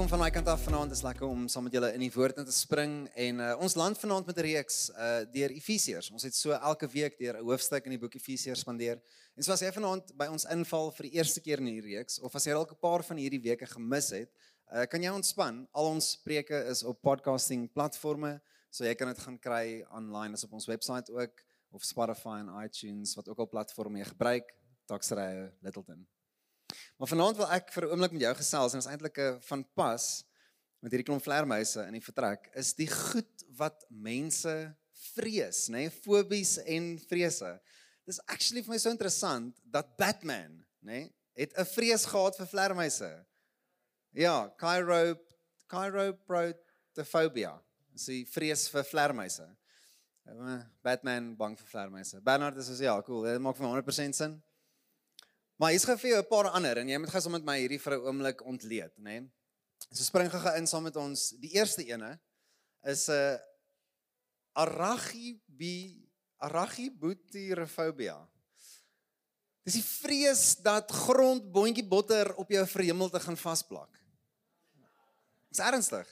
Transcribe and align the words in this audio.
Welkom 0.00 0.18
van 0.18 0.24
my 0.24 0.32
kant 0.32 0.46
af 0.48 0.62
vanaand. 0.64 0.88
Dit 0.88 0.96
is 0.96 1.04
lekker 1.04 1.26
om 1.28 1.42
saam 1.48 1.66
met 1.66 1.74
julle 1.76 1.90
in 1.92 2.00
die 2.00 2.12
woord 2.14 2.38
in 2.40 2.46
te 2.48 2.54
spring 2.56 2.92
en 3.20 3.40
uh, 3.44 3.48
ons 3.60 3.74
land 3.76 3.98
vanaand 4.00 4.26
met 4.30 4.38
'n 4.38 4.44
reeks 4.46 4.76
uh 4.96 5.26
deur 5.28 5.52
Efesiërs. 5.52 6.08
Ons 6.10 6.22
het 6.24 6.34
so 6.34 6.56
elke 6.56 6.88
week 6.88 7.18
deur 7.18 7.36
'n 7.36 7.44
hoofstuk 7.44 7.84
in 7.84 7.90
die 7.90 7.98
boek 8.00 8.14
Efesiërs 8.14 8.60
spandeer. 8.64 8.96
En 9.36 9.42
so 9.42 9.52
as 9.52 9.60
jy 9.60 9.68
vanaand 9.72 10.16
by 10.16 10.26
ons 10.32 10.44
inval 10.44 10.90
vir 10.90 11.04
die 11.04 11.12
eerste 11.18 11.40
keer 11.40 11.58
in 11.58 11.66
hierdie 11.66 11.96
reeks 11.96 12.18
of 12.18 12.34
as 12.34 12.46
jy 12.46 12.52
al 12.52 12.64
'n 12.64 12.80
paar 12.80 13.02
van 13.02 13.16
hierdie 13.16 13.42
weke 13.42 13.66
gemis 13.66 14.08
het, 14.10 14.32
uh 14.72 14.86
kan 14.86 15.02
jy 15.02 15.10
ontspan. 15.10 15.68
Al 15.72 15.84
ons 15.84 16.16
preke 16.24 16.64
is 16.70 16.82
op 16.82 17.02
podcasting 17.02 17.68
platforms, 17.72 18.40
so 18.70 18.84
jy 18.84 18.94
kan 18.94 19.08
dit 19.08 19.18
gaan 19.18 19.38
kry 19.38 19.84
online 19.92 20.32
as 20.32 20.44
op 20.44 20.52
ons 20.52 20.66
webwerf 20.66 21.10
ook 21.10 21.44
of 21.72 21.84
Spotify 21.84 22.38
en 22.40 22.64
iTunes 22.64 23.14
wat 23.16 23.28
ook 23.28 23.38
al 23.38 23.48
platforms 23.48 23.98
jy 23.98 24.04
gebruik. 24.04 24.48
Taksrye 24.86 25.52
Littleton. 25.60 26.06
Maar 26.98 27.08
vanaand 27.08 27.36
wil 27.36 27.50
ek 27.56 27.72
vir 27.72 27.84
'n 27.84 27.90
oomblik 27.90 28.12
met 28.12 28.22
jou 28.22 28.34
gesels 28.34 28.72
en 28.72 28.78
is 28.78 28.86
eintlik 28.86 29.18
'n 29.18 29.40
van 29.40 29.64
pas 29.74 30.24
met 30.80 30.92
hierdie 30.92 31.08
klomp 31.08 31.22
vlermuise 31.22 31.86
in 31.86 31.92
die 31.92 32.04
vertrek 32.04 32.50
is 32.54 32.72
die 32.74 32.88
goed 32.88 33.44
wat 33.56 33.84
mense 33.88 34.74
vrees, 35.14 35.68
nê, 35.68 35.86
nee, 35.86 35.90
fobies 35.90 36.58
en 36.58 36.98
vrese. 37.08 37.60
Dis 38.06 38.20
actually 38.26 38.62
vir 38.62 38.74
my 38.74 38.78
so 38.78 38.90
interessant 38.90 39.56
dat 39.64 39.96
Batman, 39.96 40.64
nê, 40.80 40.92
nee, 40.92 41.12
het 41.34 41.52
'n 41.56 41.64
vrees 41.64 42.04
gehad 42.04 42.36
vir 42.36 42.46
vlermuise. 42.46 43.26
Ja, 44.12 44.50
Cairo 44.58 45.16
chiroprotophobië. 45.70 47.52
Sy 47.94 48.24
vrees 48.30 48.68
vir 48.68 48.84
vlermuise. 48.84 49.46
Batman 50.82 51.34
bang 51.38 51.56
vir 51.58 51.66
vlermuise. 51.66 52.20
Bernard 52.22 52.56
is 52.56 52.66
so 52.66 52.82
ja, 52.82 53.00
cool. 53.02 53.24
Dit 53.26 53.40
maak 53.42 53.56
vir 53.58 53.66
100% 53.66 54.14
sin. 54.14 54.42
Maar 55.60 55.74
hier's 55.74 55.84
gou 55.84 55.96
vir 56.00 56.14
jou 56.14 56.20
'n 56.22 56.28
paar 56.28 56.46
ander 56.56 56.78
en 56.80 56.88
jy 56.88 56.98
moet 56.98 57.10
gou 57.12 57.20
saam 57.20 57.36
met 57.36 57.44
my 57.44 57.58
hierdie 57.60 57.78
vir 57.78 57.92
'n 57.92 58.04
oomblik 58.08 58.40
ontleed, 58.48 58.92
né? 58.96 59.20
Nee? 59.20 59.30
So 59.92 60.02
spring 60.04 60.30
gou 60.30 60.56
in 60.56 60.66
saam 60.66 60.82
met 60.82 60.96
ons. 60.96 61.36
Die 61.36 61.52
eerste 61.52 61.84
ene 61.84 62.18
is 62.82 63.08
'n 63.08 63.12
uh, 63.12 63.38
arachibi 64.54 66.08
arachibutyrofobia. 66.38 68.16
Dis 69.64 69.74
die 69.74 69.84
vrees 69.84 70.56
dat 70.56 70.90
grondboontjie 70.90 71.84
botter 71.84 72.34
op 72.36 72.48
jou 72.50 72.66
verhemelte 72.66 73.20
gaan 73.20 73.36
vasplak. 73.36 73.92
Dis 75.50 75.60
ernstig. 75.60 76.08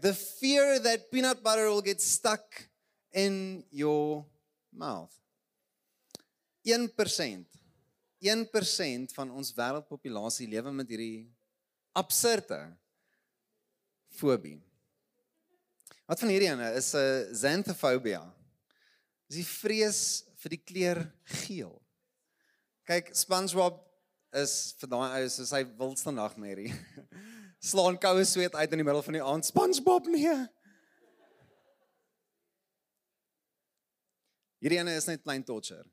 The 0.00 0.14
fear 0.14 0.80
that 0.80 1.10
peanut 1.10 1.42
butter 1.42 1.66
will 1.66 1.82
get 1.82 2.00
stuck 2.00 2.70
in 3.10 3.66
your 3.70 4.24
mouth. 4.70 5.12
1% 6.62 7.56
1% 8.22 9.12
van 9.12 9.30
ons 9.30 9.52
wêreldpopulasie 9.56 10.48
lewe 10.48 10.72
met 10.72 10.88
hierdie 10.88 11.26
absurde 11.96 12.58
fobie. 14.16 14.58
Wat 16.06 16.20
van 16.22 16.30
hierdie 16.32 16.48
ene 16.48 16.70
is 16.78 16.94
'n 16.94 17.34
xanthofobia. 17.34 18.22
Dis 19.28 19.42
die 19.42 19.50
vrees 19.50 20.24
vir 20.38 20.50
die 20.50 20.62
kleur 20.62 21.00
geel. 21.24 21.82
Kyk, 22.86 23.10
SpongeBob 23.14 23.82
is 24.32 24.74
vir 24.78 24.88
daai 24.88 25.18
ou 25.18 25.24
is 25.24 25.50
hy 25.50 25.64
wildste 25.64 26.12
nagmerrie. 26.12 26.72
Slaan 27.70 27.98
koue 27.98 28.24
sweet 28.24 28.54
uit 28.54 28.72
in 28.72 28.78
die 28.78 28.84
middel 28.84 29.02
van 29.02 29.12
die 29.18 29.24
aand. 29.24 29.44
SpongeBob 29.44 30.06
nee. 30.06 30.36
Hierdie 34.62 34.78
ene 34.78 34.96
is 34.96 35.06
net 35.06 35.22
klein 35.22 35.44
torture 35.44 35.84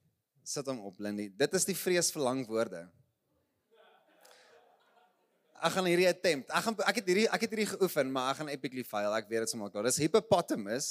sit 0.47 0.67
hom 0.67 0.79
op 0.87 0.99
Lindy. 0.99 1.29
Dit 1.37 1.53
is 1.57 1.65
die 1.65 1.75
vrees 1.77 2.11
vir 2.13 2.21
lang 2.23 2.47
woorde. 2.47 2.89
Ek 5.63 5.71
gaan 5.77 5.85
hierdie 5.87 6.09
attempt. 6.09 6.49
Ek 6.51 6.63
gaan 6.65 6.75
ek 6.83 6.95
het 6.99 7.07
hierdie 7.07 7.29
ek 7.31 7.41
het 7.45 7.51
hierdie 7.55 7.71
geoefen, 7.71 8.11
maar 8.11 8.31
ek 8.33 8.39
gaan 8.41 8.51
epically 8.51 8.85
fail. 8.87 9.11
Ek 9.15 9.29
weet 9.29 9.41
dit 9.45 9.51
sommer 9.53 9.69
klaar. 9.71 9.87
Dis 9.87 10.03
hippopotamus 10.03 10.87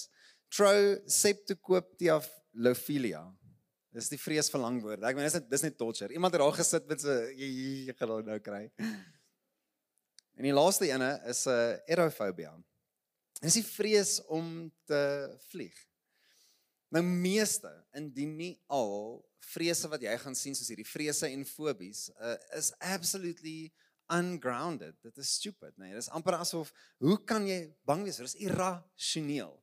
Trocepticoptiophilia. 0.52 3.22
Dis 3.92 4.08
die 4.12 4.20
vrees 4.20 4.48
vir 4.52 4.60
lang 4.60 4.76
woorde. 4.84 5.04
Ek 5.04 5.16
meen 5.16 5.28
dis 5.28 5.36
net 5.36 5.46
dis 5.52 5.64
net 5.66 5.76
torture. 5.80 6.14
Iemand 6.16 6.32
het 6.32 6.40
daar 6.40 6.56
gesit 6.56 6.84
met 6.88 7.00
so 7.04 7.12
jy 7.36 7.92
gaan 7.98 8.10
nou 8.24 8.40
kry. 8.44 8.64
En 10.32 10.48
die 10.48 10.56
laaste 10.56 10.88
ene 10.88 11.20
is 11.28 11.44
'n 11.46 11.52
uh, 11.52 11.76
aerophobia. 11.92 12.52
Dis 13.42 13.58
die 13.60 13.66
vrees 13.66 14.12
om 14.32 14.72
te 14.88 15.02
vlieg. 15.50 15.76
Nou 16.92 17.02
meeste, 17.02 17.70
indien 17.96 18.36
nie 18.36 18.60
al 18.66 19.24
vrese 19.52 19.88
wat 19.90 20.02
jy 20.04 20.12
gaan 20.22 20.36
sien 20.38 20.54
soos 20.54 20.70
hierdie 20.70 20.86
vrese 20.86 21.28
en 21.28 21.44
fobies 21.48 22.08
uh, 22.20 22.36
is 22.58 22.72
absolutely 22.78 23.72
ungrounded. 24.12 24.96
Dit 25.02 25.18
is 25.18 25.34
stupid, 25.38 25.76
nee. 25.80 25.92
Dit 25.94 26.02
is 26.04 26.10
amper 26.12 26.36
asof 26.38 26.72
hoe 27.02 27.16
kan 27.24 27.46
jy 27.48 27.64
bang 27.88 28.04
wees? 28.06 28.20
Dit 28.20 28.32
is 28.32 28.38
irrasioneel. 28.44 29.54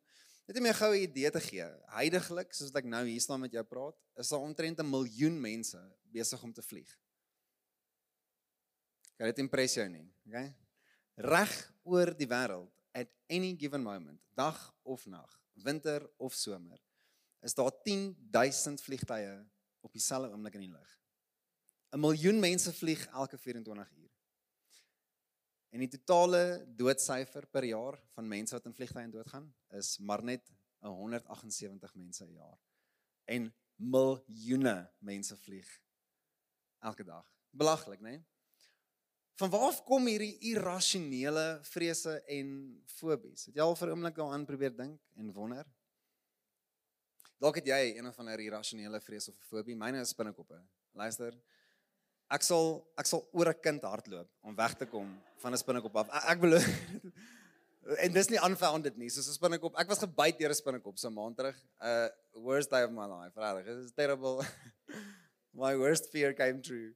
Net 0.49 0.57
om 0.57 0.65
jou 0.65 0.77
goue 0.79 1.01
idee 1.03 1.29
te 1.29 1.41
gee. 1.45 1.65
Heidiglik, 1.93 2.55
soos 2.57 2.73
ek 2.73 2.87
nou 2.89 3.03
hier 3.05 3.21
staan 3.21 3.43
met 3.43 3.53
jou 3.53 3.63
praat, 3.69 3.97
is 4.17 4.31
daar 4.33 4.41
omtrent 4.41 4.79
'n 4.81 4.89
miljoen 4.89 5.37
mense 5.39 5.77
besig 6.09 6.41
om 6.43 6.53
te 6.53 6.65
vlieg. 6.65 6.89
Kan 9.17 9.27
dit 9.27 9.39
impress 9.43 9.75
jou 9.75 9.87
nie? 9.89 10.07
Okay? 10.27 10.55
Reg 11.15 11.53
oor 11.83 12.15
die 12.17 12.27
wêreld 12.27 12.71
at 12.95 13.07
any 13.29 13.55
given 13.55 13.83
moment, 13.83 14.19
dag 14.35 14.57
of 14.83 15.05
nag, 15.05 15.29
winter 15.53 16.09
of 16.17 16.33
somer, 16.33 16.79
is 17.43 17.53
daar 17.53 17.71
10000 17.83 18.81
vliegtye 18.81 19.45
op 19.81 19.91
dieselfde 19.91 20.31
oomblik 20.31 20.53
in 20.53 20.67
die 20.67 20.71
lug. 20.71 20.99
'n 21.91 21.99
Miljoen 21.99 22.39
mense 22.39 22.73
vlieg 22.73 23.05
elke 23.07 23.37
24 23.37 23.91
uur. 23.97 24.11
En 25.69 25.79
die 25.79 25.89
totale 25.89 26.65
doodsyfer 26.77 27.47
per 27.47 27.63
jaar 27.63 27.99
van 28.13 28.27
mense 28.27 28.55
wat 28.55 28.65
in 28.65 28.73
vliegtye 28.73 29.09
doodgaan 29.09 29.55
is 29.77 29.97
maar 29.97 30.23
net 30.23 30.51
178 30.79 31.95
mense 31.95 32.25
per 32.25 32.33
jaar. 32.33 32.59
En 33.25 33.53
miljoene 33.75 34.91
mense 34.99 35.37
vlieg 35.37 35.81
elke 36.79 37.03
dag. 37.03 37.25
Belaglik, 37.49 37.99
né? 37.99 38.09
Nee? 38.09 38.25
Van 39.39 39.49
waar 39.49 39.69
af 39.69 39.83
kom 39.87 40.07
hierdie 40.09 40.33
irrasionele 40.51 41.59
vrese 41.63 42.17
en 42.27 42.49
fobies? 42.91 43.45
Het 43.47 43.55
jy 43.55 43.63
al 43.63 43.75
vir 43.79 43.87
'n 43.87 43.91
oomblik 43.91 44.15
daaraan 44.15 44.45
probeer 44.45 44.75
dink 44.75 44.99
en 45.15 45.31
wonder? 45.33 45.65
Dalk 47.39 47.55
het 47.55 47.69
jy 47.71 47.97
een 47.97 48.13
van 48.13 48.25
'n 48.27 48.39
irrasionele 48.39 48.99
vrees 48.99 49.29
of 49.29 49.35
'n 49.35 49.47
fobie. 49.49 49.75
Myne 49.75 50.01
is 50.01 50.13
binnekoppe. 50.13 50.61
Luister. 50.93 51.33
Ek 52.29 52.43
sal 52.43 52.85
ek 52.97 53.05
sal 53.05 53.27
oor 53.31 53.49
'n 53.49 53.61
kind 53.61 53.81
hardloop 53.83 54.29
om 54.41 54.55
weg 54.55 54.73
te 54.77 54.85
kom 54.85 55.21
van 55.37 55.53
'n 55.53 55.57
spinnekop 55.57 55.95
af. 55.95 56.09
Ek, 56.09 56.23
ek 56.23 56.39
belowe 56.39 56.65
En 57.97 58.11
dis 58.13 58.27
nie 58.29 58.39
unfounded 58.43 58.97
nie. 58.97 59.09
Soos 59.09 59.27
'n 59.27 59.33
spinnekop. 59.33 59.77
Ek 59.79 59.87
was 59.87 59.99
gebyt 59.99 60.37
deur 60.37 60.49
'n 60.49 60.55
spinnekop 60.55 60.97
so 60.97 61.07
'n 61.07 61.13
maand 61.13 61.37
terug. 61.37 61.57
Uh 61.81 62.09
worst 62.33 62.69
day 62.69 62.83
of 62.83 62.91
my 62.91 63.05
life. 63.05 63.33
Regtig. 63.39 63.67
It 63.67 63.85
is 63.85 63.91
terrible. 63.91 64.43
my 65.63 65.75
worst 65.75 66.09
fear 66.11 66.33
came 66.33 66.61
true. 66.61 66.95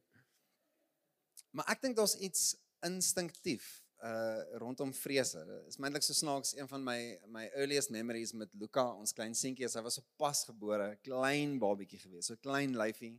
Maar 1.50 1.64
ek 1.68 1.82
dink 1.82 1.96
daar's 1.96 2.16
iets 2.16 2.56
instinktief 2.82 3.83
uh 4.04 4.58
rondom 4.60 4.92
vrese. 4.94 5.40
Is 5.68 5.78
eintlik 5.80 6.04
so 6.04 6.12
snaaks 6.16 6.52
een 6.56 6.68
van 6.68 6.82
my 6.84 6.98
my 7.32 7.44
earliest 7.54 7.90
memories 7.90 8.34
met 8.36 8.52
Luka, 8.60 8.84
ons 8.92 9.12
klein 9.16 9.34
seentjie, 9.34 9.68
hy 9.68 9.82
was 9.86 9.96
so 9.98 10.04
pas 10.20 10.44
gebore, 10.44 10.90
klein 11.06 11.56
babietjie 11.62 12.02
gewees, 12.02 12.28
so 12.28 12.36
klein 12.36 12.76
lyfie. 12.76 13.14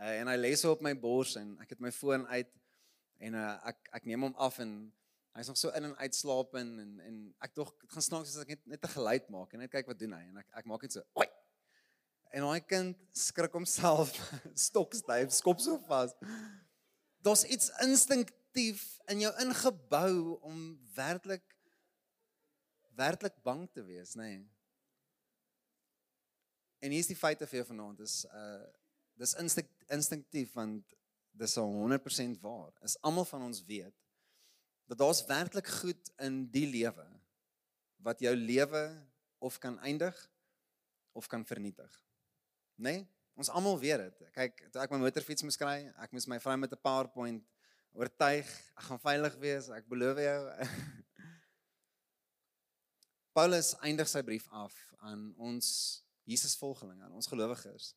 Uh 0.00 0.16
en 0.20 0.30
hy 0.32 0.36
lê 0.40 0.52
so 0.58 0.74
op 0.74 0.82
my 0.82 0.94
bors 0.98 1.36
en 1.40 1.54
ek 1.62 1.76
het 1.76 1.84
my 1.84 1.92
foon 1.94 2.26
uit 2.32 2.50
en 3.22 3.38
uh 3.38 3.52
ek 3.70 3.92
ek 4.00 4.08
neem 4.10 4.26
hom 4.26 4.34
af 4.48 4.58
en 4.64 4.74
hy's 5.36 5.52
nog 5.52 5.60
so 5.60 5.70
in 5.78 5.86
en 5.90 5.96
uit 6.00 6.18
slaap 6.18 6.56
en 6.58 6.74
en, 6.82 6.92
en 7.06 7.20
ek 7.46 7.54
tog 7.54 7.70
gaan 7.92 8.04
snaaks 8.08 8.34
as 8.34 8.42
ek 8.42 8.56
net 8.56 8.66
net 8.74 8.84
'n 8.84 8.94
geluid 8.96 9.30
maak 9.30 9.54
en 9.54 9.62
net 9.62 9.72
kyk 9.72 9.86
wat 9.92 10.00
doen 10.00 10.16
hy 10.16 10.24
en 10.26 10.42
ek 10.42 10.50
ek 10.62 10.66
maak 10.66 10.82
net 10.82 10.98
so 10.98 11.04
oi. 11.14 11.28
En 12.34 12.42
daai 12.48 12.60
kind 12.66 12.98
skrik 13.14 13.54
homself 13.54 14.10
stokstyf, 14.68 15.30
skop 15.32 15.62
so 15.62 15.78
vas. 15.86 16.12
Daar's 17.22 17.44
iets 17.44 17.70
instinkt 17.86 18.34
aktief 18.56 18.96
in 19.12 19.20
jou 19.20 19.30
ingebou 19.42 20.38
om 20.40 20.60
werklik 20.96 21.44
werklik 22.96 23.34
bang 23.44 23.66
te 23.68 23.82
wees, 23.84 24.14
nê? 24.16 24.24
Nee. 24.24 24.44
En 26.80 26.94
hier 26.94 27.02
is 27.04 27.10
die 27.10 27.18
feite 27.18 27.44
vir 27.44 27.58
jou 27.60 27.66
vanaand 27.68 28.00
is 28.00 28.22
uh 28.32 28.64
dis 29.20 29.34
instink, 29.40 29.68
instinktief 29.92 30.54
want 30.56 30.94
dis 31.36 31.56
100% 31.56 32.40
waar. 32.40 32.72
Is 32.84 32.96
almal 33.04 33.24
van 33.28 33.44
ons 33.44 33.60
weet 33.64 33.94
dat 34.88 34.98
daar's 35.00 35.20
werklik 35.28 35.68
goed 35.82 36.10
in 36.24 36.46
die 36.52 36.66
lewe 36.68 37.04
wat 38.00 38.24
jou 38.24 38.32
lewe 38.36 38.82
of 39.44 39.58
kan 39.60 39.76
eindig 39.84 40.16
of 41.12 41.28
kan 41.28 41.44
vernietig. 41.44 41.92
Nê? 42.80 42.96
Nee? 42.96 43.04
Ons 43.36 43.52
almal 43.52 43.76
weet 43.78 44.00
dit. 44.00 44.32
Kyk, 44.32 44.64
toe 44.72 44.80
ek 44.80 44.96
my 44.96 45.02
motorfiets 45.04 45.44
moes 45.44 45.60
kry, 45.60 45.90
ek 46.00 46.16
moes 46.16 46.28
my 46.28 46.40
vrou 46.40 46.56
met 46.56 46.72
'n 46.72 46.80
PowerPoint 46.80 47.44
oortuig, 47.96 48.48
ek 48.76 48.88
gaan 48.88 49.02
veilig 49.02 49.36
wees, 49.42 49.68
ek 49.72 49.88
beloof 49.88 50.20
jou. 50.20 50.40
Paulus 53.36 53.74
eindig 53.84 54.08
sy 54.08 54.22
brief 54.24 54.48
af 54.52 54.76
aan 55.04 55.30
ons 55.36 55.68
Jesusvolgelinge, 56.26 57.04
aan 57.06 57.14
ons 57.14 57.28
gelowiges 57.30 57.94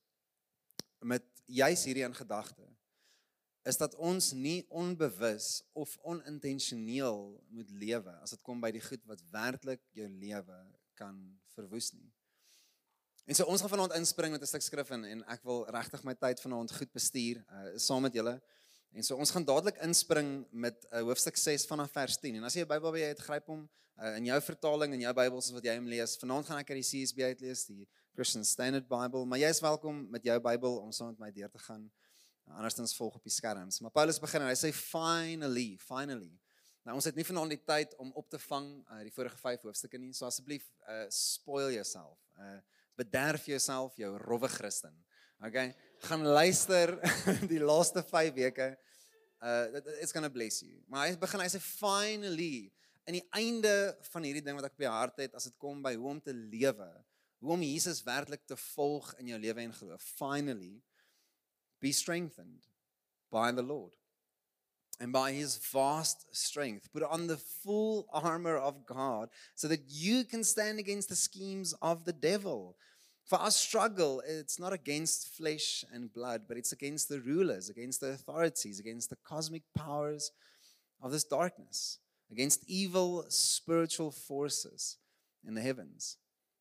met 1.00 1.24
juis 1.46 1.84
hierdie 1.88 2.04
in 2.04 2.16
gedagte 2.16 2.68
is 3.68 3.78
dat 3.78 3.96
ons 3.96 4.31
nie 4.34 4.63
onbewus 4.69 5.60
of 5.78 5.98
onintentioneel 6.07 7.19
moet 7.54 7.72
lewe 7.72 8.13
as 8.24 8.34
dit 8.34 8.44
kom 8.44 8.62
by 8.63 8.72
die 8.74 8.84
goed 8.84 9.04
wat 9.07 9.24
werklik 9.31 9.84
jou 9.96 10.07
lewe 10.07 10.60
kan 11.00 11.18
verwoes 11.56 11.92
nie. 11.94 12.07
En 13.30 13.38
so 13.38 13.46
ons 13.51 13.62
gaan 13.62 13.72
vanaand 13.72 13.98
inspring 14.00 14.34
met 14.34 14.42
'n 14.42 14.48
stuk 14.48 14.63
skrif 14.66 14.90
in 14.96 15.04
en 15.06 15.24
ek 15.28 15.44
wil 15.44 15.66
regtig 15.69 16.04
my 16.04 16.16
tyd 16.16 16.40
vanaand 16.40 16.72
goed 16.72 16.92
bestuur 16.92 17.44
uh, 17.51 17.78
saam 17.78 18.01
met 18.01 18.13
julle. 18.13 18.42
En 18.91 19.06
so 19.06 19.15
ons 19.21 19.31
gaan 19.31 19.45
dadelik 19.45 19.77
inspring 19.86 20.47
met 20.50 20.88
uh, 20.89 21.03
hoofstuk 21.06 21.38
6 21.38 21.65
vanaf 21.69 21.91
vers 21.94 22.18
10. 22.18 22.39
En 22.39 22.47
as 22.47 22.56
jy 22.57 22.63
'n 22.65 22.71
Bybel 22.71 22.91
by 22.91 23.01
jou 23.03 23.09
het, 23.12 23.21
gryp 23.21 23.51
hom 23.51 23.62
uh, 24.01 24.15
in 24.18 24.25
jou 24.25 24.39
vertaling 24.41 24.94
en 24.94 25.01
jou 25.06 25.13
Bybel 25.13 25.41
soos 25.41 25.57
wat 25.59 25.68
jy 25.69 25.75
hom 25.77 25.89
lees. 25.91 26.18
Vanaand 26.18 26.50
gaan 26.50 26.62
ek 26.63 26.71
uit 26.74 26.80
die 26.81 26.89
CSB 26.89 27.30
uitlees, 27.30 27.65
die 27.69 27.88
Christian 28.18 28.45
Standard 28.45 28.88
Bible, 28.89 29.25
maar 29.30 29.39
jy 29.39 29.51
is 29.53 29.62
welkom 29.62 30.07
met 30.09 30.25
jou 30.25 30.39
Bybel 30.41 30.80
om 30.81 30.91
saam 30.95 31.13
met 31.13 31.19
my 31.19 31.31
deur 31.36 31.51
te 31.53 31.62
gaan. 31.68 31.86
Andersins 32.50 32.95
volg 32.97 33.19
op 33.19 33.24
die 33.24 33.33
skerms. 33.33 33.77
Maar 33.80 33.94
Paulus 33.94 34.18
begin 34.19 34.41
en 34.41 34.50
hy 34.50 34.57
sê 34.57 34.71
finally, 34.74 35.77
finally. 35.77 36.33
Nou 36.88 36.95
ons 36.97 37.06
het 37.06 37.15
nie 37.15 37.27
vanaand 37.27 37.53
die 37.53 37.62
tyd 37.62 37.94
om 38.01 38.09
op 38.18 38.30
te 38.33 38.39
vang 38.41 38.71
uh, 38.88 39.03
die 39.06 39.13
vorige 39.13 39.38
5 39.38 39.68
hoofstukke 39.68 40.00
nie. 40.01 40.09
So 40.18 40.25
asseblief 40.25 40.65
uh, 40.88 41.06
spoil 41.13 41.69
yourself. 41.75 42.18
Uh, 42.39 42.57
bederf 42.97 43.45
jouself, 43.45 44.00
jou 44.01 44.15
rowwe 44.25 44.50
Christen. 44.50 44.95
Okay? 45.45 45.69
Gaan 46.07 46.24
luister 46.24 46.96
die 47.51 47.60
laaste 47.60 48.04
5 48.04 48.34
weke. 48.34 48.69
Uh 49.44 49.80
it's 50.00 50.12
going 50.12 50.25
to 50.25 50.31
bless 50.31 50.62
you. 50.62 50.80
Maar 50.88 51.07
hy 51.07 51.18
begin 51.19 51.44
hy 51.44 51.50
sê 51.51 51.60
finally 51.63 52.69
in 53.10 53.18
die 53.18 53.25
einde 53.36 53.74
van 54.12 54.25
hierdie 54.28 54.44
ding 54.46 54.57
wat 54.60 54.69
ek 54.69 54.75
op 54.78 54.84
my 54.84 54.92
hart 54.94 55.22
het 55.24 55.36
as 55.36 55.48
dit 55.50 55.56
kom 55.60 55.81
by 55.84 55.96
hoe 55.98 56.12
om 56.12 56.19
te 56.22 56.36
lewe, 56.36 56.90
hoe 57.42 57.56
om 57.56 57.63
Jesus 57.66 58.04
werklik 58.06 58.44
te 58.48 58.57
volg 58.75 59.10
in 59.19 59.31
jou 59.34 59.40
lewe 59.42 59.63
en 59.63 59.74
glo. 59.74 59.98
Finally 60.19 60.78
be 61.81 61.92
strengthened 61.96 62.68
by 63.31 63.50
the 63.56 63.63
Lord 63.63 63.96
and 65.00 65.12
by 65.16 65.31
his 65.31 65.57
vast 65.72 66.28
strength. 66.36 66.92
Put 66.92 67.04
on 67.04 67.28
the 67.28 67.38
full 67.38 68.07
armor 68.12 68.57
of 68.57 68.86
God 68.86 69.30
so 69.56 69.68
that 69.68 69.88
you 69.88 70.24
can 70.24 70.44
stand 70.44 70.80
against 70.80 71.10
the 71.10 71.16
schemes 71.16 71.74
of 71.81 72.06
the 72.06 72.13
devil. 72.13 72.75
For 73.29 73.37
our 73.37 73.51
struggle, 73.51 74.23
it's 74.27 74.59
not 74.59 74.73
against 74.73 75.27
flesh 75.37 75.85
and 75.93 76.11
blood, 76.11 76.45
but 76.47 76.57
it's 76.57 76.71
against 76.71 77.09
the 77.09 77.19
rulers, 77.19 77.69
against 77.69 78.01
the 78.01 78.09
authorities, 78.09 78.79
against 78.79 79.11
the 79.11 79.17
cosmic 79.17 79.61
powers 79.77 80.31
of 80.99 81.11
this 81.11 81.25
darkness, 81.25 81.99
against 82.31 82.63
evil 82.67 83.25
spiritual 83.29 84.09
forces 84.09 84.97
in 85.47 85.53
the 85.53 85.61
heavens. 85.61 86.17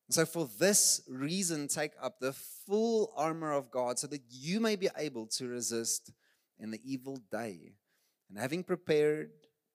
And 0.07 0.13
so, 0.13 0.27
for 0.27 0.47
this 0.59 1.01
reason, 1.09 1.67
take 1.67 1.93
up 1.99 2.19
the 2.19 2.33
full 2.33 3.13
armor 3.17 3.51
of 3.51 3.71
God 3.71 3.97
so 3.97 4.05
that 4.05 4.21
you 4.29 4.59
may 4.59 4.75
be 4.75 4.89
able 4.95 5.25
to 5.25 5.47
resist 5.47 6.11
in 6.59 6.69
the 6.69 6.81
evil 6.83 7.17
day. 7.31 7.73
And 8.29 8.37
having 8.37 8.63
prepared 8.63 9.31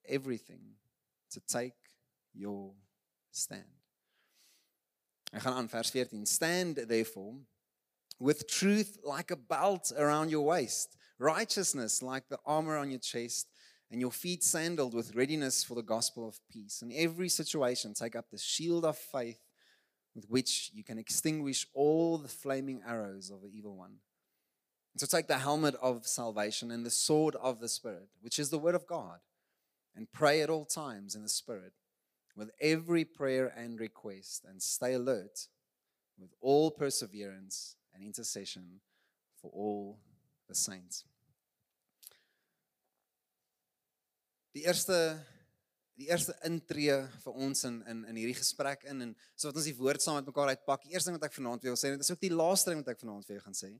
everything 0.08 0.60
to 1.32 1.40
take 1.40 1.74
your 2.32 2.70
stand. 3.32 3.73
Gaan 5.40 5.54
aan 5.54 5.68
vers 5.68 5.90
14. 5.90 6.26
Stand 6.26 6.76
therefore 6.76 7.34
with 8.18 8.46
truth 8.46 8.98
like 9.02 9.32
a 9.32 9.36
belt 9.36 9.92
around 9.96 10.30
your 10.30 10.44
waist, 10.44 10.96
righteousness 11.18 12.02
like 12.02 12.28
the 12.28 12.38
armor 12.44 12.76
on 12.76 12.90
your 12.90 13.00
chest, 13.00 13.48
and 13.90 14.00
your 14.00 14.12
feet 14.12 14.44
sandaled 14.44 14.94
with 14.94 15.14
readiness 15.14 15.64
for 15.64 15.74
the 15.74 15.82
gospel 15.82 16.26
of 16.26 16.38
peace. 16.48 16.82
In 16.82 16.92
every 16.92 17.28
situation, 17.28 17.94
take 17.94 18.16
up 18.16 18.30
the 18.30 18.38
shield 18.38 18.84
of 18.84 18.96
faith 18.96 19.40
with 20.14 20.26
which 20.28 20.70
you 20.72 20.84
can 20.84 20.98
extinguish 20.98 21.66
all 21.74 22.18
the 22.18 22.28
flaming 22.28 22.82
arrows 22.86 23.30
of 23.30 23.42
the 23.42 23.48
evil 23.48 23.76
one. 23.76 23.96
So 24.96 25.06
take 25.06 25.26
the 25.26 25.38
helmet 25.38 25.74
of 25.82 26.06
salvation 26.06 26.70
and 26.70 26.86
the 26.86 26.90
sword 26.90 27.34
of 27.36 27.58
the 27.58 27.68
Spirit, 27.68 28.08
which 28.20 28.38
is 28.38 28.50
the 28.50 28.58
word 28.58 28.76
of 28.76 28.86
God, 28.86 29.18
and 29.96 30.12
pray 30.12 30.40
at 30.40 30.50
all 30.50 30.64
times 30.64 31.16
in 31.16 31.22
the 31.22 31.28
Spirit 31.28 31.72
with 32.36 32.50
every 32.60 33.04
prayer 33.04 33.52
and 33.56 33.78
request, 33.80 34.44
and 34.44 34.62
stay 34.62 34.94
alert 34.94 35.48
with 36.18 36.30
all 36.40 36.70
perseverance 36.70 37.76
and 37.94 38.02
intercession 38.02 38.80
for 39.40 39.50
all 39.52 39.98
the 40.48 40.54
saints. 40.54 41.04
Die 44.54 44.64
eerste 44.66 45.18
die 45.94 46.08
eerste 46.10 46.34
intree 46.46 46.94
vir 47.22 47.36
ons 47.38 47.64
in 47.68 47.80
in 47.90 48.02
in 48.10 48.16
hierdie 48.18 48.38
gesprek 48.38 48.82
in 48.90 49.02
en 49.08 49.12
so 49.34 49.50
wat 49.50 49.58
ons 49.60 49.68
die 49.68 49.76
woord 49.78 50.02
saam 50.02 50.18
met 50.18 50.30
mekaar 50.30 50.50
uitpak. 50.54 50.86
Die 50.86 50.94
eerste 50.94 51.10
ding 51.10 51.18
wat 51.20 51.28
ek 51.28 51.36
vanaand 51.36 51.66
wil 51.66 51.78
sê, 51.78 51.92
dit 51.94 52.02
is 52.02 52.10
ook 52.10 52.22
die 52.22 52.34
laaste 52.34 52.72
ding 52.72 52.82
wat 52.82 52.94
ek 52.94 53.02
vanaand 53.02 53.26
vir 53.28 53.38
jou 53.38 53.44
gaan 53.44 53.58
sê. 53.58 53.70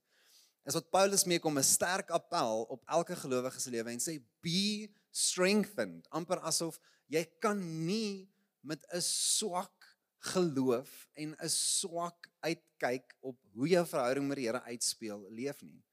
Is 0.65 0.79
wat 0.79 0.93
Paulus 0.95 1.27
mee 1.29 1.43
kom 1.43 1.59
'n 1.59 1.67
sterk 1.67 2.11
appel 2.11 2.65
op 2.71 2.85
elke 2.89 3.17
gelowige 3.17 3.61
se 3.61 3.71
lewe 3.71 3.91
en 3.91 4.01
sê 4.01 4.23
be 4.41 4.89
strengthened. 5.11 6.07
amper 6.11 6.39
asof 6.41 6.79
jy 7.09 7.25
kan 7.41 7.59
nie 7.87 8.29
met 8.65 8.85
'n 8.93 9.01
swak 9.01 9.97
geloof 10.25 11.09
en 11.13 11.37
'n 11.37 11.49
swak 11.49 12.31
uitkyk 12.41 13.17
op 13.21 13.39
hoe 13.53 13.69
jou 13.69 13.87
verhouding 13.87 14.29
met 14.29 14.37
die 14.37 14.47
Here 14.47 14.63
uitspeel 14.63 15.27
leef 15.31 15.63
nie. 15.63 15.85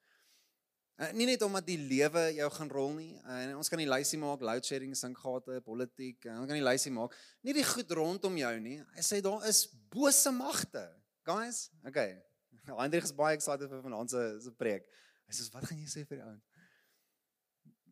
Uh, 1.02 1.10
nie 1.12 1.26
net 1.26 1.42
omdat 1.42 1.66
die 1.66 1.80
lewe 1.80 2.28
jou 2.38 2.50
gaan 2.54 2.70
rol 2.70 2.92
nie. 2.94 3.16
Uh, 3.26 3.58
ons 3.58 3.70
kan 3.70 3.80
die 3.82 3.90
lysie 3.90 4.20
maak, 4.22 4.44
load 4.46 4.66
shedding, 4.66 4.92
sinkgate, 4.98 5.58
politiek, 5.66 6.20
uh, 6.28 6.36
ons 6.44 6.46
kan 6.46 6.60
die 6.60 6.66
lysie 6.66 6.92
maak. 6.94 7.16
Nie 7.42 7.56
die 7.58 7.66
goed 7.66 7.92
rondom 7.98 8.38
jou 8.38 8.52
nie. 8.62 8.78
Hy 8.94 9.06
sê 9.06 9.18
daar 9.26 9.48
is 9.50 9.64
bose 9.90 10.30
magte. 10.36 10.84
Guys, 11.26 11.72
okay. 11.88 12.20
Hendrik 12.84 13.08
is 13.08 13.16
baie 13.18 13.34
excited 13.34 13.72
vir 13.72 13.82
vanaand 13.82 14.14
se 14.14 14.22
se 14.46 14.54
preek. 14.54 14.86
Hy 15.26 15.38
sê 15.40 15.48
wat 15.56 15.66
gaan 15.72 15.82
jy 15.82 15.90
sê 15.90 16.06
vir 16.06 16.22
die 16.22 16.28
ou? 16.28 16.38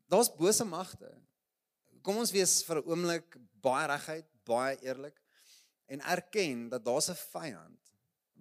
Daar's 0.10 0.30
bose 0.38 0.66
magte. 0.70 1.10
Kom 2.06 2.22
ons 2.22 2.34
wees 2.34 2.60
vir 2.68 2.84
'n 2.84 2.94
oomblik 2.94 3.40
baie 3.62 3.90
reguit, 3.90 4.30
baie 4.50 4.78
eerlik 4.86 5.22
en 5.90 6.02
erken 6.02 6.68
dat 6.74 6.86
daar's 6.86 7.10
'n 7.10 7.22
vyand 7.30 7.94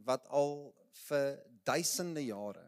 wat 0.08 0.26
al 0.26 0.74
vir 1.06 1.38
duisende 1.64 2.24
jare 2.24 2.66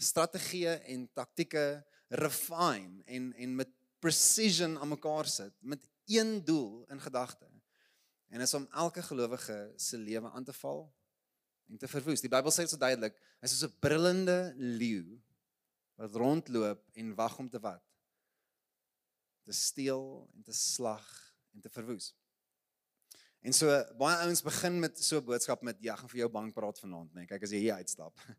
strategieë 0.00 0.80
en 0.94 1.08
taktieke 1.12 1.84
refine 2.08 3.02
en 3.06 3.32
en 3.34 3.54
met 3.54 3.70
precision 4.00 4.78
aan 4.78 4.88
mekaar 4.88 5.28
sit 5.28 5.54
met 5.60 5.88
een 6.10 6.44
doel 6.44 6.84
in 6.88 7.00
gedagte. 7.00 7.46
En 8.28 8.40
is 8.40 8.54
om 8.54 8.68
elke 8.70 9.02
gelowige 9.02 9.72
se 9.76 9.98
lewe 9.98 10.30
aan 10.30 10.44
te 10.44 10.52
val 10.52 10.94
en 11.66 11.78
te 11.78 11.88
verwoes. 11.88 12.22
Die 12.22 12.30
Bybel 12.30 12.52
sê 12.54 12.64
dit 12.64 12.72
so 12.72 12.80
duidelik, 12.80 13.18
hy 13.40 13.46
is 13.46 13.54
soos 13.54 13.70
'n 13.70 13.78
brullende 13.82 14.54
leeu 14.56 15.20
wat 16.00 16.14
rondloop 16.14 16.82
en 16.92 17.14
wag 17.14 17.38
om 17.38 17.48
te 17.48 17.60
wat? 17.60 17.82
Te 19.44 19.52
steel 19.52 20.30
en 20.34 20.42
te 20.42 20.52
slag 20.52 21.06
en 21.52 21.60
te 21.60 21.70
verwoes. 21.70 22.14
En 23.40 23.56
so 23.56 23.72
baie 24.00 24.16
ouens 24.26 24.42
begin 24.44 24.78
met 24.80 24.98
so 25.00 25.16
'n 25.16 25.24
boodskap 25.24 25.62
met 25.62 25.76
ja, 25.80 25.96
gaan 25.96 26.08
vir 26.08 26.18
jou 26.18 26.28
bank 26.28 26.54
praat 26.54 26.78
vanaand, 26.78 27.14
nee. 27.14 27.26
Kyk 27.26 27.42
as 27.42 27.50
jy 27.50 27.58
hier 27.58 27.74
uitstap. 27.74 28.16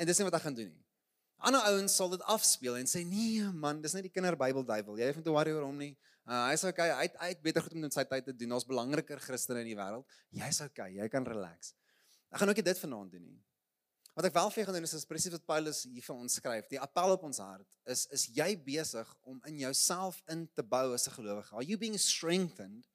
En 0.00 0.06
dis 0.06 0.16
nie 0.18 0.24
wat 0.24 0.34
ek 0.34 0.42
gaan 0.42 0.54
doen 0.54 0.70
nie. 0.72 0.84
Ander 1.44 1.60
ouens 1.60 1.94
sal 1.94 2.08
dit 2.08 2.22
afspeel 2.22 2.76
en 2.76 2.86
sê 2.88 3.02
nee 3.04 3.42
man, 3.52 3.82
dis 3.82 3.92
net 3.92 4.06
die 4.06 4.12
kinderbybel 4.12 4.64
duiwel. 4.64 4.96
Jy 4.96 5.06
hoef 5.10 5.16
nie 5.16 5.24
te 5.26 5.34
worry 5.34 5.52
oor 5.52 5.66
hom 5.66 5.76
nie. 5.76 5.90
Uh, 6.24 6.46
hy's 6.48 6.64
okay, 6.64 6.88
hy 6.88 7.08
hy 7.20 7.34
beter 7.44 7.60
goed 7.60 7.74
om 7.76 7.84
in 7.84 7.92
sy 7.92 8.04
tyd 8.08 8.24
te 8.24 8.32
doen. 8.32 8.54
Daar's 8.54 8.64
belangriker 8.64 9.20
Christene 9.20 9.60
in 9.60 9.68
die 9.68 9.76
wêreld. 9.76 10.06
Jy's 10.32 10.62
okay, 10.64 10.94
jy 10.96 11.08
kan 11.12 11.26
relax. 11.28 11.74
Ek 12.32 12.40
gaan 12.40 12.48
ook 12.48 12.62
nie 12.62 12.64
dit 12.70 12.80
vanaand 12.80 13.12
doen 13.12 13.26
nie. 13.26 13.36
Wat 14.14 14.28
ek 14.30 14.34
wel 14.38 14.50
vir 14.54 14.66
gaan 14.68 14.78
doen 14.78 14.86
is, 14.86 14.94
is 14.94 15.04
presies 15.10 15.34
wat 15.34 15.44
Paulus 15.44 15.82
hier 15.84 16.02
vir 16.06 16.16
ons 16.16 16.38
skryf. 16.38 16.70
Die 16.70 16.80
appel 16.80 17.12
op 17.16 17.26
ons 17.28 17.42
hart 17.42 17.76
is 17.90 18.06
is 18.14 18.28
jy 18.32 18.54
besig 18.64 19.10
om 19.26 19.42
in 19.50 19.58
jouself 19.66 20.22
in 20.32 20.46
te 20.54 20.62
bou 20.62 20.94
as 20.94 21.08
'n 21.08 21.16
gelowige? 21.18 21.52
Are 21.52 21.66
you 21.66 21.76
being 21.76 21.98
strengthened 21.98 22.88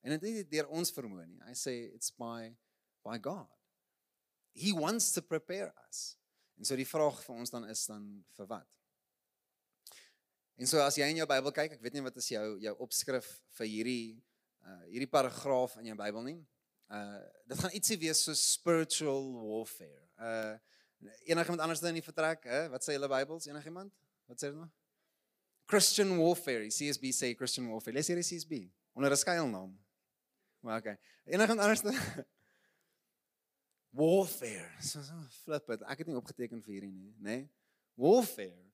En 0.00 0.16
dit 0.16 0.28
is 0.30 0.48
deur 0.48 0.68
ons 0.72 0.92
vermoë 0.96 1.26
nie. 1.28 1.40
Hy 1.48 1.54
sê 1.58 1.74
it's 1.94 2.12
by 2.16 2.50
by 3.04 3.18
God. 3.20 3.48
He 4.56 4.72
wants 4.76 5.12
to 5.16 5.22
prepare 5.22 5.72
us. 5.88 6.16
En 6.58 6.68
so 6.68 6.76
die 6.76 6.88
vraag 6.88 7.20
vir 7.24 7.40
ons 7.40 7.52
dan 7.52 7.66
is 7.72 7.86
dan 7.88 8.06
vir 8.36 8.48
wat? 8.50 8.68
En 10.60 10.68
so 10.68 10.80
as 10.84 10.98
jy 11.00 11.06
in 11.08 11.22
jou 11.22 11.28
Bybel 11.28 11.54
kyk, 11.56 11.76
ek 11.78 11.84
weet 11.84 11.94
nie 11.96 12.04
wat 12.04 12.18
is 12.20 12.28
jou 12.28 12.46
jou 12.60 12.74
opskrif 12.84 13.28
vir 13.56 13.70
hierdie 13.70 14.04
uh 14.60 14.82
hierdie 14.90 15.08
paragraaf 15.08 15.78
in 15.80 15.88
jou 15.88 15.96
Bybel 15.96 16.26
nie. 16.26 16.40
Uh 16.92 17.20
dit 17.48 17.62
gaan 17.62 17.76
ietsie 17.76 17.96
wees 18.00 18.20
so 18.26 18.36
spiritual 18.36 19.30
warfare. 19.40 20.04
Uh 20.20 20.58
enigiemand 21.24 21.64
anders 21.64 21.80
dan 21.80 21.94
in 21.94 22.02
die 22.02 22.04
vertrek, 22.04 22.44
hè? 22.44 22.66
Wat 22.72 22.84
sê 22.84 22.96
julle 22.96 23.08
Bybels? 23.08 23.48
Enigiemand? 23.48 23.94
Wat 24.28 24.36
sê 24.36 24.50
dit 24.52 24.60
nou? 24.60 24.68
Christian 25.70 26.12
warfare. 26.18 26.68
CSB 26.68 27.08
sê 27.14 27.32
Christian 27.38 27.70
warfare. 27.72 27.96
Lees 27.96 28.12
hierdie 28.12 28.26
CSB 28.26 28.66
onder 28.92 29.12
'n 29.12 29.16
skuilnaam. 29.16 29.72
Maar 30.60 30.78
okay. 30.78 30.98
Enige 31.24 31.56
anders 31.56 31.82
warfare. 34.00 34.70
So 34.82 35.02
so 35.02 35.14
flip 35.42 35.68
it. 35.70 35.82
Ek 35.82 36.02
het 36.02 36.10
nie 36.10 36.18
opgeteken 36.18 36.62
vir 36.62 36.76
hierdie 36.76 36.92
nie, 36.92 37.14
nê? 37.18 37.38
Nee? 37.40 37.46
Warfare. 38.00 38.68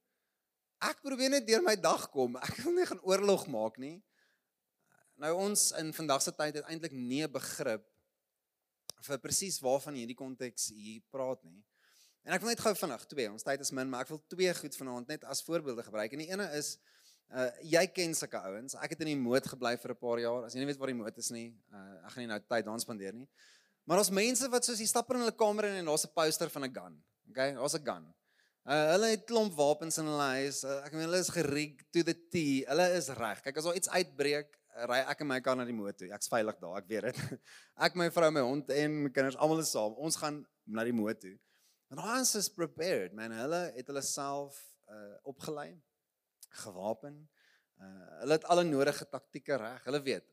Ek 0.87 1.01
probeer 1.03 1.33
net 1.33 1.47
deur 1.49 1.65
my 1.65 1.75
dag 1.81 2.09
kom. 2.13 2.37
Ek 2.43 2.59
wil 2.65 2.77
nie 2.77 2.87
gaan 2.89 3.01
oorlog 3.07 3.47
maak 3.51 3.79
nie. 3.81 3.97
Nou 5.17 5.33
ons 5.47 5.71
in 5.81 5.95
vandag 5.97 6.21
se 6.23 6.35
tyd 6.37 6.59
het 6.61 6.67
eintlik 6.69 6.93
nie 6.93 7.23
'n 7.25 7.33
begrip 7.33 7.87
vir 9.07 9.19
presies 9.23 9.57
waarvan 9.63 9.97
hierdie 9.97 10.19
konteks 10.19 10.69
hier 10.77 11.01
praat 11.11 11.43
nie. 11.45 11.63
En 12.27 12.35
ek 12.35 12.43
wil 12.43 12.51
net 12.51 12.61
gou 12.61 12.75
vinnig 12.75 13.07
twee, 13.07 13.31
ons 13.31 13.43
tyd 13.47 13.61
is 13.61 13.71
min, 13.71 13.89
maar 13.89 14.03
ek 14.03 14.11
wil 14.11 14.21
twee 14.29 14.53
goed 14.55 14.77
vanaand 14.77 15.09
net 15.09 15.25
as 15.25 15.43
voorbeelde 15.47 15.83
gebruik. 15.87 16.13
En 16.13 16.19
die 16.19 16.31
ene 16.31 16.51
is 16.59 16.77
uh 17.35 17.51
jy 17.63 17.87
ken 17.91 18.15
sulke 18.15 18.39
ouens. 18.39 18.77
Ek 18.83 18.95
het 18.95 19.01
in 19.05 19.13
die 19.13 19.19
moot 19.19 19.47
gebly 19.47 19.77
vir 19.77 19.93
'n 19.93 20.01
paar 20.01 20.19
jaar. 20.23 20.45
As 20.45 20.55
jy 20.55 20.61
nie 20.61 20.67
weet 20.71 20.79
waar 20.79 20.93
die 20.93 21.01
moot 21.03 21.19
is 21.19 21.31
nie, 21.31 21.49
uh 21.73 22.07
ek 22.07 22.13
gaan 22.13 22.23
nie 22.23 22.33
nou 22.33 22.41
tyd 22.41 22.65
daar 22.65 22.81
spandeer 22.81 23.15
nie. 23.15 23.29
Maar 23.87 23.99
ons 23.99 24.11
mense 24.11 24.49
wat 24.51 24.65
soos 24.65 24.81
jy 24.83 24.87
stap 24.87 25.11
in 25.11 25.23
hulle 25.23 25.33
kamer 25.33 25.65
en 25.65 25.85
daar's 25.85 26.07
'n 26.07 26.15
poster 26.15 26.51
van 26.51 26.65
'n 26.65 26.75
gun. 26.75 27.03
Okay, 27.31 27.53
daar's 27.55 27.75
'n 27.75 27.85
gun. 27.85 28.15
Uh 28.67 28.87
hulle 28.93 29.11
het 29.15 29.25
klomp 29.25 29.55
wapens 29.55 29.99
in 29.99 30.07
hulle 30.07 30.29
huis. 30.43 30.65
Uh, 30.65 30.83
ek 30.85 30.93
meen 30.93 31.07
hulle 31.07 31.19
is 31.23 31.31
gerig 31.31 31.83
to 31.93 32.03
the 32.03 32.15
T. 32.15 32.65
Hulle 32.67 32.87
is 32.97 33.09
reg. 33.09 33.43
Kyk 33.43 33.57
as 33.57 33.65
daar 33.65 33.77
iets 33.79 33.89
uitbreek, 33.89 34.59
ry 34.91 34.99
ek 35.07 35.21
en 35.23 35.29
my 35.31 35.41
kar 35.41 35.57
na 35.57 35.65
die 35.65 35.77
moot 35.77 35.97
toe. 35.97 36.09
Ek's 36.15 36.29
veilig 36.29 36.59
daar, 36.59 36.79
ek 36.81 36.89
weet 36.91 37.09
dit. 37.09 37.21
Ek, 37.87 37.95
my 37.95 38.09
vrou, 38.11 38.31
my 38.33 38.41
hond 38.41 38.71
en 38.71 39.03
my 39.05 39.11
kinders 39.15 39.37
almal 39.37 39.61
is 39.63 39.71
saam. 39.71 39.95
Ons 40.01 40.17
gaan 40.17 40.41
na 40.67 40.85
die 40.85 40.97
moot 40.97 41.19
toe. 41.21 41.35
En 41.95 42.01
ons 42.03 42.35
is 42.35 42.49
prepared, 42.51 43.15
man. 43.15 43.35
Hulle 43.37 43.63
het 43.77 43.87
hulle 43.93 44.03
self 44.03 44.59
uh 44.91 45.15
opgelei, 45.31 45.73
gewapen. 46.49 47.29
Uh 47.81 48.21
hulle 48.23 48.39
het 48.39 48.45
alle 48.45 48.65
nodige 48.65 49.09
taktieke 49.09 49.57
reg. 49.57 49.85
Hulle 49.85 50.03
weet. 50.03 50.27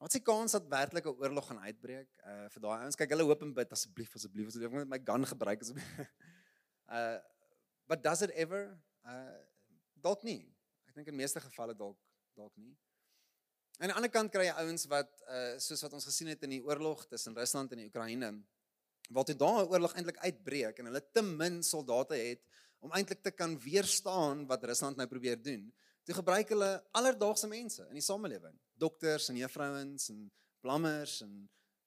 Wat 0.00 0.14
s'e 0.14 0.22
kans 0.24 0.52
dat 0.56 0.68
werklik 0.68 1.04
'n 1.04 1.20
oorlog 1.20 1.46
gaan 1.46 1.60
uitbreek? 1.60 2.08
Uh 2.24 2.48
vir 2.48 2.62
daai 2.62 2.78
ouens, 2.82 2.96
kyk 2.96 3.10
hulle 3.10 3.26
hoop 3.28 3.42
en 3.42 3.54
bid 3.54 3.72
asseblief 3.72 4.14
asseblief 4.14 4.46
asseblief 4.48 4.70
met 4.72 4.88
my 4.88 5.00
gun 5.04 5.26
gebruik 5.26 5.60
asseblief. 5.60 5.90
uh 6.96 7.18
but 7.86 8.02
does 8.02 8.22
it 8.22 8.30
ever? 8.30 8.78
Uh 9.04 9.40
dalk 9.94 10.22
nie. 10.22 10.46
Ek 10.88 10.94
dink 10.94 11.08
in 11.08 11.16
meeste 11.16 11.40
gevalle 11.40 11.74
dalk 11.76 11.98
dalk 12.36 12.56
nie. 12.56 12.72
Aan 13.80 13.92
die 13.92 13.96
ander 13.96 14.12
kant 14.12 14.32
kry 14.32 14.46
jy 14.46 14.56
ouens 14.62 14.86
wat 14.88 15.12
uh 15.28 15.58
soos 15.58 15.82
wat 15.82 15.92
ons 15.92 16.08
gesien 16.08 16.32
het 16.32 16.42
in 16.48 16.56
die 16.56 16.64
oorlog 16.64 17.06
tussen 17.06 17.36
Rusland 17.36 17.72
en 17.72 17.84
die 17.84 17.90
Oekraïne 17.90 18.32
wat 19.10 19.32
daar 19.36 19.64
'n 19.64 19.70
oorlog 19.72 19.94
eintlik 19.94 20.18
uitbreek 20.24 20.78
en 20.78 20.86
hulle 20.86 21.02
te 21.12 21.22
min 21.22 21.62
soldate 21.62 22.14
het 22.14 22.42
om 22.84 22.92
eintlik 22.96 23.22
te 23.22 23.32
kan 23.34 23.56
weerstaan 23.60 24.46
wat 24.48 24.64
Rusland 24.64 24.96
nou 24.96 25.06
probeer 25.08 25.40
doen. 25.42 25.66
Toe 26.08 26.16
gebruik 26.16 26.52
hulle 26.54 26.70
alledaagse 26.96 27.48
mense 27.50 27.84
in 27.88 27.98
die 28.00 28.04
samelewing, 28.04 28.56
dokters 28.80 29.28
en 29.30 29.38
juffrouens 29.38 30.08
en 30.12 30.22
blammers 30.64 31.20
en 31.26 31.34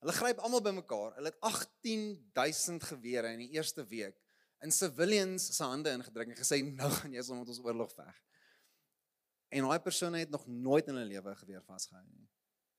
hulle 0.04 0.16
gryp 0.20 0.44
almal 0.44 0.62
bymekaar. 0.66 1.16
Hulle 1.18 1.32
het 1.32 1.40
18000 1.42 2.86
gewere 2.92 3.34
in 3.34 3.46
die 3.46 3.54
eerste 3.58 3.86
week 3.90 4.20
in 4.64 4.72
civilians 4.72 5.50
se 5.58 5.66
hande 5.66 5.92
ingedruk 5.92 6.30
en 6.32 6.40
gesê 6.40 6.62
nou 6.64 6.92
gaan 7.00 7.16
jy 7.16 7.24
ons 7.26 7.34
met 7.42 7.52
ons 7.56 7.64
oorlog 7.66 7.92
veg. 7.98 8.22
En 9.54 9.68
daai 9.68 9.82
persone 9.84 10.22
het 10.24 10.32
nog 10.34 10.46
nooit 10.48 10.88
in 10.88 10.96
hulle 10.96 11.10
lewe 11.18 11.36
geweer 11.42 11.66
vasgehou 11.68 12.06
nie 12.06 12.30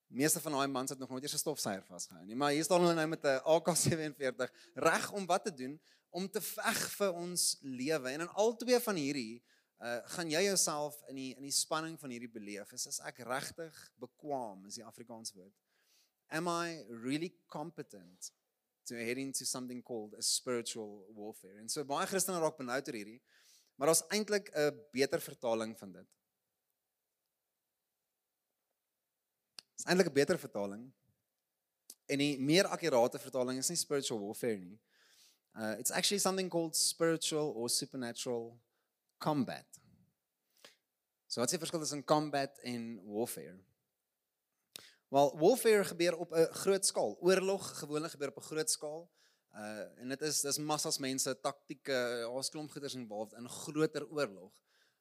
meeste 0.06 0.40
van 0.40 0.52
daai 0.52 0.68
mans 0.68 0.90
het 0.90 0.99
nog 0.99 1.11
nooit 1.11 1.23
eers 1.23 1.34
'n 1.34 1.38
stofsuier 1.38 1.82
vasgehou 1.84 2.25
nie. 2.25 2.37
Maar 2.37 2.50
hier 2.50 2.64
staan 2.64 2.80
hulle 2.80 2.94
nou 2.94 3.06
met 3.06 3.25
'n 3.25 3.40
AK47 3.44 4.52
reg 4.75 5.12
om 5.12 5.26
wat 5.26 5.44
te 5.44 5.54
doen? 5.54 5.80
Om 6.11 6.30
te 6.30 6.40
veg 6.40 6.90
vir 6.90 7.12
ons 7.12 7.58
lewe. 7.61 8.08
En 8.08 8.20
in 8.20 8.28
al 8.28 8.56
twee 8.56 8.80
van 8.80 8.94
hierdie 8.94 9.42
uh 9.80 10.00
gaan 10.04 10.30
jy 10.30 10.42
jouself 10.44 11.02
in 11.08 11.14
die 11.14 11.34
in 11.37 11.42
die 11.42 11.52
spanning 11.52 11.99
van 12.00 12.11
hierdie 12.11 12.30
beleef. 12.30 12.73
Is 12.73 12.87
as 12.87 13.00
ek 13.00 13.18
regtig 13.18 13.92
bekwam, 14.00 14.66
is 14.66 14.75
die 14.75 14.84
Afrikaans 14.84 15.32
woord. 15.32 15.54
Am 16.28 16.49
I 16.49 16.84
really 16.88 17.34
competent 17.46 18.32
to 18.84 18.94
head 18.94 19.18
into 19.18 19.44
something 19.44 19.82
called 19.82 20.14
a 20.14 20.23
spiritual 20.23 21.04
warfare? 21.14 21.58
En 21.58 21.68
so 21.68 21.84
baie 21.84 22.06
Christene 22.06 22.40
raak 22.40 22.56
benoud 22.56 22.88
oor 22.88 22.94
hierdie. 22.94 23.20
Maar 23.76 23.90
daar's 23.90 24.06
eintlik 24.08 24.50
'n 24.54 24.80
beter 24.92 25.20
vertaling 25.20 25.78
van 25.78 25.92
dit. 25.92 26.08
Is 29.76 29.84
eintlik 29.84 30.08
'n 30.08 30.12
beter 30.12 30.38
vertaling. 30.38 30.92
En 32.06 32.18
die 32.18 32.38
meer 32.40 32.66
akkurate 32.66 33.18
vertaling 33.18 33.58
is 33.58 33.68
nie 33.68 33.76
spiritual 33.76 34.20
warfare 34.20 34.58
nie. 34.58 34.80
Uh 35.54 35.78
it's 35.78 35.90
actually 35.90 36.20
something 36.20 36.50
called 36.50 36.76
spiritual 36.76 37.52
or 37.54 37.68
supernatural 37.70 38.60
combat. 39.18 39.66
So 41.26 41.40
wat 41.40 41.48
is 41.48 41.56
die 41.56 41.58
verskil 41.58 41.80
tussen 41.80 42.04
combat 42.04 42.58
en 42.58 43.00
warfare? 43.04 43.58
Wel, 45.08 45.38
warfare 45.38 45.84
gebeur 45.84 46.16
op 46.16 46.32
'n 46.32 46.52
groot 46.52 46.86
skaal. 46.86 47.16
Oorlog 47.20 47.78
gewoonlik 47.78 48.10
gebeur 48.10 48.28
op 48.28 48.36
'n 48.36 48.48
groot 48.50 48.70
skaal. 48.70 49.10
Uh 49.54 50.00
en 50.00 50.08
dit 50.08 50.22
is 50.22 50.40
dis 50.40 50.58
massas 50.58 50.98
mense, 50.98 51.40
taktieke, 51.40 51.98
daar's 52.26 52.50
klomp 52.50 52.70
goeders 52.70 52.94
involved 52.94 53.38
in 53.38 53.48
groter 53.48 54.08
oorlog. 54.10 54.52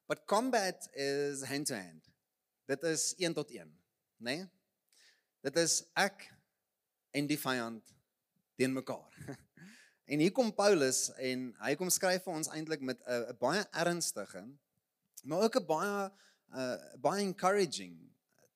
But 0.06 0.26
combat 0.26 0.88
is 0.94 1.44
hand 1.44 1.66
to 1.66 1.76
hand. 1.76 2.10
Dit 2.66 2.84
is 2.84 3.14
1 3.18 3.34
tot 3.34 3.50
1, 3.52 3.58
né? 4.18 4.36
Nee? 4.36 4.50
Dit 5.44 5.58
is 5.60 5.82
ek 6.00 6.30
en 7.12 7.28
die 7.28 7.40
vyand 7.40 7.96
teen 8.56 8.74
mekaar. 8.74 9.10
En 10.04 10.20
hier 10.20 10.34
kom 10.36 10.50
Paulus 10.52 11.14
en 11.16 11.46
hy 11.64 11.70
kom 11.80 11.88
skryf 11.88 12.26
vir 12.26 12.34
ons 12.36 12.50
eintlik 12.52 12.82
met 12.84 13.00
'n 13.08 13.38
baie 13.40 13.62
ernstige 13.72 14.42
maar 15.24 15.42
ook 15.42 15.56
'n 15.56 15.66
baie 15.66 16.12
uh, 16.56 16.76
baie 17.00 17.22
encouraging 17.22 18.12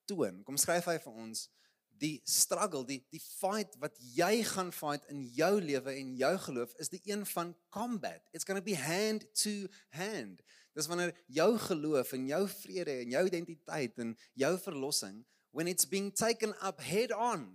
toon. 0.05 0.43
Kom 0.43 0.57
skryf 0.57 0.85
hy 0.85 0.99
vir 0.99 1.13
ons 1.13 1.49
die 1.97 2.21
struggle, 2.23 2.85
die 2.85 3.05
die 3.09 3.21
fight 3.39 3.75
wat 3.79 3.95
jy 3.97 4.43
gaan 4.43 4.71
fight 4.71 5.05
in 5.05 5.23
jou 5.33 5.61
lewe 5.61 5.93
en 5.93 6.15
jou 6.15 6.37
geloof 6.37 6.73
is 6.77 6.89
die 6.89 7.01
een 7.03 7.25
van 7.25 7.55
combat. 7.69 8.21
It's 8.31 8.45
going 8.45 8.59
to 8.59 8.65
be 8.65 8.77
hand 8.77 9.25
to 9.33 9.67
hand. 9.89 10.43
Dis 10.73 10.87
wanneer 10.87 11.15
jou 11.25 11.57
geloof 11.57 12.11
en 12.11 12.27
jou 12.27 12.47
vrede 12.49 12.91
en 12.91 13.09
jou 13.09 13.25
identiteit 13.25 13.97
en 13.97 14.17
jou 14.33 14.57
verlossing 14.59 15.25
when 15.51 15.67
it's 15.67 15.85
being 15.85 16.11
taken 16.11 16.53
up 16.61 16.81
head 16.81 17.11
on 17.11 17.47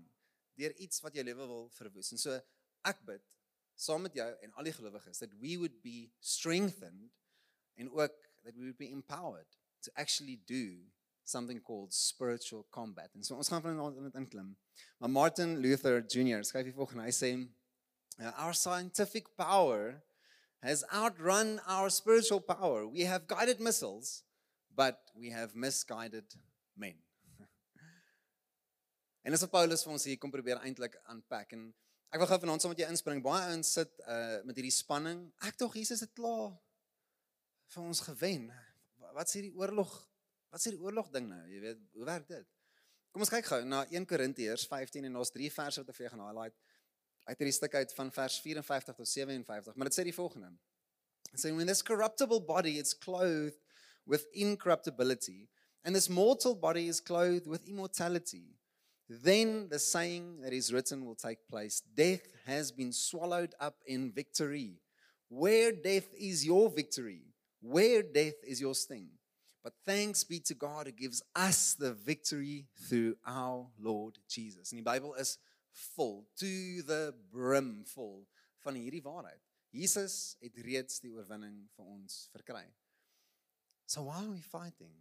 deur 0.59 0.75
iets 0.77 1.01
wat 1.01 1.15
jou 1.17 1.25
lewe 1.25 1.47
wil 1.47 1.69
verwoes. 1.77 2.13
En 2.13 2.21
so 2.21 2.39
ek 2.89 3.05
bid 3.07 3.23
saam 3.79 4.05
met 4.07 4.15
jou 4.15 4.29
en 4.45 4.53
al 4.59 4.69
die 4.69 4.75
gelowiges 4.77 5.23
that 5.23 5.33
we 5.41 5.57
would 5.61 5.81
be 5.83 6.13
strengthened 6.21 7.11
and 7.79 7.91
ook 7.91 8.17
that 8.45 8.57
we 8.57 8.65
would 8.69 8.79
be 8.79 8.91
empowered 8.91 9.49
to 9.83 9.91
actually 9.97 10.39
do 10.47 10.83
something 11.25 11.61
called 11.63 11.95
spiritual 11.95 12.67
combat. 12.71 13.11
En 13.15 13.25
so 13.25 13.37
ons 13.39 13.49
gaan 13.49 13.63
vanaand 13.63 13.97
in 13.97 14.09
dit 14.11 14.21
inklim. 14.21 14.57
Maar 14.99 15.11
Martin 15.11 15.57
Luther 15.63 16.03
Jr. 16.07 16.43
skryf 16.45 16.71
hier 16.71 16.77
volgens 16.77 17.03
hy 17.07 17.13
sê 17.17 17.33
our 18.37 18.55
scientific 18.55 19.35
power 19.37 20.03
has 20.63 20.85
outrun 20.93 21.59
our 21.67 21.91
spiritual 21.91 22.41
power. 22.41 22.87
We 22.87 23.07
have 23.07 23.27
guided 23.27 23.59
missiles, 23.59 24.23
but 24.75 25.11
we 25.15 25.31
have 25.31 25.55
misguided 25.55 26.35
men. 26.77 27.03
En 29.23 29.35
dis 29.35 29.43
wat 29.45 29.53
Paulus 29.55 29.85
vir 29.87 29.95
ons 29.95 30.05
hier 30.09 30.19
kom 30.19 30.33
probeer 30.35 30.61
eintlik 30.67 30.97
unpack 31.13 31.55
en 31.55 31.69
ek 32.13 32.21
wil 32.21 32.29
gou 32.29 32.39
vanaand 32.43 32.65
saam 32.65 32.73
met 32.75 32.81
jou 32.83 32.89
inspring. 32.91 33.23
Baie 33.25 33.53
ouens 33.53 33.71
sit 33.79 33.93
uh 34.03 34.41
met 34.49 34.59
hierdie 34.59 34.75
spanning. 34.75 35.29
Ek 35.47 35.57
tog 35.61 35.77
Jesus 35.79 36.03
het 36.03 36.11
klaar 36.17 36.57
vir 37.73 37.85
ons 37.85 38.03
gewen. 38.09 38.49
Wat 39.15 39.31
sê 39.31 39.45
die 39.47 39.55
oorlog? 39.55 39.93
Wat 40.53 40.61
sê 40.61 40.75
die 40.75 40.83
oorlog 40.83 41.13
ding 41.15 41.31
nou? 41.31 41.41
Jy 41.49 41.61
weet, 41.63 41.81
hoe 41.97 42.09
werk 42.09 42.27
dit? 42.29 42.49
Kom 43.13 43.23
ons 43.25 43.31
kyk 43.33 43.47
gou 43.47 43.61
na 43.69 43.85
1 43.93 44.09
Korintiërs 44.09 44.67
15 44.69 45.07
en 45.09 45.21
ons 45.21 45.33
drie 45.33 45.51
verse 45.53 45.81
wat 45.81 45.89
ek 45.93 45.97
vir 45.99 46.07
jou 46.09 46.13
gaan 46.17 46.25
highlight. 46.27 46.57
Uit 47.29 47.39
hierdie 47.39 47.55
stuk 47.55 47.77
uit 47.79 47.95
van 47.95 48.11
vers 48.11 48.39
54 48.43 48.99
tot 48.99 49.09
57, 49.09 49.77
maar 49.77 49.91
dit 49.91 49.97
sê 49.97 50.05
die 50.09 50.17
volgende. 50.17 50.51
It 51.31 51.41
says 51.41 51.55
when 51.55 51.71
this 51.71 51.85
corruptible 51.87 52.41
body 52.41 52.75
is 52.81 52.93
clothed 52.93 53.61
with 54.05 54.27
incorruptibility 54.35 55.47
and 55.85 55.95
this 55.95 56.09
mortal 56.09 56.57
body 56.59 56.89
is 56.89 57.01
clothed 57.01 57.47
with 57.47 57.69
immortality 57.71 58.59
then 59.23 59.69
the 59.69 59.79
saying 59.79 60.41
that 60.43 60.53
is 60.53 60.73
written 60.73 61.05
will 61.05 61.15
take 61.15 61.49
place 61.49 61.83
Death 61.95 62.27
has 62.47 62.73
been 62.73 62.93
swallowed 62.93 63.55
up 63.61 63.77
in 63.87 64.13
victory. 64.13 64.81
Where 65.29 65.73
death 65.73 66.09
is 66.17 66.45
your 66.45 66.71
victory? 66.71 67.23
Where 67.61 68.03
death 68.03 68.35
is 68.47 68.61
your 68.61 68.75
sting? 68.75 69.09
But 69.63 69.75
thanks 69.87 70.25
be 70.25 70.41
to 70.41 70.55
God 70.55 70.87
who 70.87 70.93
gives 70.93 71.23
us 71.37 71.75
the 71.75 71.93
victory 71.93 72.67
through 72.89 73.17
our 73.27 73.67
Lord 73.79 74.19
Jesus. 74.29 74.73
En 74.73 74.83
die 74.83 74.85
Bybel 74.85 75.15
is 75.19 75.39
vol, 75.97 76.27
to 76.37 76.83
the 76.83 77.15
brim 77.31 77.85
vol 77.95 78.27
van 78.65 78.75
hierdie 78.75 79.03
waarheid. 79.03 79.41
Jesus 79.73 80.37
het 80.43 80.59
reeds 80.67 81.01
die 81.01 81.13
oorwinning 81.13 81.63
vir 81.77 81.87
ons 81.95 82.27
verkry. 82.35 82.67
So 83.87 84.03
why 84.09 84.25
are 84.25 84.35
we 84.35 84.43
fighting? 84.43 84.93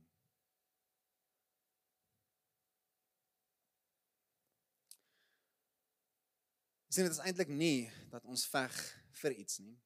Sien 6.91 7.07
dit 7.07 7.13
is 7.15 7.24
eintlik 7.24 7.51
nie 7.51 7.88
dat 8.12 8.25
ons 8.27 8.43
veg 8.51 8.75
vir 9.21 9.36
iets 9.39 9.62
nie. 9.63 9.77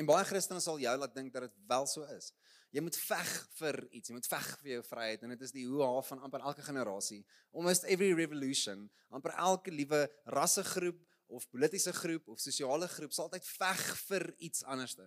En 0.00 0.08
baie 0.08 0.24
Christene 0.26 0.62
sal 0.64 0.80
jou 0.82 0.94
laat 0.98 1.14
dink 1.14 1.32
dat 1.34 1.46
dit 1.46 1.58
wel 1.68 1.86
so 1.86 2.06
is. 2.16 2.32
Jy 2.74 2.82
moet 2.82 2.96
veg 2.98 3.32
vir 3.60 3.76
iets, 3.94 4.10
jy 4.10 4.16
moet 4.16 4.26
veg 4.26 4.46
vir 4.62 4.70
jou 4.72 4.80
vryheid 4.88 5.22
en 5.22 5.34
dit 5.36 5.44
is 5.46 5.52
die 5.54 5.66
hoe 5.68 5.84
half 5.84 6.08
van 6.10 6.24
amper 6.26 6.42
elke 6.42 6.64
generasie. 6.66 7.20
Almost 7.52 7.86
every 7.86 8.10
revolution, 8.18 8.88
amper 9.14 9.36
elke 9.36 9.70
liewe 9.70 10.00
rassegroep 10.34 10.98
of 11.30 11.46
politieke 11.52 11.92
groep 11.94 12.26
of 12.32 12.40
sosiale 12.42 12.88
groep 12.90 13.14
sal 13.14 13.28
altyd 13.28 13.46
veg 13.46 13.84
vir 14.08 14.26
iets 14.48 14.64
anderste. 14.64 15.06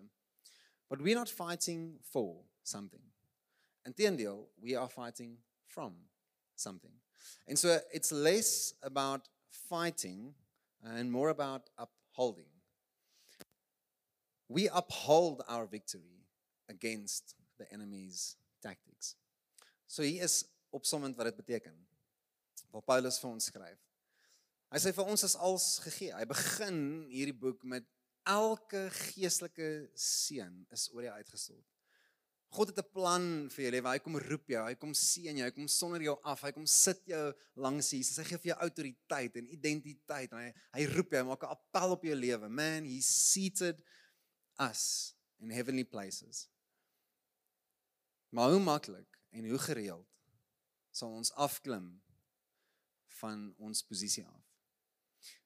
But 0.88 1.02
we're 1.04 1.18
not 1.18 1.34
fighting 1.34 1.98
for 2.14 2.46
something. 2.64 3.04
Inteendeel, 3.90 4.46
we 4.62 4.78
are 4.78 4.88
fighting 4.88 5.36
from 5.66 5.98
something. 6.56 6.94
And 7.48 7.60
so 7.60 7.80
it's 7.92 8.12
less 8.12 8.74
about 8.82 9.28
fighting 9.68 10.36
and 10.96 11.12
more 11.12 11.30
about 11.30 11.70
upholding. 11.78 12.52
we 14.48 14.70
uphold 14.74 15.44
our 15.48 15.66
victory 15.66 16.24
against 16.70 17.36
the 17.60 17.72
enemy's 17.72 18.36
tactics. 18.62 19.16
So 19.88 20.04
hier 20.04 20.24
is 20.24 20.46
opsommend 20.72 21.16
wat 21.16 21.26
dit 21.26 21.36
beteken. 21.36 21.76
Wat 22.72 22.86
Paulus 22.86 23.20
vir 23.20 23.30
ons 23.30 23.48
skryf. 23.52 23.80
Hy 24.72 24.80
sê 24.84 24.92
vir 24.96 25.08
ons 25.08 25.24
is 25.24 25.36
als 25.40 25.68
gegee. 25.84 26.12
Hy 26.12 26.26
begin 26.28 26.80
hierdie 27.12 27.36
boek 27.36 27.64
met 27.64 27.88
elke 28.28 28.88
geestelike 28.92 29.88
seën 29.96 30.66
is 30.76 30.90
oor 30.92 31.08
jou 31.08 31.16
uitgestort. 31.16 31.77
God 32.58 32.72
het 32.74 32.80
'n 32.82 32.92
plan 32.92 33.24
vir 33.54 33.64
jou 33.64 33.72
lewe. 33.72 33.90
Hy 33.90 34.00
kom 34.00 34.18
roep 34.18 34.48
jou, 34.50 34.64
hy 34.66 34.76
kom 34.76 34.94
seën 34.94 35.38
jou, 35.38 35.46
hy 35.46 35.52
kom 35.52 35.68
sonder 35.68 36.02
jou 36.02 36.18
af, 36.24 36.42
hy 36.42 36.52
kom 36.52 36.66
sit 36.66 37.02
jou 37.06 37.34
langs 37.56 37.92
Jesus. 37.92 38.18
Hy 38.18 38.24
gee 38.24 38.38
vir 38.38 38.52
jou 38.54 38.60
autoriteit 38.66 39.36
en 39.36 39.50
identiteit 39.50 40.32
en 40.32 40.38
hy 40.38 40.54
hy 40.74 40.86
roep 40.96 41.12
jou, 41.12 41.24
maak 41.24 41.44
'n 41.44 41.54
appel 41.54 41.92
op 41.92 42.04
jou 42.04 42.16
lewe. 42.16 42.50
Man, 42.50 42.86
he 42.86 43.02
seated 43.02 43.84
us 44.60 45.14
in 45.40 45.52
heavenly 45.52 45.84
places. 45.84 46.50
Maar 48.30 48.50
hoe 48.50 48.60
maklik 48.60 49.20
en 49.30 49.50
hoe 49.50 49.60
gereeld 49.60 50.08
sal 50.92 51.10
ons 51.10 51.32
afklim 51.32 52.02
van 53.22 53.54
ons 53.58 53.84
posisie 53.84 54.26
af. 54.26 54.44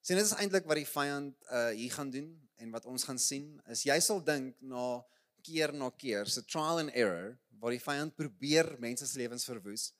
Sien 0.01 0.17
dit 0.17 0.25
is 0.25 0.33
eintlik 0.33 0.65
wat 0.65 0.79
die 0.79 0.87
vyand 0.87 1.35
uh 1.51 1.69
hier 1.69 1.91
gaan 1.91 2.09
doen 2.09 2.49
en 2.55 2.71
wat 2.71 2.85
ons 2.85 3.03
gaan 3.03 3.19
sien 3.19 3.61
is 3.69 3.83
jy 3.83 3.99
sal 3.99 4.23
dink 4.23 4.55
na 4.59 5.03
keer 5.43 5.73
na 5.73 5.89
keer 6.03 6.29
so 6.29 6.43
trial 6.47 6.83
and 6.83 6.93
error 6.93 7.37
waar 7.61 7.75
die 7.75 7.83
vyand 7.83 8.15
probeer 8.17 8.75
mense 8.83 9.07
se 9.07 9.19
lewens 9.21 9.47
verwoes 9.49 9.91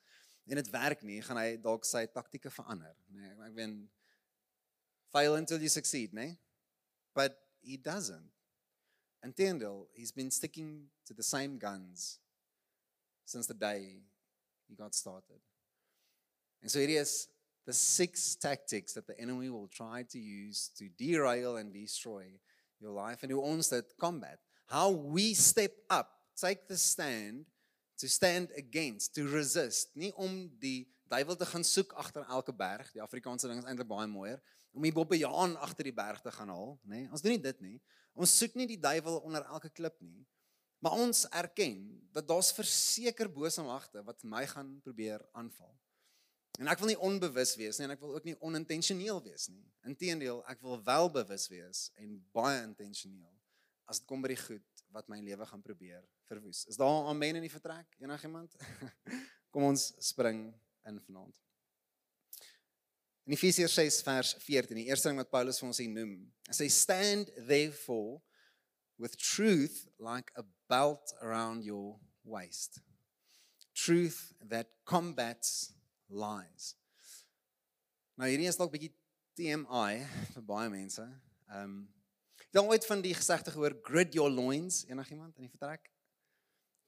en 0.50 0.60
dit 0.60 0.72
werk 0.74 1.04
nie 1.08 1.22
gaan 1.26 1.40
hy 1.40 1.56
dalk 1.64 1.88
sy 1.88 2.06
taktieke 2.12 2.52
verander 2.54 2.96
nê 3.16 3.28
nee, 3.28 3.50
ek 3.50 3.58
weet 3.60 3.80
fail 5.12 5.36
until 5.40 5.60
you 5.62 5.72
succeed 5.72 6.14
nê 6.16 6.32
nee? 6.32 6.38
but 7.16 7.36
he 7.62 7.78
doesn't 7.78 8.32
Inteendeel, 9.26 9.86
he's 9.94 10.12
been 10.12 10.32
sticking 10.32 10.86
to 11.06 11.14
the 11.14 11.24
same 11.24 11.58
guns 11.58 12.20
since 13.26 13.46
the 13.46 13.54
day 13.54 14.00
he 14.68 14.76
got 14.76 14.96
started. 14.96 15.40
And 16.62 16.72
so 16.72 16.80
it 16.80 16.90
is 16.90 17.28
the 17.68 17.74
six 17.74 18.36
tactics 18.36 18.94
that 18.94 19.06
the 19.06 19.20
enemy 19.20 19.50
will 19.50 19.68
try 19.68 20.04
to 20.10 20.20
use 20.20 20.72
to 20.78 20.90
derail 20.98 21.58
and 21.58 21.72
destroy 21.72 22.26
your 22.80 22.92
life 22.92 23.22
and 23.22 23.32
who 23.32 23.44
owns 23.44 23.70
that 23.70 23.86
combat. 24.00 24.40
How 24.72 24.88
we 24.88 25.34
step 25.36 25.76
up, 25.90 26.08
take 26.40 26.64
the 26.68 26.78
stand 26.78 27.44
to 28.00 28.08
stand 28.08 28.48
against, 28.56 29.14
to 29.16 29.28
resist. 29.28 29.92
Nie 30.00 30.14
om 30.16 30.48
die 30.64 30.88
duiwel 31.12 31.36
te 31.36 31.46
gaan 31.46 31.66
soek 31.68 31.92
agter 32.00 32.24
elke 32.32 32.54
berg. 32.56 32.88
Die 32.96 33.04
Afrikaanse 33.04 33.50
ding 33.52 33.60
is 33.60 33.68
eintlik 33.68 33.90
baie 33.90 34.08
mooier 34.08 34.40
om 34.72 34.86
die 34.88 34.94
bobbejaan 34.96 35.58
agter 35.60 35.90
die 35.90 35.96
berg 35.96 36.22
te 36.24 36.32
gaan 36.32 36.54
haal, 36.54 36.78
nê? 36.88 37.02
Nee, 37.02 37.10
ons 37.12 37.20
doen 37.20 37.36
nie 37.36 37.44
dit 37.44 37.60
nie. 37.66 37.82
Ons 38.16 38.38
soek 38.40 38.56
nie 38.56 38.70
die 38.70 38.80
duiwel 38.80 39.20
onder 39.20 39.44
elke 39.52 39.68
klip 39.76 39.98
nie. 40.00 40.24
Maar 40.80 40.96
ons 41.04 41.26
erken 41.42 41.76
dat 42.16 42.30
daar's 42.32 42.54
verseker 42.56 43.28
bose 43.28 43.68
magte 43.68 44.06
wat 44.08 44.24
my 44.24 44.46
gaan 44.54 44.72
probeer 44.88 45.20
aanval. 45.36 45.76
En 46.64 46.72
ek 46.72 46.80
wil 46.80 46.94
nie 46.94 47.00
onbewus 47.12 47.58
wees 47.60 47.76
nie 47.76 47.90
en 47.90 47.98
ek 47.98 48.08
wil 48.08 48.16
ook 48.16 48.32
nie 48.32 48.40
onintentioneel 48.40 49.20
wees 49.28 49.52
nie. 49.52 49.68
Inteendeel, 49.92 50.40
ek 50.48 50.64
wil 50.64 50.80
wel 50.88 51.12
bewus 51.20 51.52
wees 51.52 51.90
en 52.00 52.16
baie 52.32 52.64
intentioneel 52.64 53.36
as 53.92 54.00
dit 54.00 54.08
kom 54.08 54.24
by 54.24 54.32
die 54.32 54.40
goed 54.40 54.84
wat 54.96 55.08
my 55.12 55.20
lewe 55.24 55.46
gaan 55.48 55.64
probeer 55.64 56.02
verwoes. 56.30 56.66
Is 56.72 56.80
daar 56.80 56.90
'n 57.04 57.12
amen 57.12 57.36
in 57.40 57.48
die 57.48 57.52
vertrek? 57.52 57.88
Enigiemand? 58.00 58.56
kom 59.52 59.64
ons 59.68 59.92
spring 60.00 60.54
in 60.88 61.00
vanaand. 61.00 61.40
In 63.28 63.36
Efesiërs 63.36 63.74
6 63.74 64.02
vers 64.02 64.34
14, 64.40 64.76
die 64.76 64.88
eerste 64.90 65.10
ding 65.10 65.20
wat 65.22 65.30
Paulus 65.30 65.60
vir 65.62 65.68
ons 65.68 65.78
hier 65.78 65.92
noem, 65.92 66.16
hy 66.48 66.56
sê 66.58 66.68
stand 66.74 67.30
therefore 67.48 68.22
with 68.98 69.18
truth 69.18 69.88
like 70.00 70.32
a 70.36 70.44
belt 70.68 71.14
around 71.22 71.64
your 71.64 72.00
waist. 72.24 72.82
Truth 73.74 74.34
that 74.50 74.72
combats 74.84 75.74
lies. 76.10 76.76
Nou 78.20 78.28
hierdie 78.30 78.50
is 78.50 78.60
dalk 78.60 78.74
bietjie 78.74 78.94
TMI 79.40 80.02
vir 80.36 80.46
baie 80.48 80.70
mense. 80.74 81.08
Ehm 81.52 81.66
um, 81.66 81.82
het 82.52 82.64
ooit 82.64 82.86
van 82.86 83.02
die 83.02 83.14
gesegde 83.14 83.52
gehoor 83.52 83.78
grid 83.82 84.14
your 84.14 84.32
loins 84.32 84.86
enigiemand 84.88 85.36
in 85.38 85.48
die 85.48 85.54
vertrek? 85.54 85.92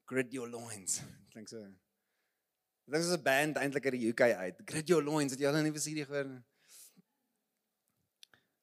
Grid 0.04 0.32
your 0.32 0.48
loins. 0.48 1.00
Klink 1.32 1.48
so 1.48 1.64
Dit 2.84 3.00
is 3.00 3.12
'n 3.16 3.22
band 3.22 3.56
eintlik 3.56 3.84
uit 3.84 3.96
die 3.96 4.08
UK 4.08 4.20
uit. 4.20 4.60
Grid 4.64 4.88
Your 4.88 5.02
Loins, 5.02 5.32
het 5.32 5.40
jy 5.40 5.46
al 5.48 5.56
'n 5.56 5.64
nuwe 5.64 5.80
CD 5.80 6.04
gehoor? 6.04 6.42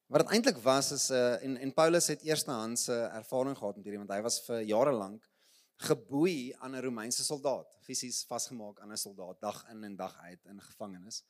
Wat 0.06 0.22
dit 0.22 0.30
eintlik 0.30 0.58
was 0.58 0.92
is 0.92 1.10
'n 1.10 1.14
uh, 1.14 1.34
eh, 1.34 1.44
en 1.44 1.58
en 1.58 1.74
Paulus 1.74 2.08
het 2.08 2.22
eerstehandse 2.22 2.94
ervaring 2.94 3.58
gehad 3.58 3.76
met 3.76 3.86
hierdie 3.86 3.98
want 4.04 4.12
hy 4.12 4.22
was 4.22 4.42
vir 4.46 4.62
jare 4.62 4.92
lank 4.92 5.30
geboei 5.78 6.54
aan 6.60 6.76
'n 6.76 6.84
Romeinse 6.84 7.24
soldaat, 7.24 7.78
fisies 7.82 8.24
vasgemaak 8.26 8.80
aan 8.80 8.92
'n 8.92 8.98
soldaat 8.98 9.42
dag 9.42 9.70
in 9.70 9.84
en 9.84 9.96
dag 9.96 10.18
uit 10.18 10.46
in 10.46 10.62
gevangenis. 10.62 11.24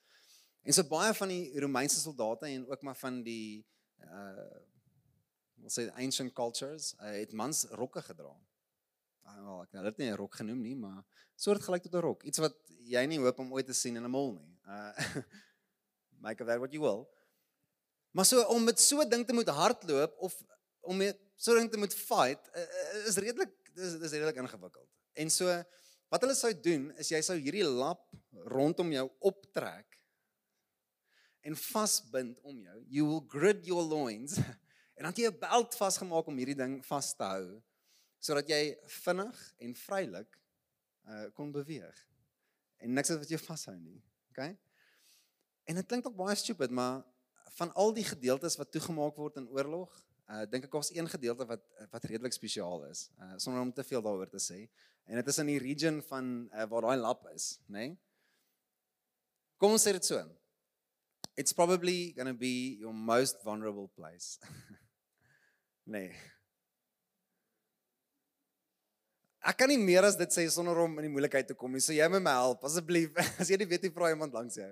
En 0.62 0.74
so 0.74 0.84
baie 0.84 1.14
van 1.14 1.28
die 1.28 1.60
Romeinse 1.60 2.00
soldate 2.00 2.46
en 2.46 2.68
ook 2.68 2.82
maar 2.82 2.98
van 2.98 3.24
die 3.24 3.66
uh 4.00 4.70
wil 5.62 5.74
sê 5.74 5.88
ancient 6.02 6.34
cultures, 6.34 6.94
uh, 7.00 7.14
het 7.20 7.34
mans 7.34 7.66
rokke 7.80 8.02
gedra. 8.02 8.34
Ah, 9.24 9.38
wel, 9.38 9.62
ek 9.64 9.78
het 9.78 9.84
dit 9.92 9.98
nie 9.98 10.12
'n 10.12 10.18
rok 10.18 10.36
genoem 10.36 10.62
nie, 10.62 10.76
maar 10.76 11.04
soort 11.36 11.64
gelyk 11.64 11.84
tot 11.84 11.96
'n 11.96 12.06
rok, 12.06 12.24
iets 12.24 12.40
wat 12.40 12.56
jy 12.84 13.06
nie 13.06 13.20
hoop 13.20 13.40
om 13.40 13.54
ooit 13.54 13.66
te 13.66 13.74
sien 13.74 13.96
in 13.96 14.04
'n 14.04 14.12
mall 14.12 14.34
nie. 14.34 14.60
Uh 14.66 14.94
make 16.26 16.42
of 16.42 16.48
that 16.48 16.60
what 16.60 16.74
you 16.74 16.82
will. 16.82 17.08
Maar 18.12 18.26
so 18.26 18.44
om 18.44 18.64
met 18.64 18.80
so 18.80 19.02
'n 19.02 19.10
ding 19.10 19.26
te 19.26 19.34
moet 19.34 19.48
hardloop 19.48 20.16
of 20.18 20.44
om 20.82 20.98
met 20.98 21.18
so 21.36 21.54
'n 21.54 21.58
ding 21.58 21.72
te 21.72 21.78
moet 21.78 21.94
fight 21.94 22.50
uh, 22.56 23.08
is 23.08 23.18
redelik 23.18 23.54
dis 23.74 24.00
dis 24.00 24.12
redelik 24.12 24.36
ingewikkeld. 24.36 24.90
En 25.14 25.30
so 25.30 25.64
wat 26.10 26.22
hulle 26.22 26.36
sou 26.36 26.52
doen 26.60 26.92
is 27.00 27.10
jy 27.10 27.22
sou 27.22 27.38
hierdie 27.40 27.66
lap 27.66 28.12
rondom 28.32 28.92
jou 28.92 29.08
optrek 29.20 30.00
en 31.42 31.56
vasbind 31.56 32.40
om 32.42 32.62
jou. 32.62 32.86
You 32.88 33.08
will 33.08 33.26
grid 33.28 33.66
your 33.66 33.84
loins 33.84 34.38
en 35.02 35.10
dan 35.10 35.18
jy 35.18 35.32
'n 35.32 35.40
beld 35.40 35.76
vasgemaak 35.76 36.28
om 36.30 36.38
hierdie 36.38 36.56
ding 36.56 36.78
vas 36.86 37.14
te 37.18 37.26
hou 37.26 37.62
sodat 38.22 38.48
jy 38.48 38.78
vinnig 39.02 39.38
en 39.58 39.74
vrylik 39.76 40.38
uh 41.10 41.30
kon 41.34 41.52
beweeg. 41.52 41.98
En 42.78 42.94
niks 42.94 43.10
wat 43.10 43.30
jou 43.30 43.40
vashou 43.42 43.74
nie. 43.80 43.98
Okay? 44.30 44.54
En 45.66 45.76
dit 45.76 45.88
klink 45.90 46.06
ook 46.06 46.16
baie 46.16 46.36
stupid, 46.36 46.70
maar 46.70 47.02
van 47.58 47.74
al 47.74 47.94
die 47.94 48.06
gedeeltes 48.06 48.58
wat 48.58 48.72
toegemaak 48.72 49.18
word 49.18 49.42
in 49.42 49.50
oorlog, 49.50 49.90
uh 50.30 50.46
dink 50.46 50.70
ek 50.70 50.72
daar's 50.78 50.94
een 50.94 51.10
gedeelte 51.10 51.50
wat 51.50 51.66
wat 51.90 52.06
redelik 52.06 52.38
spesiaal 52.38 52.86
is. 52.92 53.10
Uh 53.18 53.34
sonder 53.38 53.62
om 53.62 53.74
te 53.74 53.84
veel 53.84 54.06
daaroor 54.06 54.30
te 54.30 54.44
sê. 54.52 54.70
En 55.10 55.18
dit 55.18 55.28
is 55.28 55.42
in 55.42 55.50
die 55.50 55.60
region 55.60 55.98
van 56.12 56.50
uh, 56.54 56.68
waar 56.70 56.86
daai 56.86 57.02
lap 57.02 57.26
is, 57.34 57.58
nê? 57.66 57.88
Nee? 57.90 57.98
Kom 59.58 59.74
ons 59.74 59.82
sê 59.82 59.92
dit 59.98 60.06
so. 60.06 60.22
It's 61.36 61.54
probably 61.54 62.14
going 62.14 62.28
to 62.28 62.38
be 62.38 62.78
your 62.78 62.94
most 62.94 63.42
vulnerable 63.44 63.90
place. 63.98 64.38
nee. 65.92 66.12
Ek 69.42 69.58
kan 69.58 69.72
nie 69.72 69.80
meer 69.82 70.06
as 70.06 70.18
dit 70.20 70.34
sê 70.34 70.46
sonder 70.54 70.78
om 70.84 71.00
in 71.02 71.08
die 71.08 71.14
moeilikheid 71.14 71.48
te 71.50 71.58
kom 71.58 71.74
nie. 71.74 71.82
So 71.82 71.96
jy 71.96 72.06
moet 72.14 72.22
my 72.22 72.34
help 72.38 72.66
asseblief. 72.68 73.16
As 73.42 73.50
jy 73.50 73.58
nie 73.58 73.70
weet 73.70 73.88
nie, 73.88 73.94
vra 73.94 74.12
iemand 74.14 74.36
langs 74.38 74.60
jou. 74.60 74.70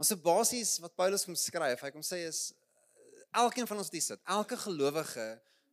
Ons 0.00 0.10
se 0.10 0.16
basies 0.18 0.78
wat 0.82 0.94
Paulus 0.98 1.26
kom 1.26 1.36
skryf, 1.38 1.84
hy 1.84 1.90
kom 1.94 2.02
sê 2.02 2.24
is 2.26 2.48
elkeen 3.34 3.68
van 3.68 3.78
ons 3.78 3.90
wat 3.90 3.98
hier 3.98 4.06
sit, 4.06 4.22
elke 4.30 4.56
gelowige 4.58 5.26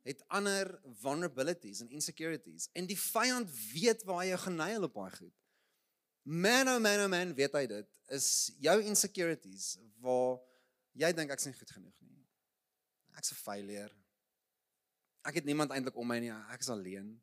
het 0.06 0.22
ander 0.34 0.70
vulnerabilities 1.02 1.82
en 1.84 1.90
insecurities 1.94 2.68
en 2.78 2.88
die 2.90 2.98
vyand 2.98 3.50
weet 3.72 4.06
waar 4.06 4.24
jy 4.26 4.38
geneil 4.44 4.86
op 4.88 4.98
daai 4.98 5.18
goed. 5.18 5.34
Man 6.26 6.70
oh 6.70 6.78
man 6.82 7.06
oh 7.06 7.10
man, 7.10 7.34
weet 7.38 7.58
hy 7.58 7.66
dit? 7.70 7.90
Is 8.14 8.28
jou 8.62 8.78
insecurities 8.86 9.76
waar 10.02 10.40
jy 10.98 11.12
dink 11.18 11.34
ek's 11.34 11.48
nie 11.50 11.58
goed 11.58 11.74
genoeg 11.74 11.98
nie. 12.06 12.21
Ek's 13.18 13.32
'n 13.32 13.36
failure. 13.36 13.96
Ek 15.26 15.38
het 15.38 15.46
niemand 15.46 15.72
eintlik 15.72 15.96
om 15.96 16.08
my 16.08 16.20
nie. 16.20 16.32
Ek 16.32 16.60
is 16.60 16.70
alleen. 16.70 17.22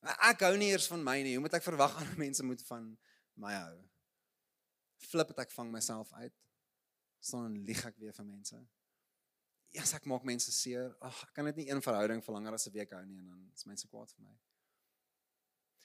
Ek 0.00 0.40
hou 0.40 0.56
nie 0.56 0.70
eers 0.72 0.88
van 0.88 1.02
my 1.04 1.22
nie. 1.22 1.34
Hoe 1.36 1.44
moet 1.44 1.54
ek 1.54 1.66
verwag 1.66 1.96
aan 2.00 2.18
mense 2.18 2.42
moet 2.42 2.62
van 2.68 2.98
my 3.34 3.54
hou? 3.54 3.88
Flip 5.10 5.28
het 5.28 5.38
ek 5.38 5.50
vang 5.50 5.72
myself 5.72 6.12
uit. 6.12 6.34
Staan 7.20 7.58
lieg 7.64 7.84
ek 7.84 7.98
weer 8.00 8.12
vir 8.16 8.24
mense. 8.24 8.56
Ja, 9.70 9.84
yes, 9.84 9.92
ek 9.94 10.06
maak 10.10 10.24
mense 10.26 10.52
seer. 10.52 10.96
Ag, 11.00 11.24
ek 11.28 11.34
kan 11.36 11.44
net 11.44 11.56
nie 11.60 11.68
een 11.68 11.82
verhouding 11.84 12.24
vir 12.24 12.34
langer 12.34 12.56
as 12.56 12.66
'n 12.66 12.72
week 12.72 12.90
hou 12.90 13.04
nie 13.06 13.18
en 13.18 13.26
dan 13.26 13.50
is 13.54 13.66
mense 13.66 13.86
kwaad 13.86 14.10
vir 14.16 14.24
my. 14.24 14.36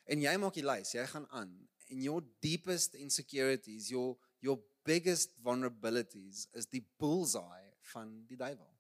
En 0.06 0.22
jy 0.22 0.38
maak 0.38 0.54
die 0.54 0.66
lys, 0.66 0.94
jy 0.94 1.06
gaan 1.06 1.28
aan 1.30 1.68
en 1.90 2.02
your 2.02 2.24
deepest 2.42 2.96
insecurities, 2.96 3.90
your 3.90 4.18
your 4.40 4.60
biggest 4.86 5.34
vulnerabilities 5.42 6.48
is 6.54 6.68
die 6.70 6.84
bullseye 6.98 7.74
van 7.94 8.26
die 8.30 8.38
duiwel. 8.38 8.75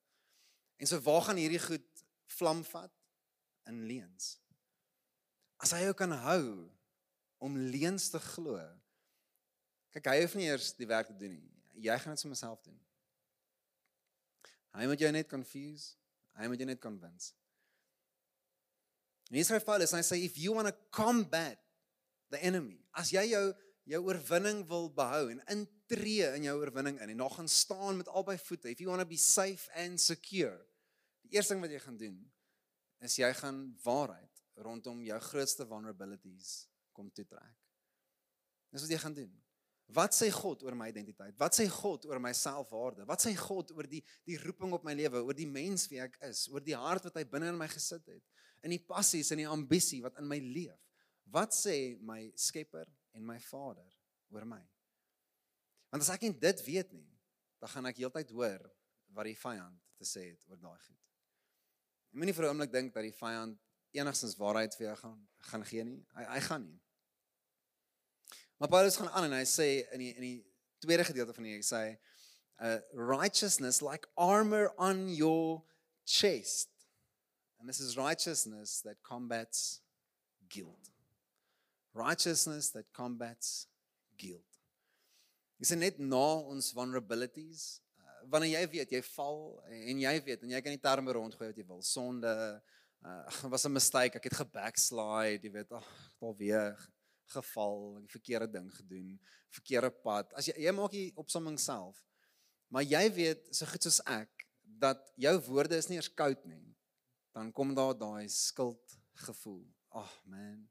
En 0.81 0.89
so 0.89 0.99
waar 1.05 1.21
gaan 1.27 1.39
hierdie 1.39 1.61
goed 1.61 2.05
vlam 2.37 2.63
vat 2.67 2.93
in 3.69 3.83
leuns. 3.87 4.35
As 5.63 5.71
hy 5.75 5.85
jou 5.85 5.93
kan 5.97 6.11
hou 6.25 6.45
om 7.45 7.57
leuns 7.57 8.09
te 8.11 8.19
glo. 8.19 8.57
Kyk, 9.95 10.09
hy 10.11 10.23
hoef 10.23 10.35
nie 10.35 10.49
eers 10.49 10.73
die 10.75 10.89
werk 10.89 11.07
te 11.07 11.17
doen 11.17 11.37
nie. 11.37 11.51
Jy 11.85 11.95
gaan 12.01 12.15
dit 12.15 12.25
vir 12.25 12.33
myself 12.33 12.61
doen. 12.65 12.77
Hy 14.75 14.87
moet 14.89 14.99
jou 14.99 15.11
net 15.15 15.29
confuse. 15.31 15.95
Hy 16.35 16.49
moet 16.51 16.59
jou 16.59 16.67
net 16.67 16.81
convince. 16.83 17.31
En 19.31 19.37
hier 19.39 19.47
skryf 19.47 19.63
Paulus 19.65 19.93
en 19.93 20.01
hy 20.01 20.05
sê 20.05 20.19
if 20.21 20.35
you 20.37 20.53
want 20.55 20.69
to 20.69 20.75
combat 20.93 21.59
the 22.33 22.41
enemy, 22.43 22.77
as 22.99 23.13
jy 23.13 23.23
jou 23.31 23.45
jou 23.89 24.01
oorwinning 24.07 24.63
wil 24.69 24.87
behou 24.93 25.27
en 25.29 25.41
intree 25.53 26.25
in 26.33 26.47
jou 26.47 26.55
oorwinning 26.57 26.97
in 27.03 27.13
en 27.13 27.19
nog 27.21 27.35
gaan 27.37 27.49
staan 27.49 27.99
met 27.99 28.09
albei 28.09 28.37
voete, 28.41 28.71
if 28.71 28.81
you 28.81 28.89
want 28.89 29.01
to 29.01 29.07
be 29.07 29.19
safe 29.21 29.69
and 29.81 30.01
secure, 30.01 30.57
die 31.25 31.37
eerste 31.37 31.53
ding 31.53 31.63
wat 31.65 31.73
jy 31.73 31.81
gaan 31.83 31.99
doen 31.99 32.17
is 33.05 33.17
jy 33.19 33.29
gaan 33.37 33.59
waarheid 33.83 34.43
rondom 34.65 35.03
jou 35.05 35.17
grootste 35.29 35.67
vulnerabilities 35.67 36.65
kom 36.95 37.09
toetrek. 37.11 37.57
Dis 38.71 38.85
wat 38.85 38.93
jy 38.95 38.99
gaan 39.03 39.17
doen. 39.17 39.33
Wat 39.93 40.15
sê 40.17 40.31
God 40.33 40.63
oor 40.65 40.73
my 40.77 40.87
identiteit? 40.89 41.35
Wat 41.37 41.53
sê 41.53 41.67
God 41.69 42.07
oor 42.09 42.19
my 42.23 42.31
selfwaarde? 42.33 43.05
Wat 43.05 43.21
sê 43.21 43.35
God 43.37 43.69
oor 43.75 43.85
die 43.89 44.01
die 44.25 44.39
roeping 44.41 44.73
op 44.73 44.85
my 44.87 44.95
lewe, 44.97 45.21
oor 45.21 45.37
die 45.37 45.49
mens 45.49 45.85
wie 45.91 45.99
ek 46.01 46.17
is, 46.25 46.47
oor 46.49 46.63
die 46.63 46.77
hart 46.77 47.05
wat 47.05 47.19
hy 47.19 47.25
binne 47.29 47.51
in 47.53 47.59
my 47.59 47.67
gesit 47.69 48.07
het, 48.09 48.23
in 48.65 48.73
die 48.73 48.81
passies 48.81 49.29
en 49.35 49.43
die 49.43 49.49
ambisie 49.49 50.01
wat 50.01 50.17
in 50.21 50.29
my 50.29 50.39
leef? 50.41 50.79
Wat 51.29 51.53
sê 51.53 51.99
my 52.05 52.23
Skepper 52.39 52.87
en 53.15 53.25
my 53.25 53.37
Vader 53.49 53.87
oor 54.33 54.45
my? 54.49 54.61
Want 55.91 56.03
as 56.03 56.11
ek 56.13 56.25
nie 56.27 56.33
dit 56.39 56.63
weet 56.67 56.91
nie, 56.95 57.07
dan 57.63 57.71
gaan 57.71 57.89
ek 57.89 58.01
heeltyd 58.03 58.31
hoor 58.35 58.63
wat 59.15 59.29
die 59.29 59.37
vyand 59.39 59.79
te 59.99 60.07
sê 60.07 60.29
het 60.33 60.43
oor 60.49 60.59
daai 60.59 60.79
goed. 60.79 61.03
Ek 62.11 62.19
moenie 62.19 62.35
vir 62.35 62.45
'n 62.45 62.51
oomblik 62.53 62.71
dink 62.71 62.93
dat 62.93 63.03
die 63.03 63.15
vyand 63.15 63.59
enigstens 63.95 64.35
waarheid 64.39 64.75
vir 64.75 64.87
jou 64.87 64.95
gaan 65.03 65.21
gaan 65.51 65.65
gee 65.65 65.83
nie. 65.83 66.01
Hy 66.15 66.23
hy 66.23 66.39
gaan 66.49 66.65
nie. 66.65 66.81
Maar 68.57 68.69
Paulus 68.69 68.97
gaan 68.97 69.09
aan 69.09 69.29
en 69.29 69.37
hy 69.37 69.45
sê 69.45 69.67
in 69.93 69.99
die 69.99 70.13
in 70.15 70.21
die 70.21 70.53
tweede 70.79 71.03
gedeelte 71.03 71.33
van 71.33 71.43
hier 71.43 71.63
sê 71.63 71.97
uh 72.63 72.79
righteousness 72.93 73.81
like 73.81 74.07
armor 74.15 74.71
on 74.77 75.09
your 75.09 75.63
chest. 76.05 76.69
And 77.59 77.67
this 77.67 77.79
is 77.79 77.97
righteousness 77.97 78.81
that 78.81 79.01
combats 79.03 79.81
guilt. 80.47 80.94
Righteousness 81.95 82.71
that 82.75 82.91
combats 82.91 83.67
guilt. 84.19 84.43
Dis 85.55 85.71
net 85.79 85.99
na 85.99 86.25
ons 86.43 86.73
vulnerabilities. 86.75 87.79
Uh, 87.95 88.25
wanneer 88.33 88.57
jy 88.59 88.63
weet 88.73 88.95
jy 88.97 89.01
val 89.13 89.45
en 89.71 90.01
jy 90.03 90.15
weet 90.25 90.43
en 90.43 90.51
jy 90.51 90.61
kan 90.65 90.75
nie 90.75 90.83
terme 90.83 91.15
rondgooi 91.15 91.47
wat 91.47 91.61
jy 91.61 91.67
wil. 91.67 91.79
Sonde 91.85 92.33
uh 93.05 93.47
was 93.53 93.65
'n 93.65 93.71
mistake. 93.71 94.17
Ek 94.19 94.27
het 94.27 94.41
gebackslide, 94.41 95.45
jy 95.45 95.51
weet, 95.53 95.71
ag, 95.71 95.87
oh, 96.19 96.27
alweer 96.31 96.75
geval, 97.31 98.01
die 98.01 98.11
verkeerde 98.11 98.49
ding 98.57 98.69
gedoen, 98.75 99.15
verkeerde 99.53 99.91
pad. 100.03 100.33
As 100.33 100.49
jy 100.49 100.57
jy 100.67 100.73
maak 100.75 100.91
die 100.91 101.11
opsomming 101.15 101.57
self. 101.61 102.01
Maar 102.67 102.83
jy 102.83 103.05
weet 103.13 103.47
so 103.55 103.65
goed 103.69 103.85
soos 103.85 104.01
ek 104.09 104.47
dat 104.81 105.01
jou 105.21 105.35
woorde 105.47 105.77
is 105.77 105.87
nie 105.87 105.99
eers 106.01 106.11
koud 106.11 106.43
nie. 106.49 106.75
Dan 107.35 107.51
kom 107.55 107.73
daar 107.77 107.95
daai 107.97 108.27
skuldgevoel. 108.27 109.63
Ag 109.95 110.03
oh, 110.03 110.15
man. 110.27 110.65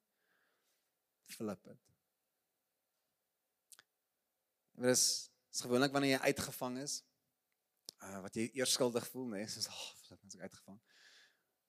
Flip 1.24 1.66
it. 1.66 1.80
Dit 4.74 4.90
is, 4.90 5.04
is 5.52 5.60
gewoonlik 5.60 5.92
wanneer 5.94 6.16
jy 6.16 6.32
uitgevang 6.32 6.80
is, 6.82 6.98
uh, 8.02 8.20
wat 8.24 8.34
jy 8.34 8.48
eers 8.58 8.74
skuldig 8.74 9.06
voel, 9.12 9.28
nê, 9.30 9.44
nee, 9.44 9.52
soos 9.54 9.70
ag, 9.70 9.78
oh, 9.78 10.02
flip, 10.06 10.24
ek 10.34 10.48
uitgevang. 10.48 10.80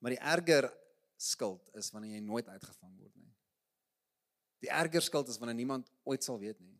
Maar 0.02 0.16
die 0.16 0.22
erger 0.34 0.70
skuld 1.16 1.70
is 1.80 1.90
wanneer 1.94 2.18
jy 2.18 2.24
nooit 2.24 2.48
uitgevang 2.48 2.96
word 2.98 3.14
nie. 3.16 3.30
Die 4.64 4.72
erger 4.72 5.04
skuld 5.04 5.30
is 5.32 5.38
wanneer 5.38 5.56
niemand 5.58 5.92
ooit 6.04 6.24
sal 6.24 6.40
weet 6.40 6.58
nie. 6.60 6.76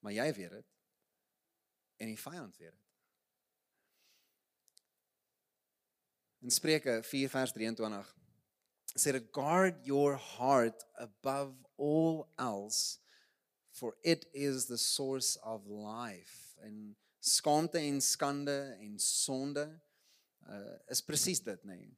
Maar 0.00 0.16
jy 0.16 0.28
weet 0.36 0.54
dit. 0.60 0.70
En 2.00 2.08
die 2.08 2.20
vyand 2.20 2.56
weet 2.56 2.72
dit. 2.72 2.86
In 6.40 6.54
Spreuke 6.54 7.02
4 7.04 7.28
vers 7.28 7.52
23 7.52 8.14
dit 8.94 9.28
guard 9.32 9.78
your 9.86 10.16
heart 10.16 10.84
above 10.98 11.54
all 11.76 12.26
else 12.38 12.98
for 13.70 13.96
it 14.02 14.26
is 14.32 14.66
the 14.66 14.78
source 14.78 15.38
of 15.42 15.66
life 15.66 16.56
en 16.62 16.96
skaamte 17.20 17.78
en 17.78 18.00
skande 18.00 18.76
en 18.80 18.98
sonde 18.98 19.80
uh, 20.48 20.76
is 20.88 21.02
presies 21.04 21.42
dit 21.44 21.64
nee. 21.64 21.88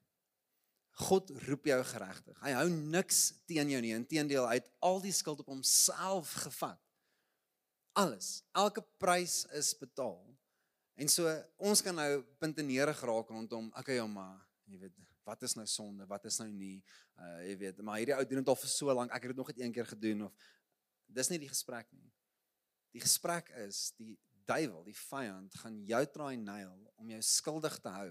God 1.08 1.30
roep 1.46 1.66
jou 1.70 1.78
geregtig. 1.88 2.36
Hy 2.44 2.52
hou 2.58 2.66
niks 2.68 3.22
teen 3.48 3.70
jou 3.72 3.80
nie. 3.80 3.94
Inteendeel, 3.96 4.44
hy 4.44 4.58
het 4.60 4.68
al 4.84 5.00
die 5.02 5.14
skuld 5.14 5.40
op 5.40 5.48
homself 5.48 6.34
gevat. 6.44 6.80
Alles, 7.98 8.42
elke 8.56 8.84
prys 9.00 9.42
is 9.56 9.72
betaal. 9.80 10.20
En 11.00 11.08
so 11.08 11.32
ons 11.64 11.80
kan 11.84 11.96
nou 11.96 12.10
punte 12.40 12.64
neer 12.64 12.92
geraak 12.96 13.32
rondom, 13.32 13.70
okay, 13.78 13.98
maar, 14.08 14.36
jy 14.68 14.82
weet, 14.84 15.11
wat 15.28 15.42
is 15.46 15.54
nou 15.58 15.66
sonde, 15.70 16.06
wat 16.10 16.24
is 16.28 16.38
nou 16.42 16.48
nie, 16.50 16.82
uh 17.20 17.38
jy 17.46 17.56
weet, 17.60 17.82
maar 17.86 18.00
hierdie 18.00 18.16
ou 18.16 18.24
doen 18.26 18.42
dit 18.42 18.52
al 18.52 18.58
vir 18.58 18.72
so 18.72 18.94
lank, 18.94 19.12
ek 19.14 19.26
het 19.26 19.34
dit 19.34 19.40
nog 19.42 19.52
net 19.52 19.62
een 19.62 19.74
keer 19.74 19.88
gedoen 19.94 20.26
of 20.28 20.50
dis 21.12 21.30
nie 21.30 21.40
die 21.42 21.50
gesprek 21.50 21.90
nie. 21.92 22.08
Die 22.92 23.02
gesprek 23.04 23.50
is 23.64 23.90
die 24.00 24.16
duiwel, 24.48 24.82
die 24.84 24.96
vyand 24.96 25.54
gaan 25.62 25.82
jou 25.88 26.02
try 26.14 26.34
nail 26.40 26.74
om 26.96 27.12
jou 27.12 27.20
skuldig 27.24 27.78
te 27.84 27.92
hou. 27.92 28.10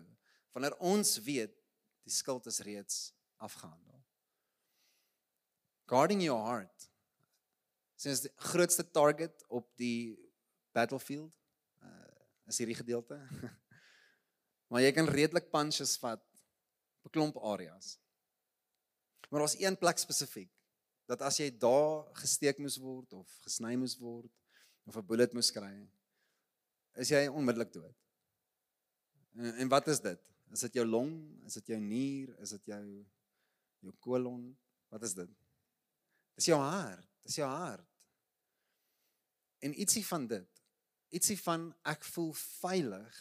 Wanneer 0.56 0.78
ons 0.84 1.18
weet 1.26 1.58
Die 2.04 2.14
skuld 2.14 2.46
is 2.46 2.60
reeds 2.66 3.14
afgehandel. 3.38 4.02
Guarding 5.86 6.22
your 6.24 6.42
heart. 6.46 6.88
Sins 7.96 8.24
die 8.26 8.32
grootste 8.50 8.86
target 8.90 9.44
op 9.50 9.70
die 9.80 10.18
battlefield 10.74 11.34
uh 11.86 12.08
is 12.52 12.58
hierdie 12.60 12.76
gedeelte. 12.76 13.16
maar 14.70 14.82
jy 14.84 14.90
kan 14.92 15.08
redelik 15.08 15.52
punches 15.54 15.94
vat 16.02 16.24
'n 17.04 17.10
klomp 17.10 17.38
areas. 17.38 18.00
Maar 19.30 19.40
daar's 19.40 19.60
een 19.60 19.78
plek 19.78 19.98
spesifiek 19.98 20.52
dat 21.06 21.22
as 21.22 21.38
jy 21.38 21.50
daar 21.58 22.08
gesteek 22.16 22.58
moes 22.58 22.78
word 22.78 23.14
of 23.14 23.28
gesny 23.44 23.76
moes 23.76 23.98
word 23.98 24.32
of 24.84 24.96
'n 24.96 25.06
bullet 25.06 25.34
moes 25.34 25.52
kry, 25.52 25.90
is 26.96 27.10
jy 27.10 27.28
onmiddellik 27.28 27.74
dood. 27.74 27.96
En, 29.36 29.56
en 29.56 29.68
wat 29.68 29.88
is 29.88 30.00
dit? 30.00 30.32
Is 30.52 30.60
dit 30.60 30.74
jou 30.74 30.86
long? 30.86 31.12
Is 31.46 31.54
dit 31.54 31.68
jou 31.68 31.80
nier? 31.80 32.36
Is 32.40 32.50
dit 32.50 32.66
jou 32.66 33.06
jou 33.80 33.94
kolon? 34.00 34.58
Wat 34.92 35.04
is 35.04 35.14
dit? 35.14 35.30
Dis 36.36 36.46
jou 36.52 36.60
hart. 36.60 37.08
Dis 37.24 37.36
jou 37.36 37.48
hart. 37.48 37.88
En 39.60 39.80
ietsie 39.80 40.04
van 40.06 40.28
dit. 40.28 40.62
Ietsie 41.10 41.38
van 41.42 41.70
ek 41.88 42.04
voel 42.04 42.34
veilig 42.34 43.20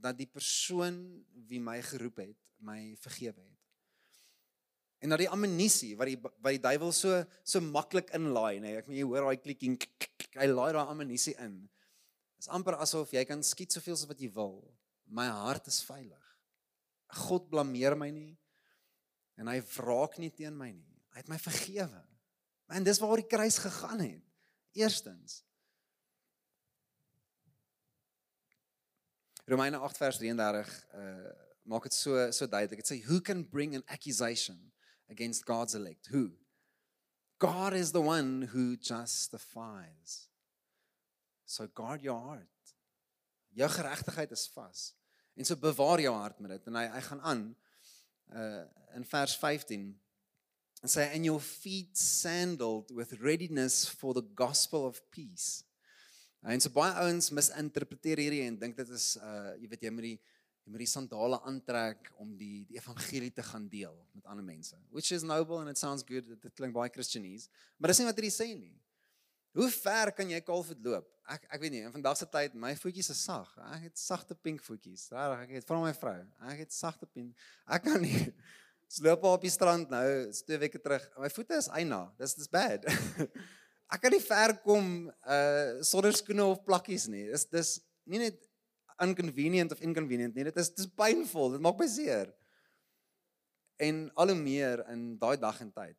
dat 0.00 0.18
die 0.18 0.28
persoon 0.28 1.00
wie 1.48 1.60
my 1.62 1.78
geroep 1.84 2.22
het, 2.24 2.38
my 2.64 2.94
vergewe 3.00 3.40
het. 3.40 3.56
En 5.00 5.14
dat 5.14 5.22
die 5.22 5.30
amnestie 5.32 5.94
wat 5.96 6.10
die 6.10 6.18
wat 6.20 6.50
die 6.52 6.60
duiwel 6.60 6.92
so 6.92 7.22
so 7.42 7.60
maklik 7.64 8.12
inlaai, 8.16 8.60
nê. 8.60 8.74
Nee, 8.74 8.80
ek 8.82 8.88
meen 8.90 9.00
jy 9.00 9.06
hoor 9.08 9.28
daai 9.28 9.40
klikking, 9.40 9.78
hy 10.36 10.48
laai 10.50 10.72
daai 10.76 10.92
amnestie 10.92 11.36
in. 11.40 11.62
Dit 12.36 12.44
is 12.44 12.52
amper 12.52 12.76
asof 12.80 13.12
jy 13.16 13.24
kan 13.28 13.44
skiet 13.44 13.72
soveel 13.72 13.96
as 13.96 14.06
wat 14.08 14.20
jy 14.20 14.28
wil. 14.36 14.60
My 15.08 15.26
hart 15.32 15.70
is 15.72 15.80
veilig. 15.84 16.26
God 17.26 17.48
blameer 17.50 17.96
my 17.98 18.10
nie 18.14 18.36
en 19.40 19.48
hy 19.48 19.56
wraak 19.72 20.18
nie 20.20 20.30
teen 20.36 20.56
my 20.56 20.68
nie. 20.68 20.96
Hy 21.14 21.22
het 21.22 21.30
my 21.32 21.38
vergewe. 21.40 22.02
Man, 22.70 22.84
dis 22.86 23.00
waar 23.02 23.18
die 23.18 23.26
kruis 23.26 23.56
gegaan 23.58 24.02
het. 24.04 24.26
Eerstens 24.78 25.40
Romeine 29.50 29.76
8 29.76 29.96
vers 29.96 30.16
33 30.16 30.86
uh 30.94 31.30
maak 31.70 31.82
dit 31.86 31.94
so 31.94 32.30
so 32.30 32.46
duidelik. 32.46 32.80
Dit 32.82 32.90
sê 32.90 32.98
who 33.06 33.20
can 33.20 33.42
bring 33.42 33.74
an 33.74 33.82
accusation 33.86 34.72
against 35.10 35.44
God's 35.44 35.74
elect? 35.74 36.08
Who? 36.10 36.30
God 37.38 37.74
is 37.74 37.90
the 37.92 38.00
one 38.00 38.48
who 38.52 38.76
justifies. 38.76 40.28
So 41.46 41.66
guard 41.66 42.02
your 42.02 42.20
heart. 42.20 42.74
Jou 43.54 43.68
geregtigheid 43.68 44.30
is 44.30 44.46
vas. 44.54 44.92
En 45.34 45.44
so 45.44 45.56
bewaar 45.56 46.00
jou 46.00 46.14
hart 46.14 46.38
met 46.40 46.54
dit 46.54 46.68
en 46.70 46.78
hy 46.78 46.86
hy 46.94 47.02
gaan 47.08 47.24
aan 47.32 47.42
uh 48.34 48.62
in 48.94 49.04
vers 49.06 49.36
15 49.38 49.82
en 50.82 50.90
sê 50.90 51.08
and 51.14 51.26
your 51.26 51.42
feet 51.42 51.98
sandaled 51.98 52.90
with 52.94 53.18
readiness 53.22 53.82
for 53.88 54.14
the 54.14 54.26
gospel 54.34 54.86
of 54.86 55.02
peace. 55.10 55.64
En 56.40 56.60
so 56.60 56.72
baie 56.72 56.92
ouens 57.04 57.28
misinterpreteer 57.36 58.22
hierdie 58.22 58.44
en 58.46 58.56
dink 58.60 58.78
dit 58.78 58.92
is 58.96 59.12
uh 59.20 59.56
jy 59.60 59.68
weet 59.68 59.82
jy 59.84 59.92
moet 59.92 60.06
die 60.06 60.16
jy 60.16 60.72
moet 60.72 60.82
die 60.84 60.88
sandale 60.88 61.40
aantrek 61.48 62.08
om 62.22 62.32
die 62.38 62.62
die 62.68 62.78
evangelie 62.78 63.32
te 63.36 63.44
gaan 63.44 63.66
deel 63.68 63.96
met 64.16 64.24
ander 64.24 64.44
mense. 64.44 64.78
Which 64.90 65.12
is 65.12 65.26
noble 65.26 65.60
and 65.60 65.68
it 65.68 65.80
sounds 65.80 66.04
good. 66.06 66.28
Dit 66.40 66.56
klink 66.56 66.76
baie 66.76 66.92
Christianese, 66.94 67.50
maar 67.76 67.92
dis 67.92 68.00
nie 68.00 68.08
wat 68.08 68.22
hierdie 68.22 68.32
sê 68.32 68.48
nie. 68.54 68.76
Hoe 69.58 69.66
ver 69.74 70.12
kan 70.14 70.30
jy 70.30 70.40
kalfvoet 70.46 70.80
loop? 70.86 71.08
Ek 71.30 71.44
ek 71.50 71.60
weet 71.62 71.74
nie, 71.74 71.84
in 71.84 71.92
vandag 71.92 72.16
se 72.18 72.26
tyd 72.30 72.56
my 72.58 72.72
voetjies 72.78 73.10
is 73.12 73.20
sag. 73.26 73.50
Ek 73.74 73.88
het 73.90 74.00
sagte 74.00 74.36
pink 74.38 74.62
voetjies. 74.64 75.08
Regtig, 75.12 75.44
ek 75.44 75.56
het 75.58 75.68
vra 75.68 75.80
my 75.82 75.92
vrou. 75.98 76.18
Ek 76.52 76.64
het 76.64 76.74
sagte 76.74 77.08
pink. 77.10 77.34
Ek 77.66 77.84
kan 77.84 78.00
nie 78.02 78.16
sloop 78.96 79.26
op 79.28 79.44
die 79.44 79.52
strand 79.52 79.92
nou, 79.92 80.06
so 80.32 80.46
twee 80.46 80.58
weke 80.64 80.80
terug. 80.82 81.04
My 81.20 81.30
voete 81.34 81.58
is 81.60 81.68
eina. 81.74 82.06
Dis 82.18 82.38
dis 82.38 82.50
bad. 82.50 82.86
ek 83.90 84.04
kan 84.04 84.14
nie 84.14 84.22
ver 84.22 84.54
kom 84.64 84.90
uh 85.08 85.80
sonder 85.86 86.14
skoene 86.16 86.46
of 86.46 86.62
plakkies 86.66 87.08
nie. 87.10 87.26
Dis 87.32 87.46
dis 87.50 87.72
nie 88.10 88.22
net 88.22 88.38
inconvenient 89.00 89.72
of 89.72 89.80
inconvenient 89.84 90.36
nie. 90.36 90.46
Dit 90.50 90.60
is 90.60 90.70
dis 90.76 90.90
pynvol. 90.96 91.56
Dit 91.56 91.64
maak 91.64 91.80
my 91.80 91.88
seer. 91.90 92.30
En 93.80 94.06
al 94.20 94.34
hoe 94.34 94.38
meer 94.38 94.84
in 94.92 95.16
daai 95.20 95.36
dag 95.40 95.60
en 95.64 95.72
tyd. 95.72 95.96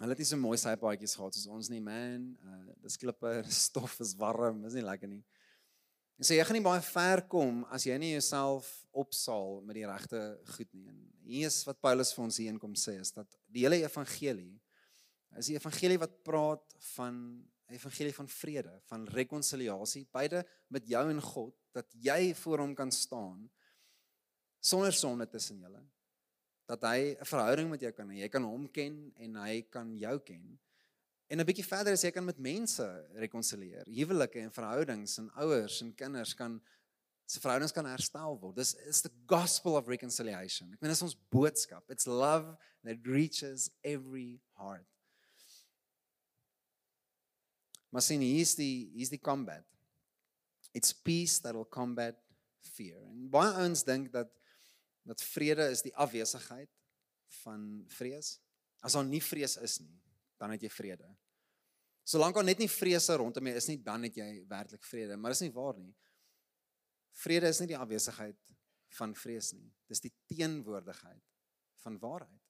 Hulle 0.00 0.14
het 0.14 0.22
nie 0.22 0.28
so 0.28 0.40
mooi 0.40 0.56
sypaadjies 0.60 1.16
gehad 1.16 1.36
soos 1.36 1.50
ons 1.52 1.68
nie, 1.72 1.82
man. 1.84 2.30
Uh 2.44 2.76
dis 2.84 2.96
klippe, 3.00 3.40
stof 3.64 3.98
is 4.04 4.14
warm, 4.20 4.64
is 4.68 4.76
nie 4.76 4.86
lekker 4.86 5.10
nie. 5.10 5.22
En 6.20 6.26
so, 6.28 6.34
jy 6.36 6.44
gaan 6.44 6.58
nie 6.58 6.64
baie 6.64 6.82
ver 6.84 7.22
kom 7.32 7.62
as 7.72 7.86
jy 7.88 7.94
nie 7.96 8.12
jouself 8.12 8.68
opsaal 8.92 9.62
met 9.64 9.78
die 9.78 9.86
regte 9.88 10.18
goed 10.52 10.68
nie. 10.76 10.90
En 10.92 10.98
hier 11.24 11.48
is 11.48 11.62
wat 11.64 11.80
Paulus 11.80 12.12
vir 12.12 12.24
ons 12.26 12.40
hier 12.42 12.52
inkom 12.52 12.74
sê 12.76 12.98
is 13.00 13.14
dat 13.16 13.38
die 13.48 13.64
hele 13.64 13.80
evangelie 13.80 14.52
is 15.38 15.46
die 15.46 15.56
evangelie 15.58 15.98
wat 15.98 16.22
praat 16.26 16.76
van 16.94 17.16
evangelie 17.70 18.14
van 18.14 18.28
vrede, 18.28 18.72
van 18.90 19.06
rekonsiliasie, 19.14 20.08
beide 20.12 20.42
met 20.74 20.88
jou 20.90 21.04
en 21.10 21.20
God, 21.22 21.54
dat 21.76 21.86
jy 22.02 22.34
voor 22.42 22.64
hom 22.64 22.74
kan 22.74 22.90
staan 22.90 23.44
sonder 24.60 24.92
sonde 24.92 25.28
tussen 25.30 25.60
julle. 25.62 25.82
Dat 26.66 26.82
hy 26.82 27.16
'n 27.18 27.24
verhouding 27.24 27.70
met 27.70 27.80
jou 27.80 27.92
kan 27.92 28.08
hê. 28.08 28.22
Jy 28.22 28.28
kan 28.28 28.42
hom 28.42 28.68
ken 28.70 29.12
en 29.16 29.36
hy 29.36 29.62
kan 29.62 29.96
jou 29.96 30.18
ken. 30.18 30.58
En 31.28 31.38
'n 31.38 31.46
bietjie 31.46 31.64
verder 31.64 31.92
is 31.92 32.02
jy 32.02 32.10
kan 32.10 32.24
met 32.24 32.38
mense 32.38 33.08
rekonsilieer. 33.14 33.86
Huwelike 33.86 34.38
en 34.40 34.52
verhoudings 34.52 35.18
en 35.18 35.30
ouers 35.30 35.80
en 35.80 35.94
kinders 35.94 36.34
kan 36.34 36.60
se 37.26 37.40
verhoudings 37.40 37.72
kan 37.72 37.86
herstel 37.86 38.38
word. 38.40 38.56
Dis 38.56 38.74
is 38.74 39.00
the 39.00 39.12
gospel 39.26 39.76
of 39.76 39.86
reconciliation. 39.86 40.72
Ek 40.72 40.80
meen 40.80 40.90
dis 40.90 41.02
ons 41.02 41.16
boodskap. 41.30 41.90
It's 41.90 42.06
love 42.06 42.56
that 42.82 43.06
reaches 43.06 43.70
every 43.82 44.40
heart. 44.58 44.86
Maar 47.90 48.04
sien 48.06 48.22
hier's 48.22 48.54
die 48.58 48.90
hier's 48.94 49.12
die 49.12 49.20
combat. 49.22 49.66
It's 50.72 50.92
peace 50.94 51.40
that 51.42 51.56
will 51.56 51.68
combat 51.68 52.18
fear. 52.74 53.00
En 53.10 53.26
baie 53.32 53.54
ouens 53.62 53.82
dink 53.86 54.12
dat 54.14 54.30
dat 55.08 55.22
vrede 55.32 55.70
is 55.72 55.82
die 55.82 55.94
afwesigheid 55.96 56.70
van 57.42 57.84
vrees. 57.90 58.36
As 58.84 58.94
daar 58.96 59.06
nie 59.06 59.22
vrees 59.22 59.56
is 59.60 59.80
nie, 59.82 59.96
dan 60.38 60.54
het 60.54 60.62
jy 60.64 60.70
vrede. 60.72 61.08
Solank 62.06 62.36
daar 62.36 62.46
net 62.46 62.60
nie 62.62 62.70
vrese 62.70 63.16
rondom 63.20 63.50
jou 63.50 63.56
is 63.58 63.68
nie, 63.70 63.78
dan 63.84 64.06
het 64.06 64.16
jy 64.18 64.28
werklik 64.50 64.84
vrede, 64.86 65.16
maar 65.16 65.34
dis 65.34 65.44
nie 65.44 65.54
waar 65.54 65.78
nie. 65.78 65.92
Vrede 67.20 67.50
is 67.52 67.60
nie 67.60 67.72
die 67.72 67.78
afwesigheid 67.78 68.38
van 68.98 69.14
vrees 69.14 69.52
nie. 69.54 69.68
Dis 69.90 70.02
die 70.02 70.12
teenwoordigheid 70.30 71.22
van 71.84 71.98
waarheid. 72.02 72.49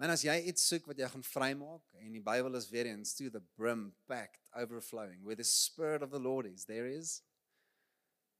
Maar 0.00 0.14
as 0.14 0.22
jy 0.24 0.32
iets 0.48 0.62
soek 0.64 0.86
wat 0.88 0.96
jy 0.96 1.04
gaan 1.12 1.24
vrymaak 1.28 1.90
en 2.00 2.14
die 2.16 2.22
Bybel 2.24 2.54
is 2.56 2.70
weer 2.72 2.88
eens 2.88 3.10
to 3.18 3.26
the 3.28 3.42
brim 3.58 3.90
packed 4.08 4.46
overflowing 4.56 5.18
where 5.26 5.36
the 5.36 5.44
spirit 5.44 6.00
of 6.00 6.08
the 6.08 6.18
Lord 6.18 6.48
is 6.48 6.64
there 6.64 6.88
is 6.88 7.18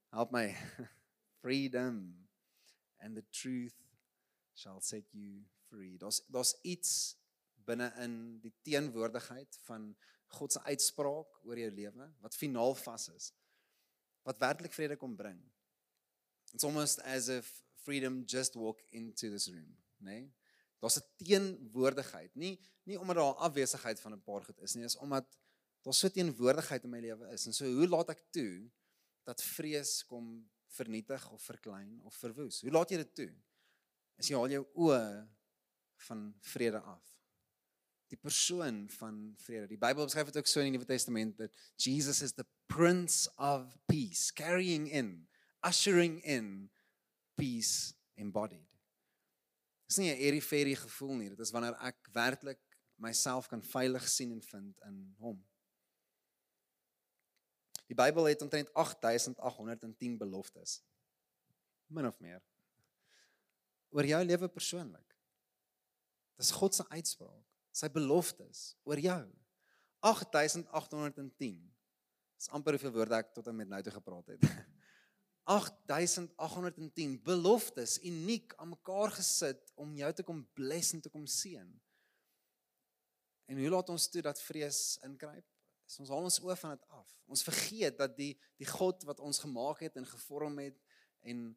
help 0.09 0.33
my 0.33 0.57
freedom 1.42 1.99
and 3.05 3.12
the 3.12 3.27
truth 3.29 3.77
shall 4.57 4.81
set 4.81 5.05
you 5.12 5.44
free. 5.68 5.99
Daar's 6.01 6.23
daar's 6.33 6.55
iets 6.64 7.18
binne 7.68 7.92
in 8.01 8.16
die 8.40 8.55
teenwoordigheid 8.64 9.61
van 9.68 9.92
God 10.40 10.57
se 10.57 10.64
uitspraak 10.64 11.44
oor 11.44 11.61
jou 11.61 11.70
lewe 11.77 12.09
wat 12.25 12.40
finaal 12.40 12.73
vas 12.87 13.11
is. 13.12 13.31
Wat 14.25 14.40
werklik 14.40 14.73
vrede 14.73 14.96
kom 14.96 15.12
bring. 15.12 15.44
It's 16.55 16.64
almost 16.64 17.05
as 17.05 17.29
if 17.29 17.53
freedom 17.85 18.23
just 18.25 18.57
walk 18.57 18.81
into 18.96 19.29
this 19.29 19.53
room, 19.53 19.77
né? 20.01 20.23
Nee? 20.25 20.31
Daar's 20.81 20.99
'n 20.99 21.09
teenwoordigheid. 21.16 22.35
Nie 22.35 22.59
nie 22.88 22.99
omdat 22.99 23.16
daar 23.16 23.35
'n 23.35 23.45
afwesigheid 23.47 24.01
van 24.01 24.12
'n 24.12 24.23
paar 24.23 24.45
goed 24.45 24.59
is 24.61 24.75
nie, 24.75 24.85
is 24.85 24.97
omdat 24.97 25.37
daar 25.83 25.95
so 25.95 26.09
teenwoordigheid 26.09 26.85
in 26.85 26.90
my 26.90 27.01
lewe 27.01 27.33
is. 27.33 27.47
En 27.47 27.53
so 27.53 27.64
hoe 27.64 27.88
laat 27.88 28.09
ek 28.09 28.25
toe 28.31 28.71
dat 29.23 29.43
vrees 29.43 30.05
kom 30.07 30.51
vernietig 30.66 31.31
of 31.31 31.43
verklein 31.43 32.01
of 32.03 32.14
verwoes? 32.14 32.61
Hoe 32.61 32.71
laat 32.71 32.90
jy 32.90 32.97
dit 32.97 33.14
toe? 33.14 33.33
As 34.16 34.29
jy 34.29 34.37
al 34.37 34.49
jou 34.49 34.66
oë 34.75 35.29
van 36.07 36.35
vrede 36.40 36.81
af. 36.81 37.05
Die 38.09 38.19
persoon 38.19 38.88
van 38.90 39.35
vrede. 39.37 39.66
Die 39.66 39.79
Bybel 39.79 40.05
beskryf 40.05 40.27
dit 40.27 40.37
ook 40.37 40.47
so 40.47 40.61
in 40.61 40.73
die 40.73 40.79
Nuwe 40.79 40.88
Testament 40.88 41.38
dat 41.38 41.55
Jesus 41.77 42.23
is 42.23 42.33
the 42.33 42.47
prince 42.66 43.31
of 43.37 43.77
peace, 43.87 44.33
carrying 44.33 44.90
in, 44.90 45.29
ushering 45.62 46.25
in 46.25 46.71
peace 47.35 47.95
embodied. 48.14 48.69
Dis 49.90 49.98
nie 49.98 50.12
'n 50.14 50.40
fairy 50.40 50.74
gevoel 50.79 51.16
nie. 51.16 51.29
Dit 51.29 51.40
is 51.40 51.50
wanneer 51.50 51.74
ek 51.83 52.09
werklik 52.14 52.61
myself 52.94 53.48
kan 53.48 53.62
veilig 53.62 54.09
sien 54.09 54.31
en 54.31 54.42
vind 54.42 54.79
in 54.87 55.14
hom. 55.18 55.40
Die 57.90 57.96
Bybel 57.98 58.29
het 58.31 58.42
omtrent 58.42 58.70
8810 58.74 60.16
beloftes. 60.20 60.76
Min 61.87 62.07
of 62.07 62.20
meer. 62.20 62.42
Oor 63.90 64.07
jou 64.07 64.24
lewe 64.24 64.48
persoonlik. 64.48 65.16
Dis 66.38 66.53
God 66.55 66.74
se 66.74 66.87
uitspraak, 66.88 67.44
sy 67.74 67.90
beloftes 67.90 68.76
oor 68.87 69.03
jou. 69.03 69.24
8810. 70.07 71.59
Dis 72.38 72.48
amper 72.55 72.79
hoeveel 72.79 72.94
woorde 72.94 73.18
ek 73.18 73.35
tot 73.35 73.50
en 73.50 73.57
met 73.57 73.68
nou 73.68 73.83
toe 73.83 73.92
gepraat 73.92 74.37
het. 74.37 74.46
8810 75.51 77.23
beloftes 77.27 77.99
uniek 78.07 78.53
aan 78.57 78.69
mekaar 78.69 79.11
gesit 79.11 79.73
om 79.75 79.95
jou 79.99 80.11
te 80.15 80.23
kom 80.23 80.45
bless 80.55 80.93
en 80.95 81.01
te 81.03 81.11
kom 81.11 81.27
seën. 81.27 81.71
En 83.51 83.59
hoe 83.59 83.71
laat 83.73 83.91
ons 83.91 84.09
toe 84.09 84.23
dat 84.23 84.43
vrees 84.47 84.99
inkruip? 85.07 85.47
Is 85.91 85.99
ons 85.99 86.13
haal 86.13 86.29
ons 86.29 86.39
oë 86.45 86.55
van 86.61 86.77
dit 86.77 86.85
af. 86.95 87.09
Ons 87.27 87.43
vergeet 87.43 87.99
dat 87.99 88.15
die 88.15 88.37
die 88.63 88.69
God 88.71 89.03
wat 89.09 89.19
ons 89.19 89.43
gemaak 89.43 89.83
het 89.83 89.99
en 89.99 90.07
gevorm 90.07 90.61
het 90.63 90.79
en 91.27 91.49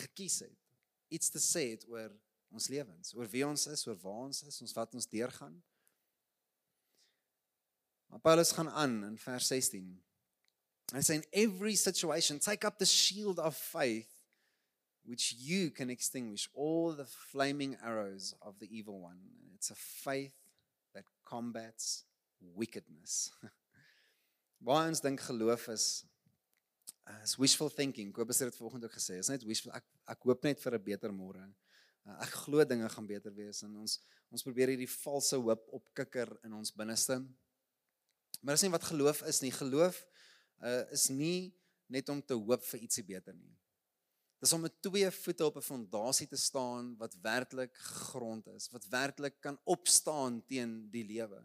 gekies 0.00 0.38
het, 0.46 0.56
iets 1.12 1.28
te 1.34 1.42
sê 1.42 1.66
het 1.74 1.84
oor 1.90 2.14
ons 2.52 2.68
lewens, 2.72 3.12
oor 3.12 3.28
wie 3.28 3.44
ons 3.44 3.66
is, 3.68 3.84
oor 3.84 3.98
waar 4.00 4.30
ons 4.30 4.40
is, 4.48 4.60
ons 4.64 4.72
wat 4.76 4.96
ons 4.96 5.08
deurgaan. 5.12 5.58
Maar 8.08 8.24
Paulus 8.24 8.52
gaan 8.56 8.70
aan 8.70 8.96
in 9.10 9.18
vers 9.20 9.52
16 9.52 9.92
I 10.94 11.00
say, 11.00 11.16
in 11.16 11.24
every 11.32 11.74
situation, 11.74 12.38
take 12.38 12.64
up 12.64 12.78
the 12.78 12.86
shield 12.86 13.38
of 13.38 13.56
faith, 13.56 14.08
which 15.04 15.34
you 15.38 15.70
can 15.70 15.88
extinguish 15.88 16.48
all 16.54 16.92
the 16.92 17.06
flaming 17.06 17.76
arrows 17.84 18.34
of 18.42 18.58
the 18.58 18.68
evil 18.70 19.00
one. 19.00 19.18
It's 19.54 19.70
a 19.70 19.74
faith 19.74 20.34
that 20.94 21.04
combats 21.24 22.04
wickedness. 22.54 23.30
Baie 24.62 24.86
ons 24.86 25.00
dink 25.02 25.22
geloof 25.26 25.66
is 25.72 26.04
uh, 27.08 27.18
is 27.24 27.34
wishful 27.38 27.70
thinking. 27.70 28.12
Kobus 28.14 28.38
het 28.38 28.52
dit 28.52 28.58
vanoggend 28.60 28.84
ook 28.84 28.94
gesê. 28.94 29.18
Is 29.18 29.30
net 29.32 29.42
wishful. 29.48 29.72
Ek 29.74 29.86
ek 30.14 30.26
hoop 30.28 30.44
net 30.46 30.60
vir 30.62 30.76
'n 30.78 30.84
beter 30.84 31.14
môre. 31.14 31.42
Uh, 32.06 32.18
ek 32.22 32.36
glo 32.44 32.62
dinge 32.64 32.88
gaan 32.90 33.06
beter 33.06 33.34
wees 33.34 33.62
en 33.66 33.74
ons 33.82 33.98
ons 34.30 34.44
probeer 34.46 34.70
hierdie 34.74 34.90
valse 34.90 35.36
hoop 35.36 35.66
opkikker 35.78 36.30
in 36.46 36.54
ons 36.54 36.70
binneste. 36.70 37.18
Maar 38.42 38.54
dis 38.54 38.64
nie 38.66 38.74
wat 38.74 38.86
geloof 38.86 39.22
is 39.26 39.42
nie. 39.42 39.50
Geloof 39.50 39.98
uh, 40.62 40.84
is 40.94 41.08
nie 41.10 41.52
net 41.92 42.08
om 42.08 42.22
te 42.22 42.34
hoop 42.34 42.64
vir 42.70 42.80
ietsie 42.86 43.04
beter 43.04 43.34
nie. 43.34 43.52
Dis 44.42 44.52
om 44.56 44.64
met 44.64 44.74
twee 44.82 45.10
voete 45.14 45.44
op 45.46 45.56
'n 45.56 45.62
fondasie 45.62 46.26
te 46.26 46.36
staan 46.36 46.96
wat 46.98 47.14
werklik 47.22 47.74
gegrond 47.76 48.46
is, 48.46 48.68
wat 48.70 48.86
werklik 48.90 49.40
kan 49.40 49.58
opstaan 49.64 50.42
teen 50.46 50.90
die 50.90 51.04
lewe. 51.04 51.42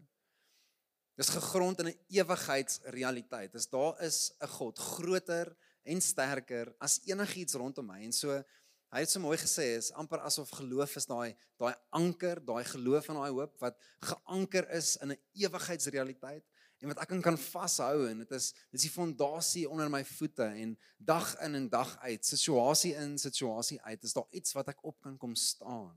Dis 1.14 1.28
gegrond 1.28 1.78
in 1.78 1.88
'n 1.88 1.98
ewigheidsrealiteit. 2.08 3.52
Dis 3.52 3.68
daar 3.68 4.02
is 4.02 4.32
'n 4.40 4.46
God 4.46 4.78
groter 4.78 5.56
en 5.82 6.00
sterker 6.00 6.74
as 6.78 7.00
enigiets 7.04 7.54
rondom 7.54 7.86
my. 7.86 8.02
En 8.02 8.12
so 8.12 8.44
hy 8.92 9.00
het 9.00 9.10
so 9.10 9.20
mooi 9.20 9.36
gesê 9.36 9.76
is 9.76 9.92
amper 9.92 10.20
asof 10.20 10.50
geloof 10.50 10.96
is 10.96 11.06
daai 11.06 11.36
daai 11.58 11.74
anker, 11.90 12.44
daai 12.44 12.64
geloof 12.64 13.08
en 13.08 13.14
daai 13.14 13.30
hoop 13.30 13.58
wat 13.60 13.76
geanker 14.00 14.70
is 14.70 14.96
in 14.96 15.12
'n 15.12 15.20
ewigheidsrealiteit 15.34 16.44
en 16.78 16.92
wat 16.92 17.00
ek 17.02 17.14
kan 17.24 17.38
vashou 17.38 18.06
en 18.06 18.20
dit 18.22 18.34
is 18.36 18.52
dis 18.70 18.84
die 18.86 18.92
fondasie 18.92 19.64
onder 19.68 19.90
my 19.90 20.04
voete 20.06 20.46
en 20.46 20.76
dag 20.98 21.32
in 21.46 21.58
en 21.58 21.66
dag 21.72 21.96
uit 22.04 22.26
situasie 22.26 22.94
in 23.00 23.16
situasie 23.18 23.80
uit 23.82 24.04
is 24.06 24.14
daar 24.14 24.28
iets 24.30 24.54
wat 24.54 24.70
ek 24.74 24.84
op 24.86 25.00
kan 25.02 25.16
kom 25.18 25.34
staan. 25.34 25.96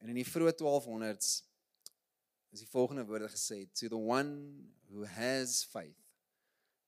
En 0.00 0.12
in 0.12 0.20
die 0.20 0.28
vroeë 0.28 0.54
1200s 0.60 1.34
is 2.54 2.62
die 2.62 2.70
volgende 2.70 3.04
woorde 3.04 3.28
gesê 3.28 3.64
to 3.72 3.90
the 3.92 4.00
one 4.00 4.64
who 4.88 5.04
has 5.04 5.62
faith 5.64 6.00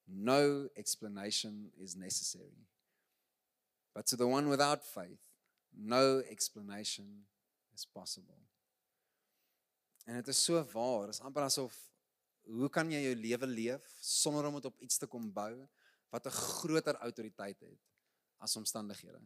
no 0.06 0.68
explanation 0.74 1.72
is 1.76 1.96
necessary 1.96 2.66
but 3.92 4.06
to 4.06 4.16
the 4.16 4.28
one 4.28 4.48
without 4.48 4.84
faith 4.84 5.26
no 5.76 6.20
explanation 6.20 7.26
is 7.74 7.84
possible. 7.84 8.40
En 10.04 10.14
dit 10.14 10.28
is 10.28 10.44
so 10.44 10.64
waar, 10.72 11.08
is 11.08 11.20
amper 11.20 11.42
asof 11.42 11.74
hoe 12.46 12.68
kan 12.70 12.90
jy 12.90 13.00
jou 13.08 13.14
lewe 13.18 13.46
leef 13.50 13.86
sonder 14.02 14.46
om 14.46 14.58
dit 14.58 14.68
op 14.68 14.84
iets 14.84 15.00
te 15.02 15.08
kom 15.10 15.26
bou 15.32 15.66
wat 16.14 16.26
'n 16.26 16.38
groter 16.38 16.96
autoriteit 16.96 17.60
het 17.60 17.80
as 18.38 18.56
omstandighede? 18.56 19.20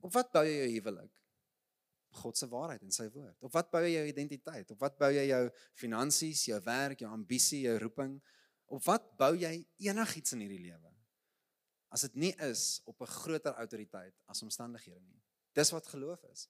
Op 0.00 0.12
wat 0.12 0.32
bou 0.32 0.44
jy 0.44 0.56
jou 0.64 0.70
huwelik? 0.78 1.12
God 2.12 2.36
se 2.36 2.48
waarheid 2.48 2.82
en 2.82 2.92
sy 2.92 3.08
woord. 3.08 3.36
Op 3.40 3.52
wat 3.52 3.70
bou 3.70 3.82
jy 3.82 3.92
jou 3.96 4.06
identiteit? 4.06 4.70
Op 4.70 4.80
wat 4.80 4.98
bou 4.98 5.10
jy 5.12 5.26
jou 5.28 5.50
finansies, 5.74 6.44
jou 6.44 6.60
werk, 6.60 7.00
jou 7.00 7.10
ambisie, 7.12 7.60
jou 7.60 7.78
roeping? 7.78 8.20
Op 8.66 8.84
wat 8.84 9.16
bou 9.16 9.34
jy 9.36 9.66
enigiets 9.78 10.32
in 10.32 10.40
hierdie 10.44 10.64
lewe? 10.66 10.92
As 11.92 12.00
dit 12.00 12.14
nie 12.14 12.34
is 12.40 12.80
op 12.84 13.00
'n 13.00 13.06
groter 13.06 13.54
autoriteit 13.54 14.14
as 14.26 14.42
omstandighede 14.42 15.00
nie. 15.00 15.22
Dis 15.52 15.70
wat 15.70 15.86
geloof 15.86 16.22
is. 16.32 16.48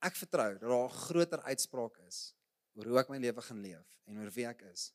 Ek 0.00 0.16
vertrou 0.16 0.58
dat 0.58 0.68
daar 0.68 0.88
'n 0.88 0.98
groter 1.06 1.40
uitspraak 1.42 1.98
is 2.08 2.34
oor 2.74 2.84
hoe 2.84 2.98
ek 2.98 3.08
my 3.08 3.18
lewe 3.18 3.42
gaan 3.42 3.60
leef 3.60 3.98
en 4.06 4.18
oor 4.18 4.30
wie 4.30 4.46
ek 4.46 4.62
is. 4.62 4.92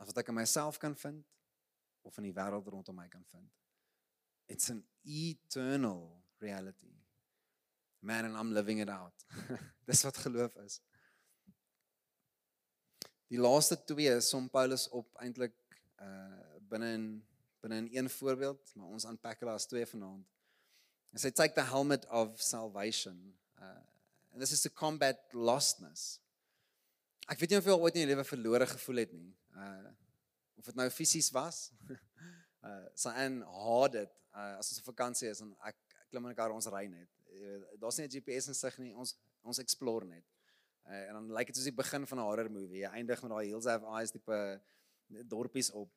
As 0.00 0.08
wat 0.10 0.22
ek 0.22 0.32
in 0.32 0.38
myself 0.40 0.78
kan 0.82 0.96
vind 0.98 1.24
of 2.02 2.16
in 2.18 2.30
die 2.30 2.34
wêreld 2.36 2.68
rondom 2.72 2.96
my 2.98 3.08
kan 3.08 3.24
vind. 3.30 3.48
It's 4.48 4.70
an 4.70 4.82
eternal 5.04 6.22
reality. 6.40 6.92
Man 8.02 8.24
and 8.24 8.36
I'm 8.36 8.52
living 8.52 8.78
it 8.78 8.90
out. 8.90 9.14
Dis 9.86 10.02
wat 10.02 10.16
geloof 10.16 10.56
is. 10.64 10.80
Die 13.30 13.40
laaste 13.40 13.78
twee 13.88 14.18
som 14.20 14.48
Paulus 14.52 14.88
op 14.92 15.08
eintlik 15.22 15.54
uh 16.02 16.40
binne 16.72 16.88
in 16.96 17.06
binne 17.60 17.76
in 17.76 17.88
een 17.92 18.08
voorbeeld, 18.10 18.72
maar 18.74 18.88
ons 18.96 19.04
unpack 19.04 19.40
hulle 19.40 19.54
as 19.54 19.66
twee 19.68 19.86
vanaand. 19.86 20.24
Hy 21.12 21.20
sê 21.20 21.30
take 21.30 21.54
the 21.54 21.64
helmet 21.68 22.06
of 22.10 22.40
salvation. 22.42 23.20
Uh 23.60 23.80
and 24.32 24.40
this 24.40 24.52
is 24.52 24.62
to 24.64 24.70
combat 24.70 25.20
lostness. 25.32 26.18
Ek 27.30 27.38
weet 27.38 27.52
nie 27.52 27.60
of 27.60 27.68
jy 27.68 27.76
ooit 27.76 27.96
in 27.96 28.04
jou 28.04 28.10
lewe 28.10 28.26
verlore 28.26 28.66
gevoel 28.66 29.04
het 29.04 29.12
nie. 29.14 29.30
Uh 29.56 29.92
of 30.58 30.64
dit 30.64 30.74
nou 30.78 30.88
fisies 30.90 31.30
was. 31.34 31.70
uh 32.66 32.86
so 32.94 33.10
en 33.10 33.40
hard 33.42 33.92
dit 33.92 34.20
uh 34.36 34.58
as 34.58 34.70
ons 34.70 34.82
op 34.82 34.92
vakansie 34.92 35.30
is 35.30 35.40
en 35.44 35.54
ek 35.68 35.78
klim 36.10 36.28
in 36.28 36.32
'n 36.32 36.38
kar 36.38 36.52
ons 36.52 36.68
ry 36.72 36.86
net. 36.86 37.08
Uh, 37.32 37.62
Daar's 37.80 37.98
nie 37.98 38.06
'n 38.06 38.12
GPS 38.12 38.48
insig 38.52 38.78
nie. 38.78 38.94
Ons 38.94 39.16
ons 39.42 39.58
explore 39.58 40.06
net. 40.06 40.24
Uh, 40.86 41.08
en 41.08 41.12
dan 41.14 41.26
lyk 41.28 41.38
like 41.38 41.52
dit 41.52 41.56
soos 41.56 41.70
die 41.70 41.80
begin 41.82 42.06
van 42.06 42.18
'n 42.18 42.28
horror 42.28 42.50
movie. 42.50 42.82
Jy 42.84 42.90
eindig 42.90 43.22
met 43.22 43.30
daai 43.30 43.46
Hills 43.46 43.66
Have 43.66 43.86
Eyes 43.86 44.10
tipe 44.10 44.60
dorpies 45.08 45.70
op. 45.70 45.90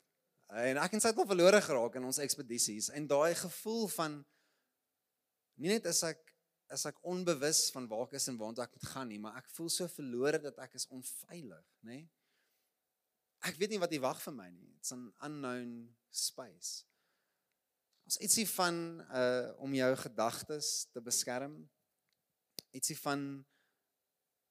Uh, 0.50 0.70
en 0.70 0.78
ek 0.78 0.94
en 0.94 1.02
sy 1.02 1.12
het 1.12 1.18
al 1.18 1.26
verlore 1.26 1.62
geraak 1.62 1.96
in 1.96 2.06
ons 2.06 2.22
ekspedisies 2.22 2.90
en 2.90 3.08
daai 3.08 3.34
gevoel 3.36 3.88
van 3.88 4.26
nie 5.56 5.70
net 5.70 5.86
is 5.86 6.04
ek 6.04 6.22
is 6.74 6.86
ek 6.86 7.00
onbewus 7.06 7.72
van 7.74 7.88
waar 7.88 8.06
ek 8.08 8.18
is 8.20 8.28
en 8.28 8.38
waartoe 8.38 8.64
ek 8.64 8.76
moet 8.78 8.88
gaan 8.90 9.08
nie, 9.08 9.20
maar 9.22 9.38
ek 9.38 9.50
voel 9.54 9.70
so 9.70 9.88
verlore 9.88 10.40
dat 10.42 10.58
ek 10.60 10.78
is 10.80 10.88
onveilig, 10.94 11.66
nê? 11.82 12.02
Nee? 12.02 12.10
Ek 13.46 13.60
weet 13.62 13.76
nie 13.76 13.82
wat 13.82 13.94
hier 13.94 14.02
wag 14.02 14.18
vir 14.24 14.34
my 14.34 14.48
nie. 14.50 14.72
It's 14.80 14.94
an 14.96 15.12
unknown 15.26 15.72
space. 16.10 16.84
Ons 18.06 18.18
ietsie 18.26 18.46
van 18.50 19.02
uh 19.06 19.54
om 19.66 19.74
jou 19.78 19.90
gedagtes 20.02 20.88
te 20.94 21.02
beskerm. 21.02 21.58
Ietsie 22.74 22.98
van 23.04 23.44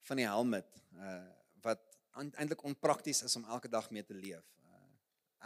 van 0.07 0.21
die 0.21 0.27
helmet 0.27 0.69
uh 0.95 1.23
wat 1.65 1.81
eintlik 2.15 2.63
onprakties 2.63 3.23
is 3.27 3.35
om 3.35 3.47
elke 3.51 3.67
dag 3.71 3.89
mee 3.91 4.03
te 4.07 4.15
leef. 4.15 4.45
Uh, 4.63 4.83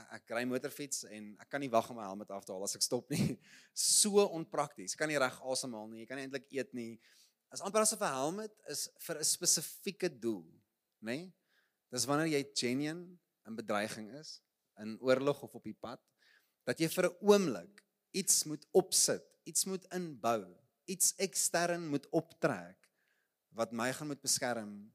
ek, 0.02 0.12
ek 0.20 0.34
ry 0.38 0.44
motorfiets 0.46 1.08
en 1.10 1.32
ek 1.42 1.50
kan 1.50 1.64
nie 1.64 1.72
wag 1.74 1.88
om 1.90 1.98
my 1.98 2.06
helmet 2.06 2.30
af 2.36 2.46
te 2.46 2.54
haal 2.54 2.68
as 2.68 2.78
ek 2.78 2.86
stop 2.86 3.10
nie. 3.14 3.40
So 3.74 4.28
onprakties. 4.28 4.94
Kan 5.00 5.10
nie 5.10 5.18
reg 5.18 5.40
asemhaal 5.42 5.90
nie. 5.90 6.04
Jy 6.04 6.10
kan 6.12 6.22
nie 6.22 6.28
eintlik 6.28 6.46
eet 6.54 6.76
nie. 6.78 7.00
As 7.50 7.66
amper 7.66 7.82
asof 7.82 8.04
'n 8.06 8.14
helmet 8.14 8.54
is 8.70 8.86
vir 9.08 9.18
'n 9.18 9.26
spesifieke 9.26 10.10
doel, 10.10 10.46
nê? 11.02 11.18
Nee? 11.18 11.34
Dis 11.90 12.06
wanneer 12.06 12.30
jy 12.30 12.44
genuine 12.54 13.18
in 13.48 13.56
bedreiging 13.56 14.12
is, 14.20 14.40
in 14.80 14.98
oorlog 15.02 15.42
of 15.44 15.56
op 15.56 15.64
die 15.64 15.78
pad, 15.78 16.02
dat 16.68 16.80
jy 16.80 16.88
vir 16.88 17.10
'n 17.10 17.18
oomblik 17.22 17.84
iets 18.12 18.44
moet 18.44 18.66
opsit, 18.72 19.24
iets 19.44 19.66
moet 19.66 19.86
inbou, 19.94 20.46
iets 20.86 21.14
ekstern 21.18 21.88
moet 21.88 22.08
optrek 22.10 22.90
wat 23.58 23.72
my 23.72 23.92
gaan 23.94 24.08
moet 24.08 24.22
beskerm 24.22 24.92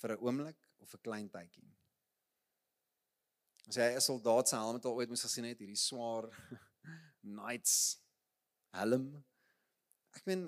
vir 0.00 0.10
'n 0.12 0.22
oomblik 0.22 0.60
of 0.78 0.94
'n 0.94 1.02
klein 1.02 1.28
tydjie. 1.30 1.70
As 3.68 3.76
jy 3.76 3.94
'n 3.94 4.00
soldaat 4.00 4.48
se 4.48 4.56
helm 4.56 4.74
het 4.78 4.84
al 4.84 4.94
ooit 4.94 5.08
moes 5.08 5.22
gesien 5.22 5.44
het, 5.44 5.58
hierdie 5.58 5.76
swaar 5.76 6.30
knights 7.38 7.98
helm. 8.70 9.24
Ek 10.14 10.26
meen, 10.26 10.46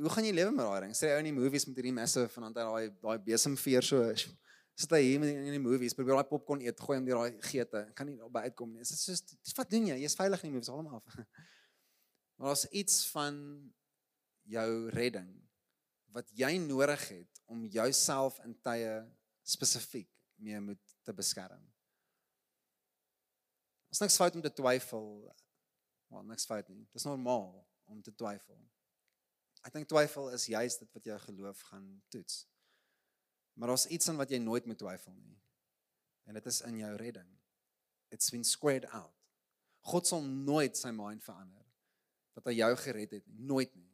hoe 0.00 0.10
gaan 0.10 0.24
jy 0.24 0.32
lewe 0.32 0.52
met 0.54 0.64
daai 0.66 0.80
ding? 0.80 0.94
Sê 0.96 1.10
jy 1.10 1.16
ou 1.16 1.22
in 1.24 1.30
die 1.30 1.40
movies 1.40 1.66
met 1.66 1.76
hierdie 1.76 1.92
messe 1.92 2.28
van 2.28 2.48
dan 2.48 2.56
daai 2.56 2.90
daai 3.02 3.18
besemveer 3.18 3.84
so 3.84 4.02
sit 4.80 4.94
hy 4.96 5.00
hier 5.04 5.24
in 5.28 5.52
die 5.52 5.62
movies, 5.62 5.94
probeer 5.96 6.20
daai 6.20 6.30
popcorn 6.30 6.62
eet, 6.64 6.80
gooi 6.80 6.96
hom 6.96 7.06
deur 7.08 7.20
daai 7.20 7.42
geete, 7.50 7.84
kan 7.96 8.08
nie 8.08 8.16
by 8.32 8.46
uitkom 8.48 8.72
nie. 8.72 8.84
Dit 8.84 8.94
is 8.96 9.20
so 9.20 9.56
wat 9.58 9.72
doen 9.72 9.90
jy? 9.90 9.98
Jy's 10.00 10.16
veilig 10.18 10.44
in 10.44 10.50
die 10.50 10.56
movies, 10.56 10.72
haal 10.72 10.82
hom 10.82 11.00
af. 11.00 11.16
Maar 12.40 12.54
as 12.54 12.62
iets 12.72 13.02
van 13.12 13.34
jou 14.48 14.70
redding 14.94 15.28
wat 16.14 16.30
jy 16.32 16.54
nodig 16.62 17.02
het 17.10 17.40
om 17.52 17.66
jouself 17.68 18.38
in 18.46 18.54
tye 18.64 18.94
spesifiek 19.44 20.08
mee 20.40 20.60
moet 20.64 20.94
te 21.04 21.12
beskerm. 21.12 21.60
Ons 23.90 24.00
niks 24.00 24.16
fout 24.16 24.38
om 24.38 24.42
te 24.42 24.52
twyfel. 24.54 25.06
Maar 26.10 26.24
niks 26.32 26.46
fout 26.48 26.68
nie. 26.72 26.80
Dit 26.88 27.02
is 27.02 27.06
normaal 27.06 27.52
om 27.90 28.02
te 28.02 28.14
twyfel. 28.14 28.58
Ek 29.66 29.74
dink 29.74 29.90
twyfel 29.90 30.30
is 30.34 30.48
juist 30.48 30.80
dit 30.82 30.96
wat 30.96 31.08
jou 31.10 31.18
geloof 31.26 31.60
gaan 31.68 31.88
toets. 32.08 32.46
Maar 33.60 33.74
daar's 33.74 33.86
iets 33.92 34.08
aan 34.08 34.16
wat 34.16 34.32
jy 34.32 34.40
nooit 34.40 34.64
moet 34.66 34.80
twyfel 34.80 35.12
nie. 35.12 35.36
En 36.24 36.38
dit 36.38 36.46
is 36.48 36.62
in 36.64 36.78
jou 36.80 36.94
redding. 36.96 37.28
It's 38.08 38.32
been 38.32 38.44
squared 38.44 38.88
out. 38.96 39.12
God 39.92 40.08
sal 40.08 40.24
nooit 40.24 40.78
sy 40.80 40.92
mind 40.96 41.24
verander 41.24 41.66
dat 42.36 42.46
hy 42.48 42.56
jou 42.56 42.72
gered 42.80 43.10
het 43.18 43.26
nie, 43.28 43.40
nooit 43.50 43.72
nie 43.76 43.90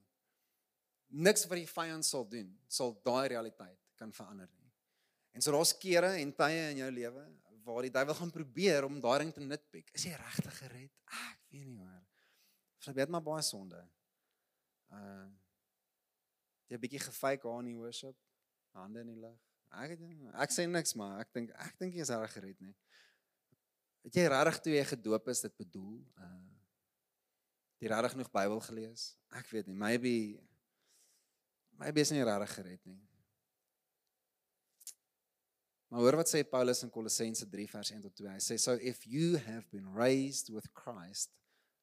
niks 1.09 1.46
wat 1.46 1.61
die 1.61 1.70
vyand 1.70 2.07
sal 2.07 2.26
doen 2.29 2.48
sal 2.68 2.94
daai 3.07 3.29
realiteit 3.33 3.79
kan 3.96 4.12
verander 4.12 4.48
nie. 4.59 4.72
En 5.37 5.44
so 5.44 5.52
daar's 5.52 5.74
kere 5.79 6.16
en 6.20 6.33
tye 6.37 6.70
in 6.72 6.83
jou 6.83 6.90
lewe 6.92 7.24
waar 7.66 7.83
die 7.83 7.92
duiwel 7.92 8.14
gaan 8.14 8.31
probeer 8.31 8.87
om 8.87 9.00
daai 9.02 9.18
ding 9.24 9.33
te 9.35 9.42
nitpick. 9.42 9.88
Is 9.96 10.05
jy 10.07 10.14
regtig 10.14 10.59
gered? 10.61 10.92
Ah, 11.11 11.33
ek 11.33 11.57
weet 11.57 11.66
nie 11.66 11.81
hoor. 11.81 12.05
Verbeet 12.87 13.11
maar 13.11 13.24
baie 13.26 13.42
sonde. 13.42 13.81
Uh 14.92 15.26
jy 16.66 16.74
'n 16.74 16.83
bietjie 16.83 16.98
gefake 16.98 17.46
aan 17.46 17.66
in 17.70 17.79
worship, 17.79 18.16
hande 18.74 19.00
in 19.00 19.12
die 19.12 19.20
lug. 19.22 19.38
Ek 19.74 19.96
ek 20.46 20.55
sê 20.55 20.66
niks 20.70 20.94
maar 20.98 21.20
ek 21.24 21.33
dink 21.35 21.52
ek 21.52 21.79
dink 21.81 21.96
jy 21.96 22.05
is 22.05 22.12
reg 22.14 22.33
gered 22.33 22.61
nie. 22.64 22.74
Het 24.07 24.20
jy 24.20 24.26
regtig 24.31 24.61
toe 24.62 24.74
jy 24.76 24.85
gedoop 24.92 25.33
is 25.33 25.42
dit 25.46 25.57
bedoel? 25.59 25.98
Uh 26.16 26.44
jy 27.83 27.90
regtig 27.92 28.14
genoeg 28.16 28.33
Bybel 28.33 28.61
gelees? 28.64 29.11
Ek 29.37 29.50
weet 29.52 29.66
nie, 29.68 29.76
maybe 29.76 30.14
my 31.76 31.90
bes 31.92 32.12
nie 32.14 32.24
regtig 32.24 32.55
gered 32.57 32.83
nie. 32.88 33.02
Maar 35.88 36.02
hoor 36.02 36.18
wat 36.18 36.31
sê 36.31 36.42
Paulus 36.42 36.83
in 36.83 36.90
Kolossense 36.90 37.46
3 37.48 37.66
vers 37.70 37.90
1 37.94 38.02
tot 38.09 38.14
2. 38.18 38.31
Hy 38.33 38.42
sê 38.42 38.57
so 38.59 38.74
if 38.81 39.05
you 39.07 39.37
have 39.46 39.68
been 39.70 39.87
raised 39.94 40.50
with 40.50 40.72
Christ, 40.74 41.31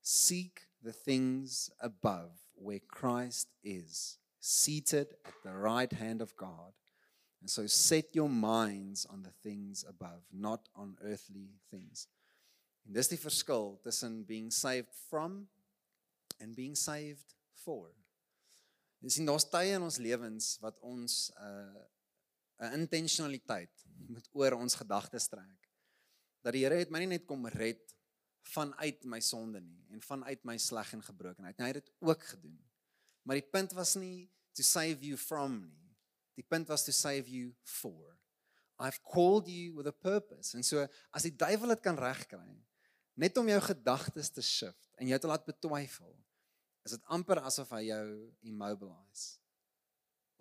seek 0.01 0.67
the 0.83 0.91
things 0.91 1.69
above 1.79 2.31
where 2.53 2.81
Christ 2.91 3.47
is, 3.63 4.19
seated 4.39 5.15
at 5.23 5.33
the 5.43 5.55
right 5.55 5.91
hand 5.93 6.21
of 6.21 6.35
God. 6.35 6.73
And 7.43 7.51
so 7.51 7.67
set 7.67 8.15
your 8.15 8.29
minds 8.29 9.06
on 9.06 9.21
the 9.21 9.34
things 9.43 9.84
above, 9.84 10.23
not 10.32 10.69
on 10.75 10.95
earthly 11.03 11.49
things. 11.69 12.08
En 12.88 12.95
dis 12.95 13.12
die 13.12 13.19
verskil 13.19 13.73
tussen 13.84 14.21
being 14.23 14.47
saved 14.47 14.95
from 15.10 15.49
and 16.39 16.56
being 16.56 16.77
saved 16.79 17.36
for. 17.65 17.91
Jy 19.03 19.12
sien 19.12 19.27
daar's 19.27 19.43
tye 19.51 19.75
in 19.75 19.84
ons 19.84 19.99
lewens 19.99 20.53
wat 20.63 20.79
ons 20.88 21.34
'n 21.36 21.43
uh, 21.43 22.69
'n 22.69 22.79
intentionaliteit 22.79 23.84
moet 24.08 24.29
oor 24.32 24.56
ons 24.56 24.79
gedagtes 24.79 25.27
trek. 25.27 25.67
Dat 26.47 26.56
die 26.56 26.63
Here 26.63 26.79
het 26.79 26.91
my 26.91 27.03
nie 27.03 27.12
net 27.17 27.27
kom 27.27 27.43
red 27.47 27.91
vanuit 28.56 29.03
my 29.03 29.19
sonde 29.19 29.60
nie 29.60 29.84
en 29.91 29.99
vanuit 29.99 30.43
my 30.45 30.58
sleg 30.58 30.93
en 30.93 31.03
gebrokenheid. 31.03 31.60
Hy 31.60 31.71
het 31.73 31.84
dit 31.84 31.91
ook 31.99 32.23
gedoen. 32.23 32.60
Maar 33.27 33.36
die 33.36 33.51
punt 33.51 33.75
was 33.75 33.95
nie 33.95 34.29
to 34.56 34.63
save 34.63 35.03
you 35.03 35.17
from 35.17 35.60
nie. 35.60 35.82
Die 36.35 36.45
punt 36.45 36.67
was 36.67 36.83
to 36.83 36.91
save 36.91 37.29
you 37.29 37.53
for. 37.61 38.17
I've 38.79 39.01
called 39.03 39.47
you 39.47 39.73
with 39.75 39.88
a 39.88 39.91
purpose. 39.91 40.57
En 40.57 40.63
so 40.63 40.88
as 41.13 41.27
die 41.27 41.36
duiwel 41.36 41.75
dit 41.75 41.84
kan 41.86 41.99
regkry 41.99 42.57
net 43.13 43.38
om 43.38 43.47
jou 43.47 43.59
gedagtes 43.61 44.31
te 44.34 44.41
shift 44.41 44.89
en 44.97 45.09
jou 45.11 45.19
te 45.21 45.29
laat 45.29 45.45
betwyfel 45.45 46.13
is 46.84 46.95
dit 46.97 47.11
amper 47.15 47.39
asof 47.45 47.71
hy 47.77 47.86
jou 47.88 48.05
immobilize. 48.49 49.38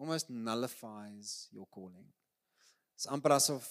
Almost 0.01 0.32
nullifies 0.32 1.47
your 1.53 1.68
calling. 1.70 2.09
Dit 2.97 3.05
is 3.05 3.11
amper 3.12 3.36
asof 3.36 3.68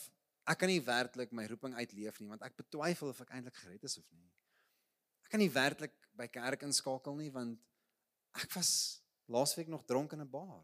ek 0.50 0.62
kan 0.62 0.72
nie 0.72 0.82
werklik 0.84 1.34
my 1.36 1.46
roeping 1.50 1.76
uitleef 1.78 2.20
nie 2.22 2.30
want 2.30 2.46
ek 2.46 2.58
betwyfel 2.60 3.12
of 3.12 3.20
ek 3.24 3.34
eintlik 3.36 3.58
gered 3.60 3.84
is 3.88 3.98
of 4.00 4.08
nie. 4.14 4.30
Ek 5.26 5.34
kan 5.34 5.44
nie 5.44 5.52
werklik 5.52 5.96
by 6.18 6.28
kerk 6.32 6.64
inskakel 6.68 7.18
nie 7.18 7.32
want 7.34 7.60
ek 8.38 8.54
was 8.56 9.02
laasweek 9.32 9.70
nog 9.72 9.84
dronk 9.88 10.14
in 10.14 10.22
'n 10.22 10.32
bar. 10.32 10.64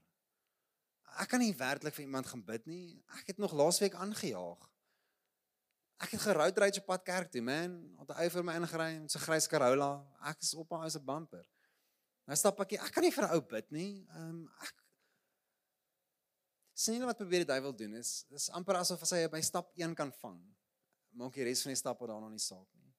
Ek 1.18 1.30
kan 1.32 1.40
nie 1.40 1.54
werklik 1.56 1.96
vir 1.96 2.06
iemand 2.06 2.28
gaan 2.28 2.44
bid 2.46 2.66
nie. 2.70 3.04
Ek 3.20 3.32
het 3.32 3.38
nog 3.42 3.56
laasweek 3.58 3.96
aangejaag. 3.96 4.66
Ek 5.98 6.12
het 6.14 6.22
geroud 6.22 6.60
ry 6.62 6.68
op 6.78 6.86
pad 6.86 7.04
kerk 7.04 7.32
toe, 7.34 7.42
man. 7.42 7.78
Op 7.98 8.10
'n 8.12 8.20
ou 8.22 8.30
vir 8.30 8.44
my 8.44 8.56
ingery 8.60 9.00
met 9.00 9.12
so 9.12 9.20
'n 9.20 9.26
grys 9.26 9.48
Corolla. 9.48 10.06
Ek 10.22 10.42
is 10.42 10.54
op 10.54 10.72
'n 10.72 10.84
ou 10.84 10.90
se 10.90 11.00
bumper. 11.00 11.46
Nou 12.28 12.36
stap 12.36 12.60
ek, 12.60 12.74
ek 12.74 12.92
kan 12.92 13.04
nie 13.04 13.12
vir 13.12 13.24
'n 13.24 13.34
ou 13.34 13.42
bid 13.42 13.72
nie. 13.72 14.06
Ehm 14.12 14.30
um, 14.30 14.52
ek 14.62 14.76
sien 16.74 17.06
wat 17.06 17.18
probeer 17.18 17.46
die 17.46 17.54
duiwel 17.54 17.74
doen 17.76 17.96
is 17.98 18.26
is 18.30 18.50
amper 18.50 18.76
asof 18.76 19.02
as 19.02 19.12
hy 19.16 19.28
by 19.28 19.42
stap 19.42 19.72
1 19.76 19.96
kan 19.96 20.12
vang. 20.22 20.38
Maak 21.18 21.34
die 21.34 21.44
res 21.48 21.64
van 21.66 21.74
die 21.74 21.80
stappe 21.80 22.06
daarna 22.10 22.30
nie 22.30 22.44
saak 22.44 22.68
nie. 22.76 22.94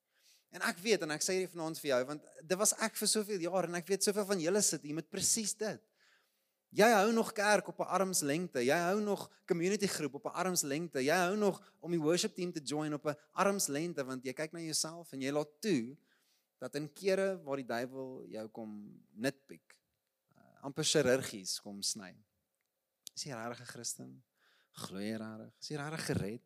En 0.57 0.65
ek 0.67 0.81
weet 0.83 1.05
en 1.05 1.13
ek 1.15 1.23
sê 1.23 1.37
dit 1.43 1.53
vanaand 1.53 1.79
vir 1.79 1.91
jou 1.93 2.01
want 2.09 2.27
dit 2.43 2.59
was 2.59 2.73
ek 2.87 2.97
vir 2.97 3.11
soveel 3.13 3.45
jaar 3.47 3.69
en 3.69 3.79
ek 3.79 3.87
weet 3.93 4.09
soveel 4.09 4.27
van 4.33 4.41
julle 4.41 4.63
sit 4.65 4.83
hier 4.83 4.97
met 4.97 5.11
presies 5.13 5.55
dit. 5.55 5.88
Jy 6.77 6.89
hou 6.93 7.13
nog 7.17 7.33
kerk 7.33 7.69
op 7.69 7.79
'n 7.81 7.89
armslengte. 7.97 8.61
Jy 8.65 8.77
hou 8.77 9.01
nog 9.01 9.31
community 9.47 9.87
groep 9.87 10.15
op 10.15 10.25
'n 10.27 10.37
armslengte. 10.37 11.05
Jy 11.05 11.15
hou 11.15 11.37
nog 11.37 11.63
om 11.81 11.91
die 11.91 12.01
worship 12.01 12.35
team 12.35 12.53
te 12.53 12.61
join 12.61 12.95
op 12.95 13.07
'n 13.07 13.17
armslengte 13.33 14.05
want 14.05 14.25
jy 14.25 14.33
kyk 14.33 14.53
na 14.53 14.61
jouself 14.61 15.13
en 15.13 15.21
jy 15.21 15.31
laat 15.31 15.61
toe 15.61 15.97
dat 16.59 16.75
in 16.75 16.93
kere 16.93 17.41
waar 17.43 17.57
die 17.57 17.67
duiwel 17.67 18.27
jou 18.27 18.49
kom 18.49 18.73
nitpick, 19.15 19.77
uh, 20.37 20.65
amper 20.67 20.85
chirurgies 20.85 21.61
kom 21.61 21.83
sny. 21.83 22.17
Is 23.15 23.25
jy 23.25 23.33
regtig 23.33 23.61
'n 23.61 23.73
Christen? 23.73 24.23
Glo 24.73 24.99
jy 24.99 25.17
regtig? 25.17 25.53
Is 25.61 25.69
jy 25.69 25.77
regtig 25.77 26.05
gered? 26.05 26.43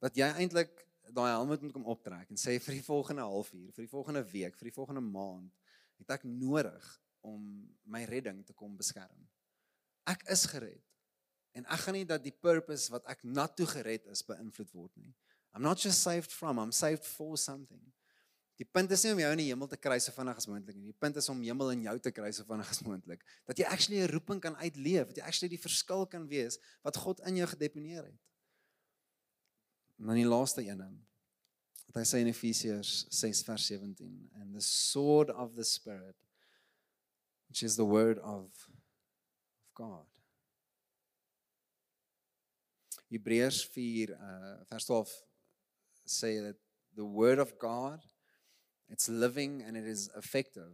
Dat 0.00 0.16
jy 0.16 0.28
eintlik 0.38 0.86
daai 1.10 1.30
helm 1.30 1.48
moet 1.48 1.72
kom 1.72 1.84
optrek 1.84 2.30
en 2.30 2.36
sê 2.36 2.58
vir 2.60 2.74
die 2.74 2.86
volgende 2.86 3.22
halfuur, 3.22 3.72
vir 3.72 3.84
die 3.84 3.90
volgende 3.90 4.22
week, 4.24 4.56
vir 4.56 4.70
die 4.70 4.74
volgende 4.74 5.00
maand 5.00 5.52
het 5.98 6.10
ek 6.10 6.24
nodig 6.24 7.02
om 7.22 7.42
my 7.84 8.04
redding 8.04 8.42
te 8.46 8.54
kom 8.56 8.76
beskerm. 8.76 9.28
Ek 10.10 10.24
is 10.34 10.44
gered. 10.50 10.82
En 11.52 11.66
ek 11.68 11.84
gaan 11.84 11.98
nie 11.98 12.06
dat 12.08 12.22
die 12.24 12.34
purpose 12.34 12.90
wat 12.92 13.06
ek 13.12 13.22
na 13.28 13.46
toe 13.46 13.66
gered 13.68 14.06
is 14.12 14.24
beïnvloed 14.26 14.72
word 14.72 14.94
nie. 14.96 15.12
I'm 15.52 15.62
not 15.62 15.82
just 15.82 16.00
saved 16.00 16.32
from, 16.32 16.58
I'm 16.58 16.72
saved 16.72 17.04
for 17.04 17.36
something. 17.36 17.82
Die 18.60 18.68
punt 18.68 18.92
is 18.94 19.02
nie 19.04 19.12
om 19.14 19.20
jou 19.20 19.30
in 19.34 19.40
die 19.40 19.48
hemel 19.50 19.68
te 19.68 19.78
kry 19.80 19.98
so 20.00 20.14
vinnig 20.14 20.38
as 20.38 20.46
moontlik 20.48 20.76
nie. 20.76 20.92
Die 20.92 21.00
punt 21.04 21.16
is 21.18 21.28
om 21.32 21.40
hemel 21.42 21.72
in 21.74 21.84
jou 21.86 21.94
te 22.04 22.12
kry 22.14 22.30
so 22.32 22.46
vinnig 22.48 22.68
as 22.72 22.80
moontlik. 22.84 23.24
Dat 23.48 23.58
jy 23.58 23.66
actually 23.68 24.02
'n 24.02 24.12
roeping 24.12 24.40
kan 24.40 24.56
uitleef, 24.56 25.08
dat 25.08 25.16
jy 25.16 25.24
actually 25.24 25.52
die 25.56 25.62
verskil 25.62 26.06
kan 26.06 26.28
wees 26.28 26.58
wat 26.82 26.96
God 26.96 27.20
in 27.26 27.36
jou 27.36 27.48
gedeponeer 27.48 28.04
het. 28.04 28.20
En 29.98 30.06
dan 30.06 30.16
die 30.16 30.28
laaste 30.28 30.62
een. 30.62 30.78
Wat 31.86 31.96
hy 32.00 32.04
sê 32.06 32.20
in 32.20 32.30
Efesiërs 32.30 33.06
6 33.10 33.42
vers 33.42 33.66
17, 33.66 34.30
and 34.40 34.54
the 34.54 34.60
sword 34.60 35.30
of 35.30 35.54
the 35.54 35.64
spirit 35.64 36.16
which 37.52 37.62
is 37.62 37.76
the 37.76 37.84
word 37.84 38.18
of 38.20 38.48
of 38.72 39.74
God. 39.74 40.06
Hebreërs 43.12 43.66
4 43.66 44.16
uh 44.16 44.64
vers 44.70 44.86
12 44.86 45.10
sê 46.06 46.40
that 46.40 46.56
the 46.96 47.04
word 47.04 47.38
of 47.38 47.58
God 47.58 48.00
it's 48.88 49.10
living 49.10 49.62
and 49.66 49.76
it 49.76 49.86
is 49.86 50.08
effective 50.16 50.72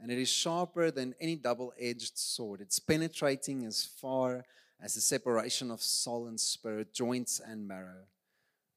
and 0.00 0.10
it 0.10 0.18
is 0.18 0.30
sharper 0.30 0.90
than 0.90 1.14
any 1.20 1.36
double-edged 1.36 2.16
sword. 2.16 2.62
It's 2.62 2.78
penetrating 2.78 3.66
as 3.66 3.84
far 3.84 4.46
as 4.80 4.94
the 4.94 5.02
separation 5.02 5.70
of 5.70 5.82
soul 5.82 6.28
and 6.28 6.40
spirit, 6.40 6.94
joints 6.94 7.42
and 7.46 7.68
marrow. 7.68 8.04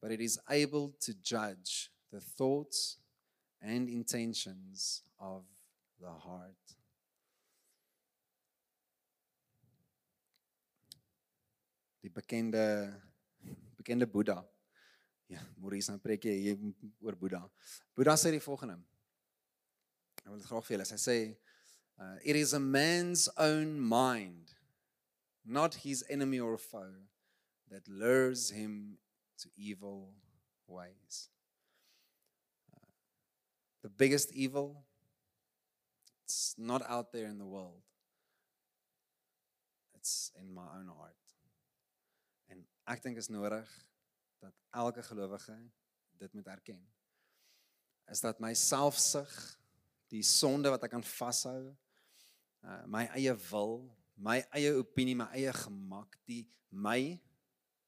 But 0.01 0.11
it 0.11 0.19
is 0.19 0.37
able 0.49 0.93
to 1.05 1.13
judge 1.13 1.89
the 2.11 2.19
thoughts 2.19 2.97
and 3.61 3.87
intentions 3.87 5.03
of 5.17 5.43
the 6.01 6.11
heart. 6.11 6.82
Bekende 12.13 12.65
bekende 13.77 14.07
Boeddha. 14.07 14.39
Ja, 15.31 15.41
Maurice 15.57 15.91
nou 15.91 15.99
preek 16.01 16.27
jy 16.27 16.35
hier 16.39 16.59
oor 17.01 17.17
Boeddha. 17.19 17.41
Boeddha 17.97 18.15
sê 18.19 18.31
die 18.35 18.43
volgende. 18.43 18.77
Ek 20.21 20.29
wil 20.29 20.39
dit 20.39 20.47
graag 20.47 20.67
vir 20.67 20.77
julle. 20.77 20.87
Hy 20.93 21.01
sê 21.01 21.17
uh, 21.99 22.17
it 22.21 22.39
is 22.39 22.53
a 22.53 22.61
man's 22.61 23.27
own 23.37 23.75
mind, 23.81 24.53
not 25.43 25.81
his 25.83 26.05
enemy 26.09 26.39
or 26.39 26.57
foe 26.57 26.93
that 27.69 27.87
lures 27.87 28.49
him 28.51 28.97
to 29.41 29.49
evil 29.57 30.13
ways. 30.67 31.29
Uh, 32.71 32.91
the 33.81 33.89
biggest 33.89 34.31
evil 34.31 34.83
it's 36.23 36.55
not 36.57 36.81
out 36.89 37.11
there 37.11 37.27
in 37.27 37.37
the 37.37 37.45
world. 37.45 37.81
It's 39.95 40.31
in 40.39 40.53
my 40.53 40.63
own 40.77 40.87
heart. 40.87 41.15
Ek 42.89 43.03
dink 43.03 43.19
is 43.21 43.31
nodig 43.31 43.69
dat 44.43 44.55
elke 44.75 45.03
gelowige 45.03 45.55
dit 46.19 46.33
moet 46.33 46.47
erken. 46.47 46.81
Is 48.11 48.21
dat 48.23 48.39
my 48.43 48.53
selfsug, 48.53 49.31
die 50.11 50.23
sonde 50.23 50.71
wat 50.73 50.83
ek 50.85 50.93
kan 50.93 51.05
vashou, 51.15 51.71
uh, 52.63 52.81
my 52.85 53.05
eie 53.15 53.33
wil, 53.49 53.79
my 54.15 54.41
eie 54.55 54.73
opinie, 54.77 55.15
my 55.17 55.29
eie 55.35 55.53
gemak, 55.63 56.19
die 56.27 56.43
my 56.69 56.99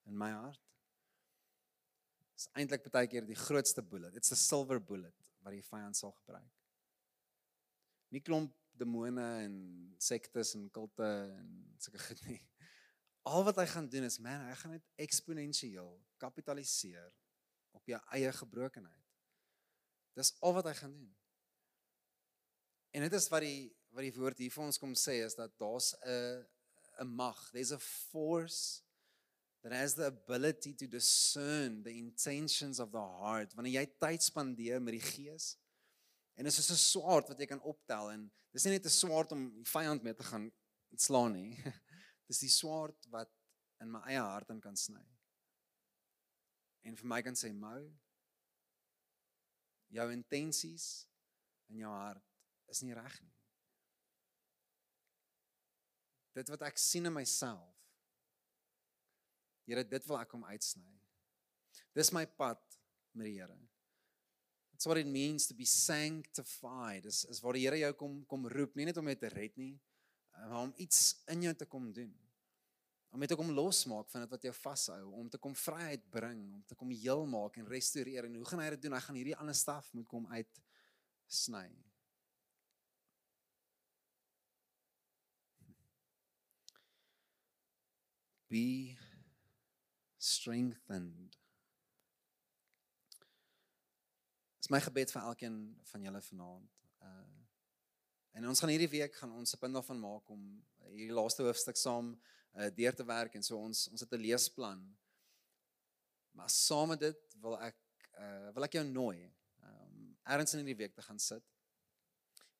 in 0.06 0.16
my 0.16 0.30
hart 0.30 0.62
is 2.36 2.48
eintlik 2.52 2.84
baie 2.92 3.08
keer 3.08 3.24
die 3.26 3.38
grootste 3.38 3.82
bullet. 3.82 4.14
It's 4.16 4.32
a 4.32 4.36
silver 4.36 4.78
bullet 4.80 5.16
wat 5.44 5.54
die 5.56 5.64
vyand 5.64 5.96
sal 5.96 6.12
gebruik. 6.18 6.50
Nie 8.12 8.20
klomp 8.20 8.52
demone 8.76 9.24
en 9.46 9.54
sektes 10.02 10.52
en 10.58 10.66
kulte 10.72 11.06
en 11.06 11.48
sulke 11.80 12.02
goed 12.02 12.20
nie 12.28 12.40
al 13.26 13.44
wat 13.46 13.58
hy 13.58 13.66
gaan 13.66 13.88
doen 13.90 14.06
is 14.06 14.20
man, 14.22 14.46
hy 14.46 14.54
gaan 14.60 14.76
dit 14.76 14.90
eksponensieel 15.06 15.90
kapitaliseer 16.22 17.10
op 17.76 17.90
jou 17.90 17.98
eie 18.14 18.32
gebrokenheid. 18.32 19.02
Dis 20.16 20.32
al 20.40 20.54
wat 20.56 20.68
hy 20.70 20.74
gaan 20.78 20.94
doen. 20.94 21.12
En 22.96 23.04
dit 23.04 23.16
is 23.18 23.28
wat 23.32 23.44
die 23.44 23.72
wat 23.96 24.04
die 24.04 24.12
woord 24.12 24.40
hier 24.42 24.52
vir 24.52 24.66
ons 24.66 24.76
kom 24.76 24.92
sê 24.98 25.22
is 25.24 25.34
dat 25.38 25.54
daar's 25.60 25.94
'n 26.04 26.44
'n 27.00 27.08
mag, 27.16 27.38
there's 27.52 27.72
a 27.72 27.78
force 27.78 28.82
that 29.62 29.72
has 29.72 29.94
the 29.94 30.06
ability 30.06 30.74
to 30.74 30.86
discern 30.86 31.82
the 31.82 31.90
intentions 31.90 32.78
of 32.78 32.92
the 32.92 33.00
heart. 33.20 33.54
Wanneer 33.54 33.80
jy 33.80 33.86
tyd 33.98 34.22
spandeer 34.22 34.82
met 34.82 34.94
die 34.94 35.06
gees 35.10 35.56
en 36.36 36.44
dit 36.44 36.52
is 36.52 36.58
soos 36.60 36.70
'n 36.70 36.82
swaard 36.92 37.28
wat 37.28 37.38
jy 37.38 37.46
kan 37.46 37.62
optel 37.62 38.10
en 38.10 38.30
dis 38.52 38.64
nie 38.64 38.72
net 38.72 38.86
'n 38.86 38.98
swaard 39.02 39.32
om 39.32 39.50
die 39.54 39.64
vyand 39.64 40.02
mee 40.02 40.14
te 40.14 40.22
gaan 40.22 40.52
slaan 40.96 41.32
nie. 41.32 41.56
Dis 42.26 42.42
die 42.42 42.50
swaard 42.50 43.08
wat 43.12 43.30
in 43.82 43.92
my 43.92 44.02
eie 44.10 44.22
hart 44.22 44.50
in 44.54 44.60
kan 44.62 44.76
sny. 44.78 45.04
En 46.86 46.96
vir 46.98 47.10
my 47.10 47.20
kan 47.26 47.38
sê 47.38 47.52
mou 47.54 47.80
jou 49.94 50.06
intensies 50.12 51.06
in 51.70 51.82
jou 51.84 51.92
hart 51.92 52.70
is 52.72 52.82
nie 52.82 52.94
reg 52.96 53.20
nie. 53.22 53.34
Dit 56.36 56.50
wat 56.52 56.66
ek 56.68 56.80
sien 56.80 57.08
in 57.08 57.14
myself. 57.14 57.72
Here, 59.66 59.82
dit 59.82 60.04
wil 60.06 60.20
ek 60.20 60.30
kom 60.30 60.44
uitsny. 60.46 60.84
Dis 61.96 62.12
my 62.14 62.26
pad 62.38 62.60
met 63.16 63.26
die 63.30 63.38
Here. 63.38 63.56
That's 64.70 64.86
what 64.86 65.00
it 65.00 65.08
means 65.08 65.46
to 65.48 65.54
be 65.56 65.64
sanctified. 65.64 67.06
Dis 67.06 67.24
is 67.24 67.40
waar 67.42 67.56
die 67.56 67.64
Here 67.64 67.80
jou 67.80 67.92
kom 67.96 68.18
kom 68.28 68.44
roep, 68.52 68.76
nie 68.76 68.84
net 68.90 69.00
om 69.00 69.08
jou 69.08 69.16
te 69.18 69.30
red 69.32 69.56
nie, 69.56 69.72
om 70.44 70.72
iets 70.76 71.22
in 71.26 71.42
jou 71.42 71.54
te 71.54 71.66
kom 71.66 71.92
doen. 71.92 72.12
Om 73.10 73.22
net 73.22 73.28
te 73.28 73.38
kom 73.38 73.50
losmaak 73.50 74.10
van 74.12 74.20
dit 74.20 74.30
wat 74.30 74.42
jou 74.42 74.54
vashou, 74.54 75.02
om 75.16 75.28
te 75.30 75.38
kom 75.38 75.54
vryheid 75.56 76.10
bring, 76.10 76.40
om 76.54 76.64
te 76.68 76.74
kom 76.74 76.90
heel 76.90 77.26
maak 77.26 77.56
en 77.56 77.68
restoreer. 77.68 78.24
En 78.24 78.34
hoe 78.34 78.48
gaan 78.50 78.60
hy 78.60 78.70
dit 78.74 78.82
doen? 78.82 78.96
Hy 78.96 79.00
gaan 79.06 79.18
hierdie 79.20 79.36
ander 79.36 79.56
staf 79.56 79.92
moet 79.96 80.08
kom 80.10 80.26
uit 80.32 80.60
sny. 81.26 81.70
Be 88.52 88.96
strengthened. 90.22 91.40
Dis 94.60 94.70
my 94.70 94.80
gebed 94.82 95.12
vir 95.14 95.26
elkeen 95.32 95.58
van 95.90 96.06
julle 96.06 96.22
vanaand. 96.28 96.78
Uh 97.00 97.45
En 98.36 98.44
ons 98.44 98.60
gaan 98.60 98.68
hierdie 98.68 98.90
week 98.92 99.14
gaan 99.16 99.32
ons 99.32 99.54
'n 99.54 99.58
punt 99.58 99.72
daarvan 99.72 100.00
maak 100.00 100.28
om 100.28 100.40
hierdie 100.90 101.14
laaste 101.16 101.42
hoofstuk 101.42 101.78
saam 101.80 102.10
uh, 102.12 102.68
deur 102.76 102.94
te 102.94 103.04
werk 103.08 103.34
en 103.34 103.42
so 103.42 103.56
ons 103.56 103.88
ons 103.88 104.00
het 104.04 104.12
'n 104.12 104.20
leesplan. 104.20 104.82
Maar 106.36 106.50
saam 106.50 106.88
met 106.92 107.00
dit 107.00 107.36
wil 107.40 107.56
ek 107.60 107.80
uh, 108.20 108.52
wil 108.52 108.68
ek 108.68 108.76
jou 108.76 108.84
nooi 108.84 109.32
om 109.62 109.70
um, 109.70 110.18
ergens 110.24 110.52
in 110.52 110.60
hierdie 110.60 110.82
week 110.84 110.94
te 110.94 111.06
gaan 111.08 111.18
sit. 111.18 111.44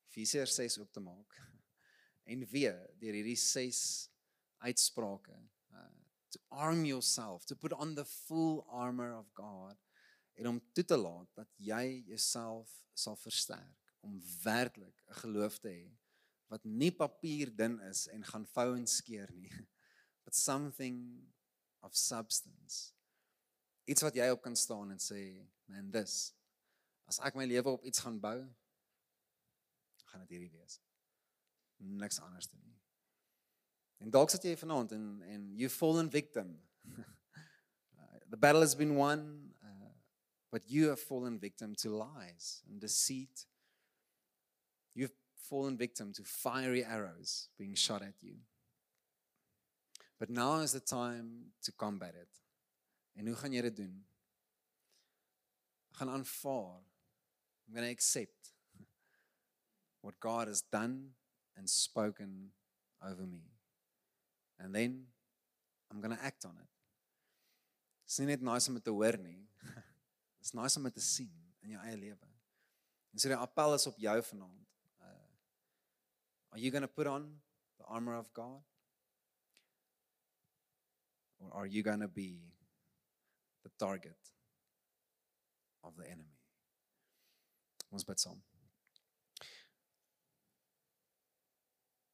Efesiërs 0.08 0.54
6 0.54 0.78
oop 0.78 0.92
te 0.92 1.00
maak. 1.00 1.40
En 2.32 2.46
weer 2.50 2.80
deur 2.98 3.12
hierdie 3.12 3.36
6 3.36 4.08
uitsprake 4.58 5.36
uh, 5.70 6.00
to 6.30 6.40
arm 6.48 6.84
yourself, 6.84 7.44
to 7.44 7.54
put 7.54 7.72
on 7.72 7.94
the 7.94 8.04
full 8.04 8.64
armor 8.66 9.12
of 9.18 9.28
God 9.34 9.76
en 10.34 10.48
om 10.48 10.60
toe 10.72 10.84
te 10.84 10.96
laat 10.96 11.28
dat 11.34 11.52
jy 11.56 12.02
jouself 12.08 12.72
sal 12.94 13.16
versterk 13.16 13.85
om 14.06 14.18
werklik 14.42 15.02
'n 15.08 15.20
geloof 15.22 15.58
te 15.58 15.68
hê 15.68 15.86
wat 16.52 16.64
nie 16.64 16.92
papier 16.94 17.50
dun 17.50 17.80
is 17.90 18.06
en 18.14 18.24
gaan 18.24 18.46
vou 18.54 18.68
en 18.76 18.86
skeer 18.86 19.32
nie 19.34 19.50
but 20.24 20.34
something 20.34 20.98
of 21.80 21.94
substance. 21.94 22.92
Iets 23.84 24.02
wat 24.02 24.14
jy 24.18 24.26
op 24.30 24.42
kan 24.42 24.56
staan 24.56 24.90
en 24.90 25.02
sê 25.02 25.20
man 25.70 25.90
this 25.90 26.34
as 27.06 27.20
ek 27.22 27.38
my 27.38 27.46
lewe 27.46 27.70
op 27.78 27.84
iets 27.86 28.02
gaan 28.02 28.18
bou 28.22 28.38
gaan 30.06 30.22
dit 30.24 30.36
hierdie 30.36 30.54
wees. 30.54 30.80
Niks 31.76 32.18
anders 32.22 32.46
te 32.50 32.56
nie. 32.62 32.78
En 34.02 34.10
dalk 34.10 34.30
sit 34.30 34.46
jy 34.46 34.56
vanaand 34.58 34.94
en 34.96 35.06
en 35.34 35.44
you 35.58 35.70
fallen 35.70 36.10
victim. 36.10 36.56
The 38.30 38.36
battle 38.36 38.60
has 38.60 38.74
been 38.74 38.96
won 38.98 39.20
uh, 39.62 39.92
but 40.50 40.66
you 40.66 40.88
have 40.88 40.98
fallen 40.98 41.38
victim 41.38 41.74
to 41.82 41.92
lies 41.94 42.64
and 42.66 42.80
deceit 42.80 43.46
fallen 45.48 45.76
victim 45.76 46.12
to 46.12 46.22
fiery 46.24 46.84
arrows 46.84 47.48
being 47.58 47.74
shot 47.74 48.02
at 48.02 48.14
you. 48.20 48.36
But 50.18 50.30
now 50.30 50.60
is 50.60 50.72
the 50.72 50.80
time 50.80 51.52
to 51.62 51.72
combat 51.72 52.14
it. 52.14 52.28
En 53.16 53.26
hoe 53.26 53.36
gaan 53.36 53.52
jy 53.52 53.62
dit 53.62 53.76
doen? 53.76 54.06
Gaan 55.96 56.08
aanvaar. 56.08 56.82
I'm 57.66 57.74
going 57.74 57.86
to 57.86 57.90
accept 57.90 58.52
what 60.00 60.20
God 60.20 60.48
has 60.48 60.62
done 60.62 61.16
and 61.56 61.68
spoken 61.68 62.52
over 63.02 63.26
me. 63.26 63.44
And 64.58 64.74
then 64.74 65.06
I'm 65.90 66.00
going 66.00 66.16
to 66.16 66.24
act 66.24 66.44
on 66.44 66.56
it. 66.60 66.68
Dis 68.06 68.20
nie 68.20 68.30
net 68.30 68.44
nice 68.44 68.68
om 68.70 68.76
dit 68.78 68.84
te 68.84 68.94
hoor 68.94 69.16
nie. 69.18 69.40
Dis 70.40 70.54
nice 70.54 70.78
om 70.78 70.84
dit 70.86 70.94
te 70.94 71.02
sien 71.02 71.32
in 71.64 71.74
jou 71.74 71.80
eie 71.82 71.96
lewe. 71.98 72.28
En 73.12 73.20
so 73.20 73.32
die 73.32 73.40
appel 73.40 73.74
is 73.74 73.88
op 73.90 73.98
jou 73.98 74.14
vanaand. 74.30 74.65
Are 76.52 76.58
you 76.58 76.70
going 76.70 76.82
to 76.82 76.88
put 76.88 77.06
on 77.06 77.28
the 77.78 77.84
armor 77.84 78.16
of 78.16 78.32
God? 78.32 78.62
Or 81.38 81.52
are 81.54 81.66
you 81.66 81.82
going 81.82 82.00
to 82.00 82.08
be 82.08 82.40
the 83.62 83.70
target 83.78 84.16
of 85.84 85.96
the 85.96 86.04
enemy? 86.04 86.36
Ons 87.92 88.04
bid 88.04 88.18
saam. 88.18 88.40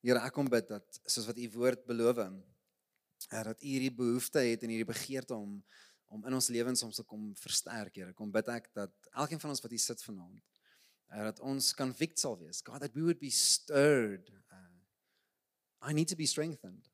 Here, 0.02 0.18
ek 0.18 0.34
kom 0.34 0.50
bid 0.50 0.66
dat 0.66 0.98
soos 1.06 1.28
wat 1.28 1.38
u 1.38 1.46
woord 1.54 1.84
beloof, 1.86 2.18
er 3.30 3.52
dat 3.52 3.62
u 3.62 3.68
hierdie 3.70 3.94
behoefte 3.94 4.42
het 4.42 4.64
en 4.66 4.74
hierdie 4.74 4.88
begeerte 4.88 5.38
om 5.38 5.60
om 6.12 6.26
in 6.28 6.34
ons 6.36 6.50
lewens 6.52 6.82
om 6.84 6.90
te 6.92 7.02
kom 7.08 7.30
versterk, 7.40 7.94
Here. 7.96 8.12
Kom 8.12 8.28
bid 8.34 8.48
ek 8.52 8.66
dat 8.76 8.92
elkeen 9.16 9.40
van 9.40 9.54
ons 9.54 9.62
wat 9.64 9.72
hier 9.72 9.80
sit 9.80 10.02
vanaand, 10.04 10.42
er 11.12 11.24
dat 11.28 11.40
ons 11.40 11.74
convict 11.76 12.18
sal 12.18 12.38
wees. 12.40 12.62
God, 12.64 12.80
that 12.80 12.94
we 12.94 13.02
would 13.02 13.20
be 13.20 13.30
stirred. 13.30 14.30
Uh, 14.52 15.90
I 15.90 15.92
need 15.92 16.08
to 16.08 16.16
be 16.16 16.26
strengthened. 16.26 16.88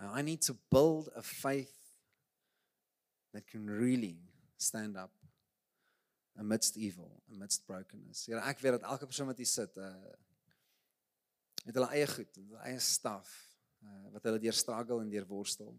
Uh, 0.00 0.10
I 0.12 0.22
need 0.22 0.42
to 0.42 0.56
build 0.70 1.10
a 1.16 1.22
faith 1.22 1.74
that 3.34 3.46
can 3.46 3.66
really 3.66 4.16
stand 4.56 4.96
up 4.96 5.12
amidst 6.38 6.76
evil, 6.76 7.22
amidst 7.32 7.66
brokenness. 7.66 8.24
Here, 8.26 8.40
ek 8.46 8.62
weet 8.62 8.78
dat 8.78 8.86
elke 8.86 9.08
persoon 9.10 9.28
wat 9.32 9.40
hier 9.42 9.50
sit, 9.50 9.76
uh 9.76 9.92
met 11.66 11.76
hulle 11.76 11.88
eie 11.92 12.06
goed, 12.08 12.36
hulle 12.38 12.60
eie 12.64 12.78
staf, 12.80 13.28
uh, 13.84 14.06
wat 14.14 14.24
hulle 14.24 14.40
deur 14.40 14.56
struggle 14.56 15.02
en 15.02 15.10
deur 15.12 15.26
worstel. 15.28 15.74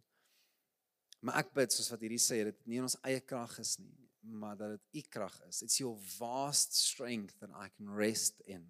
Maar 1.25 1.39
ek 1.41 1.55
bid 1.55 1.73
soos 1.73 1.87
wat 1.89 2.03
hierdie 2.03 2.21
sê, 2.21 2.43
dit 2.45 2.59
nie 2.69 2.77
in 2.77 2.85
ons 2.85 2.97
eie 3.07 3.23
krag 3.25 3.55
is 3.63 3.71
nie, 3.81 3.95
maar 4.31 4.57
dat 4.57 4.77
dit 4.77 5.03
u 5.03 5.07
krag 5.09 5.35
is. 5.47 5.61
It's 5.61 5.77
your 5.77 5.97
vast 6.17 6.73
strength 6.73 7.39
that 7.39 7.49
I 7.49 7.69
can 7.75 7.95
rest 7.95 8.39
in. 8.39 8.67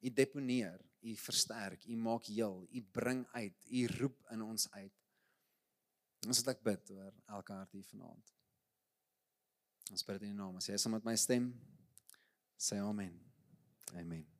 U 0.00 0.12
deponeer, 0.12 0.80
u 1.00 1.16
versterk, 1.16 1.84
u 1.84 1.96
maak 1.96 2.24
heel, 2.24 2.66
u 2.70 2.82
bring 2.82 3.26
uit, 3.32 3.66
u 3.70 3.86
roep 3.86 4.26
in 4.30 4.42
ons 4.42 4.70
uit. 4.70 4.92
Ons 6.26 6.42
het 6.42 6.52
ek 6.54 6.62
bid 6.62 6.90
oor 6.94 7.14
elke 7.26 7.54
hart 7.54 7.74
hier 7.74 7.86
vanaand. 7.90 8.34
Ons 9.90 10.06
bid 10.06 10.22
in 10.22 10.34
die 10.34 10.38
naam, 10.38 10.58
as 10.58 10.70
jy 10.70 10.78
saam 10.78 10.96
met 10.96 11.06
my 11.06 11.16
stem, 11.18 11.50
sê 12.58 12.78
amen. 12.82 13.18
Amen. 13.98 14.31